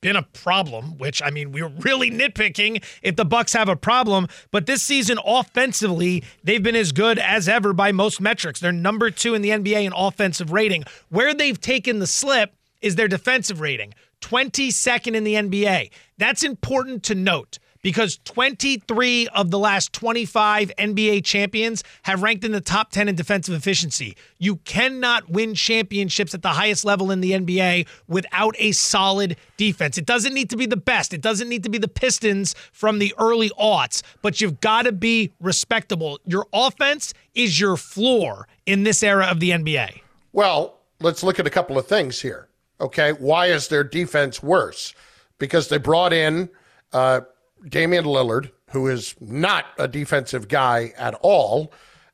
been 0.00 0.16
a 0.16 0.22
problem, 0.22 0.98
which 0.98 1.20
I 1.20 1.30
mean, 1.30 1.50
we're 1.50 1.68
really 1.68 2.10
nitpicking 2.10 2.84
if 3.02 3.16
the 3.16 3.24
Bucks 3.24 3.52
have 3.54 3.68
a 3.68 3.74
problem, 3.74 4.28
but 4.52 4.66
this 4.66 4.82
season 4.82 5.18
offensively, 5.24 6.22
they've 6.44 6.62
been 6.62 6.76
as 6.76 6.92
good 6.92 7.18
as 7.18 7.48
ever 7.48 7.72
by 7.72 7.90
most 7.90 8.20
metrics. 8.20 8.60
They're 8.60 8.72
number 8.72 9.10
2 9.10 9.34
in 9.34 9.42
the 9.42 9.50
NBA 9.50 9.84
in 9.84 9.92
offensive 9.92 10.52
rating. 10.52 10.84
Where 11.08 11.34
they've 11.34 11.60
taken 11.60 11.98
the 11.98 12.06
slip 12.06 12.54
is 12.80 12.94
their 12.94 13.08
defensive 13.08 13.60
rating, 13.60 13.94
22nd 14.20 15.16
in 15.16 15.24
the 15.24 15.34
NBA. 15.34 15.90
That's 16.18 16.44
important 16.44 17.02
to 17.04 17.14
note 17.14 17.58
because 17.86 18.18
23 18.24 19.28
of 19.28 19.52
the 19.52 19.60
last 19.60 19.92
25 19.92 20.72
NBA 20.76 21.24
champions 21.24 21.84
have 22.02 22.20
ranked 22.20 22.42
in 22.42 22.50
the 22.50 22.60
top 22.60 22.90
10 22.90 23.08
in 23.08 23.14
defensive 23.14 23.54
efficiency. 23.54 24.16
You 24.38 24.56
cannot 24.56 25.30
win 25.30 25.54
championships 25.54 26.34
at 26.34 26.42
the 26.42 26.48
highest 26.48 26.84
level 26.84 27.12
in 27.12 27.20
the 27.20 27.30
NBA 27.30 27.86
without 28.08 28.56
a 28.58 28.72
solid 28.72 29.36
defense. 29.56 29.98
It 29.98 30.04
doesn't 30.04 30.34
need 30.34 30.50
to 30.50 30.56
be 30.56 30.66
the 30.66 30.76
best, 30.76 31.14
it 31.14 31.20
doesn't 31.20 31.48
need 31.48 31.62
to 31.62 31.68
be 31.68 31.78
the 31.78 31.86
Pistons 31.86 32.56
from 32.72 32.98
the 32.98 33.14
early 33.20 33.50
aughts, 33.50 34.02
but 34.20 34.40
you've 34.40 34.60
got 34.60 34.82
to 34.82 34.90
be 34.90 35.30
respectable. 35.40 36.18
Your 36.26 36.48
offense 36.52 37.14
is 37.36 37.60
your 37.60 37.76
floor 37.76 38.48
in 38.66 38.82
this 38.82 39.04
era 39.04 39.26
of 39.26 39.38
the 39.38 39.50
NBA. 39.50 40.00
Well, 40.32 40.80
let's 40.98 41.22
look 41.22 41.38
at 41.38 41.46
a 41.46 41.50
couple 41.50 41.78
of 41.78 41.86
things 41.86 42.20
here. 42.20 42.48
Okay. 42.80 43.12
Why 43.12 43.46
is 43.46 43.68
their 43.68 43.84
defense 43.84 44.42
worse? 44.42 44.92
Because 45.38 45.68
they 45.68 45.78
brought 45.78 46.12
in 46.12 46.50
uh, 46.92 47.20
Damian 47.68 48.04
Lillard, 48.04 48.50
who 48.70 48.86
is 48.86 49.14
not 49.20 49.66
a 49.78 49.88
defensive 49.88 50.48
guy 50.48 50.92
at 50.96 51.14
all, 51.20 51.72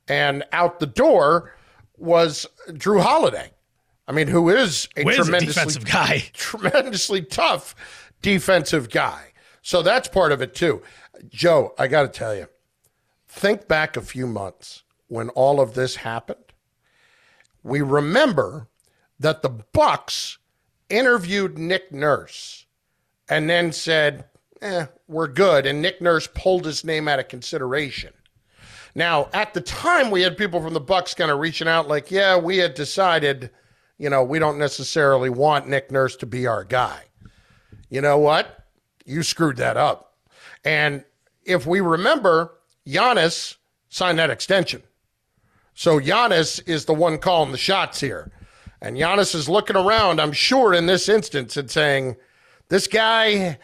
and 0.08 0.44
out 0.52 0.80
the 0.80 0.86
door 0.86 1.54
was 1.96 2.46
Jrue 2.70 3.02
Holiday. 3.02 3.52
I 4.08 4.12
mean, 4.12 4.28
who 4.28 4.48
is 4.48 4.88
a 4.96 5.00
a 5.00 5.14
tremendously 5.14 5.46
defensive 5.46 5.84
guy. 5.84 6.24
tremendously 6.32 7.22
tough 7.22 7.74
defensive 8.20 8.90
guy. 8.90 9.32
So 9.62 9.82
that's 9.82 10.08
part 10.08 10.32
of 10.32 10.42
it 10.42 10.54
too. 10.54 10.82
Joe, 11.28 11.74
I 11.78 11.86
got 11.86 12.02
to 12.02 12.08
tell 12.08 12.34
you, 12.34 12.48
think 13.28 13.68
back 13.68 13.96
a 13.96 14.02
few 14.02 14.26
months 14.26 14.82
when 15.08 15.28
all 15.30 15.60
of 15.60 15.74
this 15.74 15.96
happened. 15.96 16.38
We 17.62 17.80
remember 17.80 18.68
that 19.20 19.42
the 19.42 19.50
Bucks 19.50 20.38
interviewed 20.88 21.58
Nick 21.58 21.92
Nurse 21.92 22.66
and 23.28 23.48
then 23.48 23.72
said, 23.72 24.24
eh, 24.62 24.86
we're 25.08 25.28
good. 25.28 25.66
And 25.66 25.82
Nick 25.82 26.00
Nurse 26.00 26.26
pulled 26.26 26.64
his 26.64 26.84
name 26.84 27.08
out 27.08 27.18
of 27.18 27.28
consideration. 27.28 28.12
Now, 28.94 29.28
at 29.32 29.54
the 29.54 29.60
time, 29.60 30.10
we 30.10 30.22
had 30.22 30.36
people 30.36 30.62
from 30.62 30.74
the 30.74 30.80
Bucks 30.80 31.14
kind 31.14 31.30
of 31.30 31.38
reaching 31.38 31.68
out, 31.68 31.88
like, 31.88 32.10
yeah, 32.10 32.36
we 32.36 32.58
had 32.58 32.74
decided, 32.74 33.50
you 33.98 34.10
know, 34.10 34.22
we 34.22 34.38
don't 34.38 34.58
necessarily 34.58 35.30
want 35.30 35.68
Nick 35.68 35.90
Nurse 35.90 36.16
to 36.16 36.26
be 36.26 36.46
our 36.46 36.64
guy. 36.64 37.04
You 37.88 38.00
know 38.00 38.18
what? 38.18 38.66
You 39.04 39.22
screwed 39.22 39.56
that 39.56 39.76
up. 39.76 40.14
And 40.64 41.04
if 41.44 41.66
we 41.66 41.80
remember, 41.80 42.58
Giannis 42.86 43.56
signed 43.88 44.18
that 44.18 44.30
extension. 44.30 44.82
So 45.74 45.98
Giannis 45.98 46.66
is 46.68 46.84
the 46.84 46.94
one 46.94 47.18
calling 47.18 47.52
the 47.52 47.58
shots 47.58 48.00
here. 48.00 48.30
And 48.80 48.96
Giannis 48.96 49.34
is 49.34 49.48
looking 49.48 49.76
around, 49.76 50.20
I'm 50.20 50.32
sure, 50.32 50.74
in 50.74 50.86
this 50.86 51.08
instance 51.08 51.56
and 51.56 51.70
saying, 51.70 52.16
this 52.68 52.86
guy, 52.86 53.58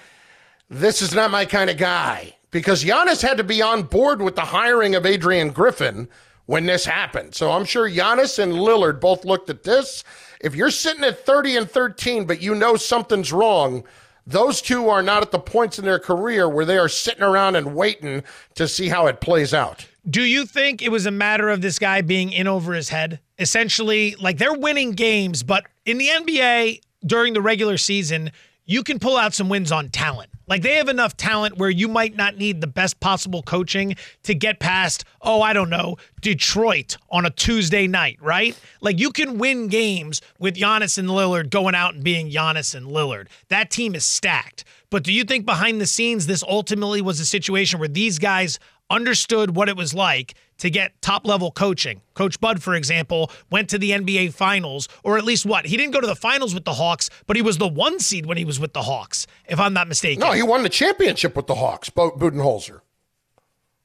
this 0.69 1.03
is 1.03 1.15
not 1.15 1.31
my 1.31 1.45
kind 1.45 1.71
of 1.71 1.77
guy. 1.77 2.35
Because 2.51 2.83
Giannis 2.83 3.21
had 3.21 3.37
to 3.37 3.45
be 3.45 3.61
on 3.61 3.83
board 3.83 4.23
with 4.23 4.35
the 4.35 4.41
hiring 4.41 4.95
of 4.95 5.05
Adrian 5.05 5.51
Griffin 5.51 6.09
when 6.47 6.65
this 6.65 6.87
happened. 6.87 7.35
So 7.35 7.51
I'm 7.51 7.67
sure 7.67 7.91
Giannis 7.91 8.39
and 8.39 8.55
Lillard 8.55 9.01
both 9.01 9.27
looked 9.27 9.51
at 9.51 9.65
this. 9.65 10.03
If 10.41 10.55
you're 10.55 10.71
sitting 10.71 11.05
at 11.05 11.27
30 11.27 11.57
and 11.59 11.71
13, 11.71 12.25
but 12.25 12.41
you 12.41 12.55
know 12.55 12.77
something's 12.77 13.33
wrong, 13.35 13.85
those 14.27 14.63
two 14.63 14.89
are 14.89 15.03
not 15.03 15.23
at 15.23 15.31
the 15.31 15.39
points 15.39 15.79
in 15.79 15.85
their 15.85 15.99
career 15.99 16.49
where 16.49 16.65
they 16.65 16.79
are 16.79 16.89
sitting 16.89 17.23
around 17.23 17.57
and 17.57 17.75
waiting 17.75 18.23
to 18.55 18.67
see 18.67 18.89
how 18.89 19.07
it 19.07 19.21
plays 19.21 19.53
out. 19.53 19.87
Do 20.09 20.23
you 20.23 20.47
think 20.47 20.81
it 20.81 20.91
was 20.91 21.05
a 21.05 21.11
matter 21.11 21.51
of 21.51 21.61
this 21.61 21.79
guy 21.79 22.01
being 22.01 22.33
in 22.33 22.47
over 22.47 22.73
his 22.73 22.89
head? 22.89 23.21
Essentially, 23.39 24.17
like 24.19 24.39
they're 24.39 24.55
winning 24.55 24.93
games, 24.93 25.43
but 25.43 25.67
in 25.85 25.99
the 25.99 26.09
NBA 26.09 26.81
during 27.05 27.35
the 27.35 27.43
regular 27.43 27.77
season, 27.77 28.31
you 28.65 28.83
can 28.83 28.99
pull 28.99 29.19
out 29.19 29.35
some 29.35 29.51
wins 29.51 29.71
on 29.71 29.91
talent. 29.91 30.31
Like 30.49 30.63
they 30.63 30.75
have 30.75 30.89
enough 30.89 31.17
talent 31.17 31.59
where 31.59 31.71
you 31.71 31.89
might 31.89 32.17
not 32.17 32.37
need 32.37 32.61
the 32.61 32.67
best 32.67 33.01
possible 33.01 33.43
coaching 33.43 33.97
to 34.23 34.35
get 34.35 34.61
past, 34.61 35.05
oh, 35.21 35.43
I 35.43 35.53
don't 35.53 35.71
know, 35.71 35.97
Detroit 36.21 36.97
on 37.11 37.27
a 37.27 37.31
Tuesday 37.31 37.87
night, 37.87 38.19
right? 38.21 38.59
Like 38.81 38.99
you 38.99 39.11
can 39.11 39.39
win 39.39 39.69
games 39.69 40.21
with 40.39 40.57
Giannis 40.57 40.99
and 40.99 41.09
Lillard 41.09 41.51
going 41.51 41.75
out 41.75 41.95
and 41.95 42.03
being 42.03 42.31
Giannis 42.31 42.75
and 42.75 42.87
Lillard. 42.87 43.29
That 43.49 43.71
team 43.71 43.95
is 43.95 44.05
stacked. 44.05 44.65
But 44.91 45.05
do 45.05 45.13
you 45.13 45.25
think 45.25 45.45
behind 45.45 45.81
the 45.81 45.87
scenes, 45.87 46.27
this 46.27 46.43
ultimately 46.43 47.03
was 47.03 47.21
a 47.21 47.27
situation 47.27 47.79
where 47.79 47.89
these 47.89 48.19
guys 48.19 48.59
understood 48.91 49.55
what 49.55 49.69
it 49.69 49.77
was 49.77 49.95
like 49.95 50.35
to 50.59 50.71
get 50.71 51.01
top 51.03 51.27
level 51.27 51.51
coaching. 51.51 52.01
Coach 52.15 52.41
Bud, 52.41 52.63
for 52.63 52.75
example, 52.75 53.31
went 53.51 53.69
to 53.71 53.79
the 53.79 53.91
NBA 53.91 54.33
Finals, 54.33 54.89
or 55.05 55.17
at 55.17 55.25
least 55.25 55.47
what? 55.47 55.67
He 55.67 55.77
didn't 55.77 55.93
go 55.93 56.01
to 56.01 56.07
the 56.07 56.17
finals 56.17 56.55
with 56.55 56.65
the 56.65 56.75
Hawks, 56.75 57.11
but 57.27 57.37
he 57.37 57.43
was 57.43 57.59
the 57.59 57.69
one 57.69 58.01
seed 58.01 58.27
when 58.27 58.37
he 58.37 58.45
was 58.45 58.59
with 58.59 58.73
the 58.73 58.83
Hawks, 58.83 59.27
if 59.47 59.61
I'm 59.61 59.73
not 59.73 59.89
mistaken. 59.89 60.21
No, 60.21 60.33
he 60.33 60.43
won 60.43 60.63
the 60.63 60.69
championship 60.69 61.37
with 61.37 61.47
the 61.47 61.55
Hawks, 61.55 61.91
Budenholzer. 61.91 62.81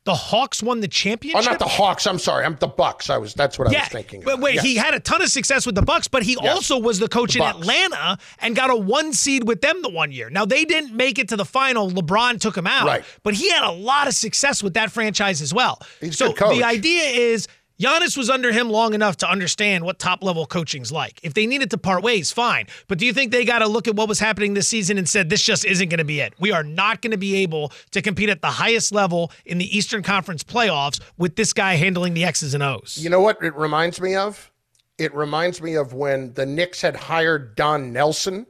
The 0.05 0.13
Hawks 0.13 0.61
won 0.61 0.81
the 0.81 0.87
championship. 0.89 1.47
Oh, 1.47 1.49
not 1.51 1.59
the 1.59 1.65
Hawks. 1.65 2.05
I'm 2.05 2.19
sorry. 2.19 2.43
I'm 2.43 2.57
the 2.59 2.67
Bucks. 2.67 3.09
I 3.09 3.17
was. 3.17 3.33
That's 3.33 3.57
what 3.57 3.69
I 3.69 3.79
was 3.79 3.87
thinking. 3.87 4.21
But 4.25 4.39
wait, 4.41 4.55
Yes. 4.55 4.63
he 4.65 4.75
had 4.75 4.93
a 4.93 4.99
ton 4.99 5.21
of 5.21 5.29
success 5.29 5.65
with 5.65 5.75
the 5.75 5.81
Bucks, 5.81 6.09
but 6.09 6.23
he 6.23 6.37
Yes. 6.41 6.53
also 6.53 6.77
was 6.77 6.99
the 6.99 7.07
coach 7.07 7.33
The 7.35 7.39
in 7.39 7.45
Bucks. 7.45 7.59
Atlanta 7.59 8.17
and 8.39 8.53
got 8.53 8.69
a 8.69 8.75
one 8.75 9.13
seed 9.13 9.47
with 9.47 9.61
them 9.61 9.81
the 9.81 9.87
one 9.89 10.11
year. 10.11 10.29
Now 10.29 10.43
they 10.43 10.65
didn't 10.65 10.93
make 10.93 11.19
it 11.19 11.29
to 11.29 11.37
the 11.37 11.45
final. 11.45 11.89
LeBron 11.89 12.41
took 12.41 12.57
him 12.57 12.67
out, 12.67 12.85
Right. 12.85 13.05
but 13.23 13.33
he 13.35 13.49
had 13.49 13.63
a 13.63 13.71
lot 13.71 14.09
of 14.09 14.13
success 14.13 14.61
with 14.61 14.73
that 14.73 14.91
franchise 14.91 15.41
as 15.41 15.53
well. 15.53 15.79
He's 16.01 16.17
so 16.17 16.27
good 16.29 16.37
coach. 16.37 16.57
the 16.57 16.63
idea 16.65 17.03
is. 17.03 17.47
Giannis 17.83 18.15
was 18.15 18.29
under 18.29 18.51
him 18.51 18.69
long 18.69 18.93
enough 18.93 19.17
to 19.17 19.29
understand 19.29 19.83
what 19.83 19.99
top 19.99 20.23
level 20.23 20.45
coaching's 20.45 20.91
like. 20.91 21.19
If 21.23 21.33
they 21.33 21.45
needed 21.45 21.69
to 21.71 21.77
part 21.77 22.03
ways, 22.03 22.31
fine. 22.31 22.67
But 22.87 22.97
do 22.97 23.05
you 23.05 23.13
think 23.13 23.31
they 23.31 23.45
got 23.45 23.59
to 23.59 23.67
look 23.67 23.87
at 23.87 23.95
what 23.95 24.07
was 24.07 24.19
happening 24.19 24.53
this 24.53 24.67
season 24.67 24.97
and 24.97 25.07
said, 25.07 25.29
this 25.29 25.43
just 25.43 25.65
isn't 25.65 25.89
going 25.89 25.97
to 25.97 26.05
be 26.05 26.19
it? 26.19 26.33
We 26.39 26.51
are 26.51 26.63
not 26.63 27.01
going 27.01 27.11
to 27.11 27.17
be 27.17 27.35
able 27.37 27.71
to 27.91 28.01
compete 28.01 28.29
at 28.29 28.41
the 28.41 28.47
highest 28.47 28.93
level 28.93 29.31
in 29.45 29.57
the 29.57 29.77
Eastern 29.77 30.03
Conference 30.03 30.43
playoffs 30.43 31.01
with 31.17 31.35
this 31.35 31.51
guy 31.53 31.75
handling 31.75 32.13
the 32.13 32.23
X's 32.23 32.53
and 32.53 32.63
O's. 32.63 32.97
You 33.01 33.09
know 33.09 33.21
what 33.21 33.43
it 33.43 33.55
reminds 33.55 33.99
me 33.99 34.15
of? 34.15 34.51
it 34.97 35.13
reminds 35.13 35.61
me 35.61 35.75
of 35.75 35.93
when 35.93 36.33
the 36.33 36.45
Knicks 36.45 36.81
had 36.81 36.95
hired 36.95 37.55
Don 37.55 37.91
Nelson 37.91 38.45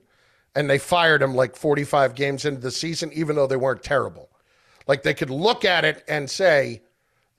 and 0.55 0.69
they 0.69 0.77
fired 0.77 1.21
him 1.21 1.35
like 1.35 1.55
45 1.55 2.15
games 2.15 2.45
into 2.45 2.61
the 2.61 2.71
season, 2.71 3.11
even 3.13 3.35
though 3.35 3.47
they 3.47 3.55
weren't 3.55 3.83
terrible. 3.83 4.29
Like 4.85 5.03
they 5.03 5.13
could 5.13 5.29
look 5.29 5.65
at 5.65 5.85
it 5.85 6.03
and 6.07 6.29
say, 6.29 6.81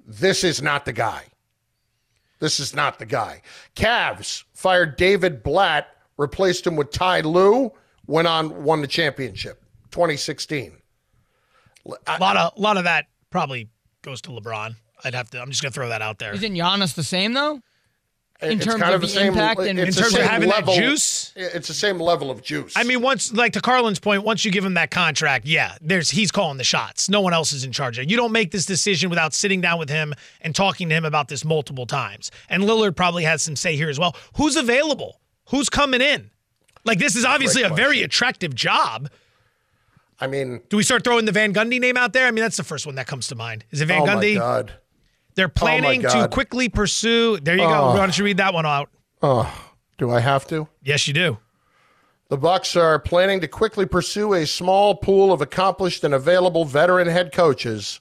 this 0.04 0.42
is 0.42 0.62
not 0.62 0.84
the 0.84 0.92
guy. 0.92 1.24
This 2.44 2.60
is 2.60 2.74
not 2.74 2.98
the 2.98 3.06
guy. 3.06 3.40
Cavs 3.74 4.44
fired 4.52 4.96
David 4.96 5.42
Blatt, 5.42 5.88
replaced 6.18 6.66
him 6.66 6.76
with 6.76 6.90
Ty 6.90 7.20
Lue, 7.20 7.72
went 8.06 8.28
on, 8.28 8.64
won 8.64 8.82
the 8.82 8.86
championship 8.86 9.64
2016. 9.92 10.76
A 11.86 12.18
lot 12.20 12.36
of, 12.36 12.52
a 12.54 12.60
lot 12.60 12.76
of 12.76 12.84
that 12.84 13.06
probably 13.30 13.70
goes 14.02 14.20
to 14.20 14.30
LeBron. 14.30 14.74
I'd 15.02 15.14
have 15.14 15.30
to, 15.30 15.40
I'm 15.40 15.48
just 15.48 15.62
going 15.62 15.72
to 15.72 15.74
throw 15.74 15.88
that 15.88 16.02
out 16.02 16.18
there. 16.18 16.34
Isn't 16.34 16.52
Giannis 16.52 16.94
the 16.94 17.02
same, 17.02 17.32
though? 17.32 17.62
In 18.50 18.58
terms 18.58 18.80
kind 18.80 18.94
of 18.94 19.00
the 19.00 19.06
the 19.06 19.12
same- 19.12 19.28
impact 19.28 19.60
and 19.60 19.78
In 19.78 19.86
terms 19.86 19.98
of 19.98 20.12
same 20.12 20.26
having 20.26 20.48
that 20.48 20.66
juice? 20.66 21.32
It's 21.36 21.68
the 21.68 21.74
same 21.74 21.98
level 21.98 22.30
of 22.30 22.42
juice. 22.42 22.72
I 22.76 22.84
mean, 22.84 23.02
once 23.02 23.32
like 23.32 23.52
to 23.54 23.60
Carlin's 23.60 23.98
point, 23.98 24.22
once 24.22 24.44
you 24.44 24.50
give 24.50 24.64
him 24.64 24.74
that 24.74 24.90
contract, 24.90 25.46
yeah, 25.46 25.76
there's 25.80 26.10
he's 26.10 26.30
calling 26.30 26.58
the 26.58 26.64
shots. 26.64 27.08
No 27.08 27.20
one 27.20 27.32
else 27.32 27.52
is 27.52 27.64
in 27.64 27.72
charge 27.72 27.98
of 27.98 28.04
it. 28.04 28.10
You 28.10 28.16
don't 28.16 28.32
make 28.32 28.50
this 28.50 28.66
decision 28.66 29.10
without 29.10 29.34
sitting 29.34 29.60
down 29.60 29.78
with 29.78 29.88
him 29.88 30.14
and 30.40 30.54
talking 30.54 30.88
to 30.88 30.94
him 30.94 31.04
about 31.04 31.28
this 31.28 31.44
multiple 31.44 31.86
times. 31.86 32.30
And 32.48 32.64
Lillard 32.64 32.96
probably 32.96 33.24
has 33.24 33.42
some 33.42 33.56
say 33.56 33.76
here 33.76 33.88
as 33.88 33.98
well. 33.98 34.16
Who's 34.36 34.56
available? 34.56 35.20
Who's 35.50 35.68
coming 35.68 36.00
in? 36.00 36.30
Like 36.84 36.98
this 36.98 37.16
is 37.16 37.24
obviously 37.24 37.62
a 37.62 37.70
very 37.70 38.02
attractive 38.02 38.54
job. 38.54 39.10
I 40.20 40.26
mean, 40.26 40.62
do 40.68 40.76
we 40.76 40.82
start 40.82 41.02
throwing 41.02 41.24
the 41.24 41.32
Van 41.32 41.52
Gundy 41.52 41.80
name 41.80 41.96
out 41.96 42.12
there? 42.12 42.26
I 42.26 42.30
mean, 42.30 42.42
that's 42.42 42.56
the 42.56 42.64
first 42.64 42.86
one 42.86 42.94
that 42.94 43.06
comes 43.06 43.26
to 43.28 43.34
mind. 43.34 43.64
Is 43.70 43.80
it 43.80 43.86
Van 43.86 44.02
oh 44.02 44.06
Gundy? 44.06 44.34
my 44.34 44.40
God. 44.40 44.72
They're 45.34 45.46
oh, 45.46 45.52
planning 45.54 46.02
to 46.02 46.28
quickly 46.28 46.68
pursue. 46.68 47.38
There 47.40 47.54
you 47.54 47.62
go. 47.62 47.68
Oh. 47.68 47.88
Why 47.88 47.96
don't 47.96 48.16
you 48.16 48.24
read 48.24 48.36
that 48.36 48.54
one 48.54 48.66
out? 48.66 48.90
Oh, 49.22 49.52
do 49.98 50.10
I 50.10 50.20
have 50.20 50.46
to? 50.48 50.68
Yes, 50.82 51.08
you 51.08 51.14
do. 51.14 51.38
The 52.28 52.38
Bucks 52.38 52.74
are 52.74 52.98
planning 52.98 53.40
to 53.40 53.48
quickly 53.48 53.86
pursue 53.86 54.34
a 54.34 54.46
small 54.46 54.94
pool 54.94 55.32
of 55.32 55.40
accomplished 55.40 56.04
and 56.04 56.14
available 56.14 56.64
veteran 56.64 57.06
head 57.06 57.32
coaches, 57.32 58.00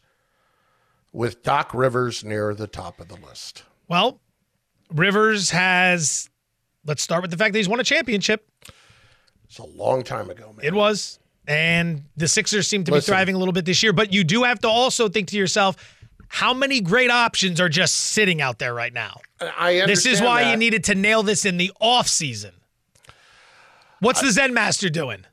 with 1.12 1.44
Doc 1.44 1.74
Rivers 1.74 2.24
near 2.24 2.56
the 2.56 2.68
top 2.68 3.00
of 3.00 3.08
the 3.08 3.16
list. 3.16 3.64
Well, 3.88 4.20
Rivers 4.92 5.52
has. 5.52 6.30
Let's 6.86 7.04
start 7.04 7.22
with 7.22 7.32
the 7.32 7.38
fact 7.38 7.54
that 7.54 7.60
he's 7.60 7.70
won 7.70 7.80
a 7.80 7.84
championship. 7.84 8.50
It's 9.46 9.60
a 9.60 9.66
long 9.66 10.04
time 10.04 10.30
ago, 10.30 10.54
man. 10.56 10.66
It 10.66 10.74
was. 10.74 11.20
And 11.48 12.04
the 12.18 12.28
Sixers 12.28 12.68
seem 12.68 12.84
to 12.86 12.92
be 12.92 13.02
thriving 13.02 13.36
a 13.36 13.38
little 13.38 13.54
bit 13.54 13.66
this 13.66 13.84
year. 13.84 13.94
But 13.94 14.12
you 14.12 14.24
do 14.24 14.44
have 14.44 14.60
to 14.60 14.68
also 14.68 15.10
think 15.10 15.28
to 15.30 15.38
yourself, 15.38 15.76
how 16.34 16.52
many 16.52 16.82
great 16.82 17.12
options 17.12 17.62
are 17.62 17.70
just 17.70 17.96
sitting 17.96 18.42
out 18.42 18.58
there 18.58 18.74
right 18.74 18.92
now? 18.92 19.20
I 19.40 19.82
understand 19.82 19.90
This 19.90 20.06
is 20.08 20.20
why 20.20 20.50
you 20.50 20.58
needed 20.58 20.84
to 20.86 20.96
nail 20.96 21.22
this 21.22 21.46
in 21.46 21.58
the 21.58 21.72
off 21.80 22.08
season. 22.08 22.54
What's 24.00 24.20
the 24.20 24.32
Zen 24.32 24.52
Master 24.52 24.90
doing? 24.90 25.26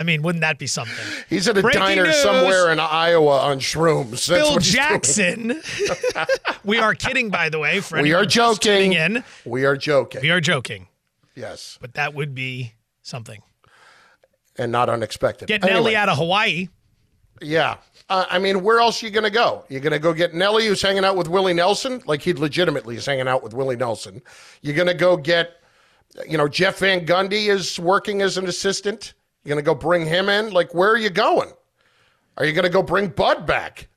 I 0.00 0.04
mean, 0.04 0.22
wouldn't 0.22 0.42
that 0.42 0.60
be 0.60 0.68
something? 0.68 0.94
He's 1.28 1.48
at 1.48 1.58
a 1.58 1.62
Breaking 1.62 1.80
diner 1.80 2.04
news. 2.04 2.22
somewhere 2.22 2.70
in 2.70 2.78
Iowa 2.78 3.40
on 3.40 3.58
shrooms. 3.58 4.28
That's 4.28 4.48
what. 4.48 4.62
Jackson. 4.62 5.60
we 6.64 6.78
are 6.78 6.94
kidding, 6.94 7.30
by 7.30 7.48
the 7.48 7.58
way. 7.58 7.80
We 7.90 7.96
are 7.96 7.98
anyone 7.98 8.28
just 8.28 8.62
tuning 8.62 8.92
joking. 8.92 9.16
In, 9.16 9.24
We 9.44 9.64
are 9.64 9.76
joking. 9.76 10.20
we 10.22 10.30
are 10.30 10.40
joking. 10.40 10.86
Yes, 11.34 11.78
But 11.80 11.94
that 11.94 12.14
would 12.14 12.32
be 12.32 12.74
something. 13.02 13.42
and 14.56 14.70
not 14.70 14.88
unexpected. 14.88 15.48
Get 15.48 15.64
Anyway, 15.64 15.74
Nelly 15.74 15.96
out 15.96 16.08
of 16.08 16.16
Hawaii. 16.16 16.68
Yeah. 17.40 17.76
Uh, 18.08 18.24
I 18.30 18.38
mean, 18.38 18.62
where 18.62 18.80
else 18.80 19.02
are 19.02 19.06
you 19.06 19.12
going 19.12 19.24
to 19.24 19.30
go? 19.30 19.64
You're 19.68 19.82
going 19.82 19.92
to 19.92 19.98
go 19.98 20.14
get 20.14 20.34
Nelly, 20.34 20.66
who's 20.66 20.80
hanging 20.80 21.04
out 21.04 21.16
with 21.16 21.28
Willie 21.28 21.52
Nelson? 21.52 22.02
Like 22.06 22.22
he 22.22 22.32
legitimately 22.32 22.96
is 22.96 23.04
hanging 23.04 23.28
out 23.28 23.42
with 23.42 23.52
Willie 23.52 23.76
Nelson. 23.76 24.22
You're 24.62 24.76
going 24.76 24.88
to 24.88 24.94
go 24.94 25.16
get, 25.16 25.56
you 26.26 26.38
know, 26.38 26.48
Jeff 26.48 26.78
Van 26.78 27.04
Gundy 27.04 27.48
is 27.48 27.78
working 27.78 28.22
as 28.22 28.38
an 28.38 28.46
assistant. 28.46 29.12
You're 29.44 29.54
going 29.54 29.62
to 29.62 29.66
go 29.66 29.74
bring 29.74 30.06
him 30.06 30.28
in? 30.28 30.52
Like, 30.52 30.74
where 30.74 30.90
are 30.90 30.96
you 30.98 31.10
going? 31.10 31.50
Are 32.38 32.44
you 32.46 32.52
going 32.52 32.64
to 32.64 32.70
go 32.70 32.82
bring 32.82 33.08
Bud 33.08 33.46
back? 33.46 33.88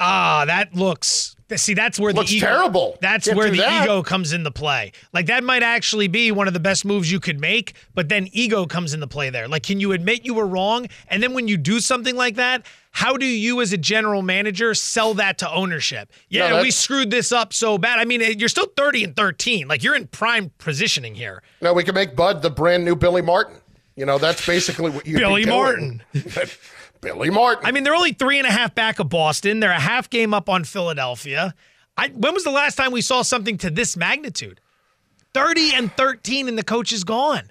Ah, 0.00 0.44
that 0.46 0.74
looks. 0.74 1.31
See, 1.56 1.74
that's 1.74 1.98
where 1.98 2.12
Looks 2.12 2.30
the 2.30 2.36
ego, 2.36 2.46
terrible. 2.46 2.98
That's 3.00 3.26
Can't 3.26 3.36
where 3.36 3.50
the 3.50 3.58
that. 3.58 3.84
ego 3.84 4.02
comes 4.02 4.32
into 4.32 4.50
play. 4.50 4.92
Like 5.12 5.26
that 5.26 5.44
might 5.44 5.62
actually 5.62 6.08
be 6.08 6.32
one 6.32 6.48
of 6.48 6.54
the 6.54 6.60
best 6.60 6.84
moves 6.84 7.10
you 7.10 7.20
could 7.20 7.40
make, 7.40 7.74
but 7.94 8.08
then 8.08 8.28
ego 8.32 8.66
comes 8.66 8.94
into 8.94 9.06
play 9.06 9.30
there. 9.30 9.48
Like, 9.48 9.62
can 9.62 9.80
you 9.80 9.92
admit 9.92 10.24
you 10.24 10.34
were 10.34 10.46
wrong? 10.46 10.86
And 11.08 11.22
then 11.22 11.34
when 11.34 11.48
you 11.48 11.56
do 11.56 11.80
something 11.80 12.16
like 12.16 12.36
that, 12.36 12.66
how 12.92 13.16
do 13.16 13.24
you, 13.26 13.60
as 13.62 13.72
a 13.72 13.78
general 13.78 14.20
manager, 14.20 14.74
sell 14.74 15.14
that 15.14 15.38
to 15.38 15.50
ownership? 15.50 16.12
Yeah, 16.28 16.60
we 16.60 16.70
screwed 16.70 17.10
this 17.10 17.32
up 17.32 17.52
so 17.52 17.78
bad. 17.78 17.98
I 17.98 18.04
mean, 18.04 18.20
eh, 18.20 18.34
you're 18.36 18.50
still 18.50 18.70
30 18.76 19.04
and 19.04 19.16
13. 19.16 19.66
Like 19.66 19.82
you're 19.82 19.96
in 19.96 20.06
prime 20.08 20.50
positioning 20.58 21.14
here. 21.14 21.42
No, 21.62 21.72
we 21.72 21.84
can 21.84 21.94
make 21.94 22.14
Bud 22.14 22.42
the 22.42 22.50
brand 22.50 22.84
new 22.84 22.94
Billy 22.94 23.22
Martin. 23.22 23.56
You 23.96 24.06
know, 24.06 24.18
that's 24.18 24.46
basically 24.46 24.90
what 24.90 25.06
you 25.06 25.18
Billy 25.18 25.44
Martin. 25.46 26.02
Billy 27.02 27.28
Martin. 27.28 27.66
I 27.66 27.72
mean, 27.72 27.82
they're 27.84 27.94
only 27.94 28.12
three 28.14 28.38
and 28.38 28.46
a 28.46 28.50
half 28.50 28.74
back 28.74 28.98
of 28.98 29.10
Boston. 29.10 29.60
They're 29.60 29.70
a 29.70 29.78
half 29.78 30.08
game 30.08 30.32
up 30.32 30.48
on 30.48 30.64
Philadelphia. 30.64 31.54
I, 31.98 32.08
when 32.08 32.32
was 32.32 32.44
the 32.44 32.50
last 32.50 32.76
time 32.76 32.92
we 32.92 33.02
saw 33.02 33.20
something 33.20 33.58
to 33.58 33.68
this 33.70 33.96
magnitude? 33.96 34.60
30 35.34 35.74
and 35.74 35.92
13, 35.92 36.48
and 36.48 36.56
the 36.56 36.62
coach 36.62 36.92
is 36.92 37.04
gone 37.04 37.50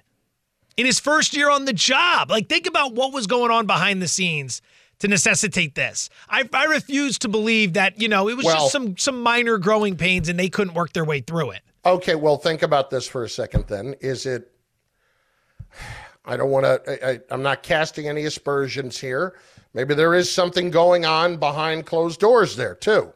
in 0.78 0.86
his 0.86 1.00
first 1.00 1.36
year 1.36 1.50
on 1.52 1.66
the 1.66 1.74
job. 1.74 2.32
Like, 2.32 2.48
think 2.50 2.66
about 2.66 2.94
what 2.96 3.14
was 3.14 3.28
going 3.28 3.52
on 3.52 3.68
behind 3.68 4.02
the 4.02 4.08
scenes 4.08 4.62
to 5.00 5.08
necessitate 5.08 5.76
this. 5.76 6.10
I, 6.30 6.48
I 6.54 6.66
refuse 6.66 7.20
to 7.20 7.28
believe 7.28 7.74
that, 7.74 8.00
you 8.00 8.08
know, 8.08 8.30
it 8.30 8.38
was 8.38 8.46
Well- 8.46 8.56
just 8.56 8.72
some, 8.72 8.98
some 8.98 9.22
minor 9.22 9.58
growing 9.58 9.98
pains 9.98 10.30
and 10.30 10.40
they 10.40 10.48
couldn't 10.50 10.74
work 10.76 10.94
their 10.94 11.06
way 11.06 11.20
through 11.22 11.52
it. 11.52 11.62
Okay, 11.86 12.16
well, 12.16 12.38
think 12.38 12.62
about 12.62 12.90
this 12.90 13.08
for 13.08 13.24
a 13.24 13.30
second 13.30 13.66
then. 13.68 13.96
Is 14.00 14.26
it, 14.28 14.52
I 16.26 16.38
don't 16.38 16.50
want 16.50 16.66
to, 16.66 17.08
I, 17.08 17.20
I'm 17.30 17.42
not 17.42 17.64
casting 17.64 18.08
any 18.08 18.26
aspersions 18.26 19.00
here. 19.00 19.36
Maybe 19.74 19.94
there 19.94 20.14
is 20.14 20.32
something 20.32 20.70
going 20.70 21.06
on 21.06 21.38
behind 21.38 21.86
closed 21.86 22.20
doors 22.20 22.56
there 22.56 22.76
too. 22.76 23.14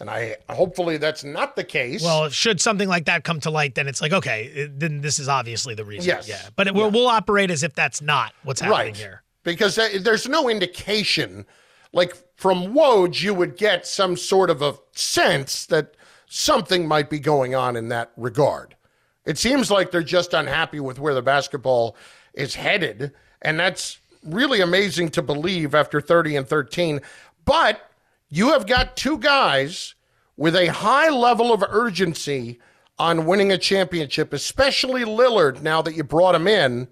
And 0.00 0.08
I 0.08 0.36
hopefully 0.48 0.96
that's 0.96 1.24
not 1.24 1.56
the 1.56 1.64
case. 1.64 2.04
Well, 2.04 2.28
should 2.28 2.60
something 2.60 2.88
like 2.88 3.06
that 3.06 3.24
come 3.24 3.40
to 3.40 3.50
light, 3.50 3.74
then 3.74 3.88
it's 3.88 4.00
like, 4.00 4.12
okay, 4.12 4.68
then 4.70 5.00
this 5.00 5.18
is 5.18 5.28
obviously 5.28 5.74
the 5.74 5.84
reason. 5.84 6.06
Yes. 6.06 6.28
Yeah. 6.28 6.40
But 6.54 6.68
it, 6.68 6.74
we'll, 6.74 6.90
we'll 6.92 7.08
operate 7.08 7.50
as 7.50 7.64
if 7.64 7.74
that's 7.74 8.00
not 8.00 8.32
what's 8.44 8.60
happening 8.60 8.92
right. 8.92 8.96
here. 8.96 9.22
Because 9.42 9.74
there's 9.74 10.28
no 10.28 10.48
indication, 10.48 11.46
like 11.92 12.14
from 12.36 12.74
Woj, 12.74 13.22
you 13.22 13.34
would 13.34 13.56
get 13.56 13.86
some 13.86 14.16
sort 14.16 14.50
of 14.50 14.62
a 14.62 14.74
sense 14.92 15.66
that 15.66 15.96
something 16.26 16.86
might 16.86 17.10
be 17.10 17.18
going 17.18 17.56
on 17.56 17.74
in 17.74 17.88
that 17.88 18.12
regard. 18.16 18.76
It 19.24 19.36
seems 19.36 19.70
like 19.70 19.90
they're 19.90 20.02
just 20.02 20.32
unhappy 20.32 20.80
with 20.80 20.98
where 21.00 21.14
the 21.14 21.22
basketball 21.22 21.96
is 22.38 22.54
headed. 22.54 23.12
And 23.42 23.58
that's 23.58 23.98
really 24.24 24.60
amazing 24.60 25.10
to 25.10 25.22
believe 25.22 25.74
after 25.74 26.00
30 26.00 26.36
and 26.36 26.48
13. 26.48 27.00
But 27.44 27.90
you 28.30 28.52
have 28.52 28.66
got 28.66 28.96
two 28.96 29.18
guys 29.18 29.94
with 30.36 30.54
a 30.54 30.66
high 30.66 31.08
level 31.08 31.52
of 31.52 31.64
urgency 31.68 32.60
on 32.98 33.26
winning 33.26 33.52
a 33.52 33.58
championship, 33.58 34.32
especially 34.32 35.04
Lillard, 35.04 35.62
now 35.62 35.82
that 35.82 35.94
you 35.94 36.04
brought 36.04 36.34
him 36.34 36.46
in 36.46 36.88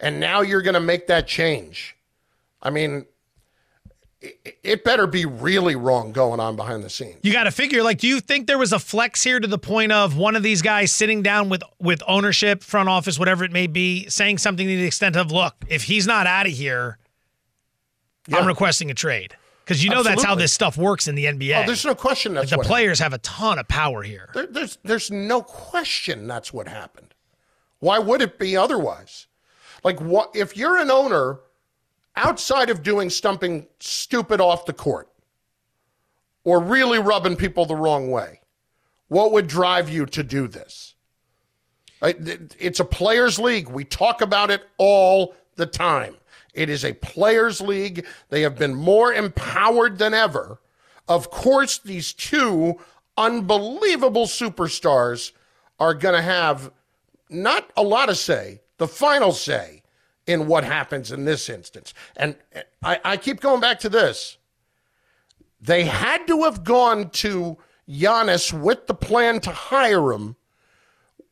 and 0.00 0.20
now 0.20 0.40
you're 0.40 0.62
going 0.62 0.74
to 0.74 0.80
make 0.80 1.06
that 1.08 1.26
change. 1.26 1.96
I 2.62 2.70
mean, 2.70 3.06
it, 4.20 4.84
better 4.84 5.06
be 5.06 5.24
really 5.24 5.76
wrong 5.76 6.12
going 6.12 6.40
on 6.40 6.56
behind 6.56 6.82
the 6.82 6.90
scenes. 6.90 7.18
You 7.22 7.32
got 7.32 7.44
to 7.44 7.50
figure 7.50 7.82
like 7.82 7.98
do 7.98 8.08
you 8.08 8.20
think 8.20 8.46
there 8.46 8.58
was 8.58 8.72
a 8.72 8.78
flex 8.78 9.22
here 9.22 9.38
to 9.38 9.46
the 9.46 9.58
point 9.58 9.92
of 9.92 10.16
one 10.16 10.34
of 10.34 10.42
these 10.42 10.62
guys 10.62 10.90
sitting 10.90 11.22
down 11.22 11.48
with 11.48 11.62
with 11.78 12.02
ownership, 12.06 12.62
front 12.62 12.88
office, 12.88 13.18
whatever 13.18 13.44
it 13.44 13.52
may 13.52 13.66
be, 13.66 14.08
saying 14.08 14.38
something 14.38 14.66
to 14.66 14.76
the 14.76 14.86
extent 14.86 15.16
of, 15.16 15.30
"Look, 15.30 15.54
if 15.68 15.84
he's 15.84 16.06
not 16.06 16.26
out 16.26 16.46
of 16.46 16.52
here, 16.52 16.98
I'm 18.32 18.46
requesting 18.46 18.90
a 18.90 18.94
trade." 18.94 19.36
Cuz 19.66 19.84
you 19.84 19.90
know 19.90 20.02
that's 20.02 20.24
how 20.24 20.34
this 20.34 20.52
stuff 20.52 20.76
works 20.76 21.08
in 21.08 21.14
the 21.14 21.26
NBA. 21.26 21.62
Oh, 21.62 21.66
there's 21.66 21.84
no 21.84 21.94
question 21.94 22.34
that's 22.34 22.50
the 22.50 22.56
what 22.56 22.66
players 22.66 22.98
have 22.98 23.12
a 23.12 23.18
ton 23.18 23.58
of 23.58 23.68
power 23.68 24.02
here. 24.02 24.30
There, 24.34 24.46
there's 24.46 24.78
there's 24.82 25.10
no 25.10 25.42
question 25.42 26.26
that's 26.26 26.52
what 26.52 26.66
happened. 26.66 27.14
Why 27.78 27.98
would 27.98 28.22
it 28.22 28.38
be 28.38 28.56
otherwise? 28.56 29.26
Like 29.84 30.00
what 30.00 30.30
if 30.34 30.56
you're 30.56 30.78
an 30.78 30.90
owner 30.90 31.40
outside 32.18 32.68
of 32.68 32.82
doing 32.82 33.08
stumping 33.08 33.66
stupid 33.80 34.40
off 34.40 34.66
the 34.66 34.72
court 34.72 35.08
or 36.44 36.60
really 36.60 36.98
rubbing 36.98 37.36
people 37.36 37.64
the 37.64 37.76
wrong 37.76 38.10
way? 38.10 38.40
What 39.08 39.32
would 39.32 39.46
drive 39.46 39.88
you 39.88 40.04
to 40.06 40.22
do 40.22 40.48
this? 40.48 40.94
It's 42.02 42.80
a 42.80 42.84
players 42.84 43.38
league. 43.38 43.68
We 43.68 43.84
talk 43.84 44.20
about 44.20 44.50
it 44.50 44.62
all 44.76 45.34
the 45.56 45.66
time. 45.66 46.16
It 46.54 46.68
is 46.68 46.84
a 46.84 46.92
players 46.92 47.60
league. 47.60 48.06
They 48.28 48.42
have 48.42 48.58
been 48.58 48.74
more 48.74 49.12
empowered 49.12 49.98
than 49.98 50.14
ever. 50.14 50.60
Of 51.08 51.30
course, 51.30 51.78
these 51.78 52.12
two 52.12 52.78
unbelievable 53.16 54.26
superstars 54.26 55.32
are 55.80 55.94
going 55.94 56.14
to 56.14 56.22
have 56.22 56.70
not 57.30 57.70
a 57.76 57.82
lot 57.82 58.08
of 58.08 58.18
say, 58.18 58.60
the 58.78 58.88
final 58.88 59.32
say 59.32 59.82
in 60.28 60.46
what 60.46 60.62
happens 60.62 61.10
in 61.10 61.24
this 61.24 61.48
instance. 61.48 61.94
And 62.14 62.36
uh, 62.54 62.60
I, 62.84 63.00
I 63.04 63.16
keep 63.16 63.40
going 63.40 63.60
back 63.60 63.80
to 63.80 63.88
this. 63.88 64.36
They 65.60 65.84
had 65.86 66.26
to 66.28 66.44
have 66.44 66.62
gone 66.62 67.10
to 67.10 67.56
Giannis 67.88 68.52
with 68.52 68.86
the 68.86 68.94
plan 68.94 69.40
to 69.40 69.50
hire 69.50 70.12
him 70.12 70.36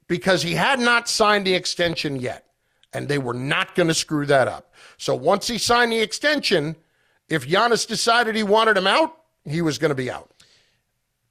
because 0.09 0.42
he 0.42 0.55
had 0.55 0.80
not 0.80 1.09
signed 1.09 1.47
the 1.47 1.55
extension 1.55 2.16
yet. 2.16 2.47
And 2.92 3.09
they 3.09 3.18
were 3.18 3.34
not 3.34 3.74
going 3.74 3.88
to 3.88 3.94
screw 3.94 4.24
that 4.26 4.49
up. 4.49 4.72
So 4.97 5.14
once 5.14 5.47
he 5.47 5.59
signed 5.59 5.92
the 5.92 6.01
extension, 6.01 6.74
if 7.28 7.47
Giannis 7.47 7.86
decided 7.86 8.34
he 8.34 8.42
wanted 8.42 8.78
him 8.78 8.86
out, 8.86 9.14
he 9.44 9.61
was 9.61 9.76
going 9.76 9.90
to 9.90 9.94
be 9.94 10.11
out. 10.11 10.30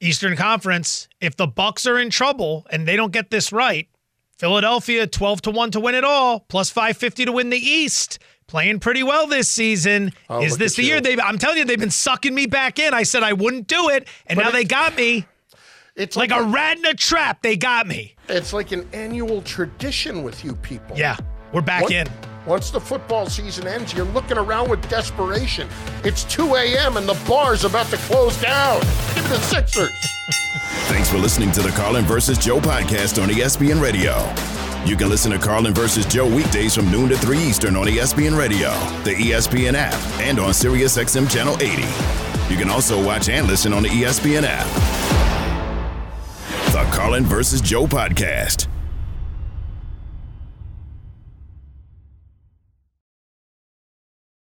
Eastern 0.00 0.36
Conference, 0.36 1.08
if 1.20 1.36
the 1.36 1.46
Bucks 1.48 1.86
are 1.86 1.98
in 1.98 2.10
trouble 2.10 2.64
and 2.70 2.86
they 2.86 2.94
don't 2.94 3.12
get 3.12 3.30
this 3.30 3.50
right, 3.50 3.88
Philadelphia 4.38 5.06
12 5.06 5.42
to 5.42 5.50
1 5.50 5.70
to 5.72 5.80
win 5.80 5.94
it 5.94 6.04
all, 6.04 6.40
plus 6.40 6.70
550 6.70 7.24
to 7.26 7.32
win 7.32 7.50
the 7.50 7.58
East. 7.58 8.18
Playing 8.46 8.78
pretty 8.78 9.02
well 9.02 9.26
this 9.26 9.48
season. 9.48 10.12
Oh, 10.30 10.40
Is 10.42 10.56
this 10.58 10.76
the 10.76 10.82
you. 10.82 10.88
year 10.88 11.00
they 11.00 11.18
I'm 11.18 11.36
telling 11.38 11.58
you 11.58 11.64
they've 11.64 11.80
been 11.80 11.90
sucking 11.90 12.32
me 12.34 12.46
back 12.46 12.78
in. 12.78 12.94
I 12.94 13.02
said 13.02 13.24
I 13.24 13.32
wouldn't 13.32 13.66
do 13.66 13.88
it 13.88 14.06
and 14.26 14.36
But 14.36 14.42
now 14.44 14.48
it- 14.50 14.52
they 14.52 14.64
got 14.64 14.94
me. 14.96 15.26
It's 15.96 16.14
Like 16.16 16.30
a 16.30 16.42
rat 16.42 16.76
in 16.78 16.84
a 16.84 16.92
trap, 16.94 17.40
they 17.42 17.56
got 17.56 17.86
me. 17.86 18.14
It's 18.28 18.52
like 18.52 18.70
an 18.70 18.86
annual 18.92 19.40
tradition 19.42 20.22
with 20.22 20.44
you 20.44 20.54
people. 20.56 20.96
Yeah, 20.96 21.16
we're 21.52 21.62
back 21.62 21.82
Once- 21.84 21.94
in. 21.94 22.06
Once 22.46 22.70
the 22.70 22.80
football 22.80 23.26
season 23.26 23.66
ends, 23.66 23.92
you're 23.92 24.06
looking 24.06 24.38
around 24.38 24.70
with 24.70 24.88
desperation. 24.88 25.68
It's 26.04 26.22
2 26.24 26.54
a.m. 26.54 26.96
and 26.96 27.08
the 27.08 27.20
bar's 27.26 27.64
about 27.64 27.86
to 27.86 27.96
close 27.98 28.40
down. 28.40 28.80
Give 29.14 29.24
me 29.24 29.30
the 29.30 29.40
Sixers. 29.40 29.90
Thanks 30.88 31.10
for 31.10 31.18
listening 31.18 31.50
to 31.52 31.62
the 31.62 31.70
Carlin 31.70 32.04
versus 32.04 32.38
Joe 32.38 32.60
podcast 32.60 33.20
on 33.20 33.30
ESPN 33.30 33.82
Radio. 33.82 34.14
You 34.88 34.96
can 34.96 35.08
listen 35.08 35.32
to 35.32 35.38
Carlin 35.38 35.74
versus 35.74 36.06
Joe 36.06 36.32
weekdays 36.32 36.76
from 36.76 36.88
noon 36.92 37.08
to 37.08 37.16
3 37.16 37.36
Eastern 37.36 37.74
on 37.74 37.86
ESPN 37.88 38.38
Radio, 38.38 38.70
the 39.02 39.14
ESPN 39.14 39.74
app, 39.74 39.94
and 40.20 40.38
on 40.38 40.50
SiriusXM 40.50 41.28
Channel 41.28 41.56
80. 41.60 41.82
You 42.48 42.56
can 42.56 42.70
also 42.70 43.04
watch 43.04 43.28
and 43.28 43.48
listen 43.48 43.72
on 43.72 43.82
the 43.82 43.88
ESPN 43.88 44.44
app. 44.46 44.66
The 46.72 46.84
Carlin 46.96 47.24
versus 47.24 47.60
Joe 47.60 47.86
podcast. 47.86 48.68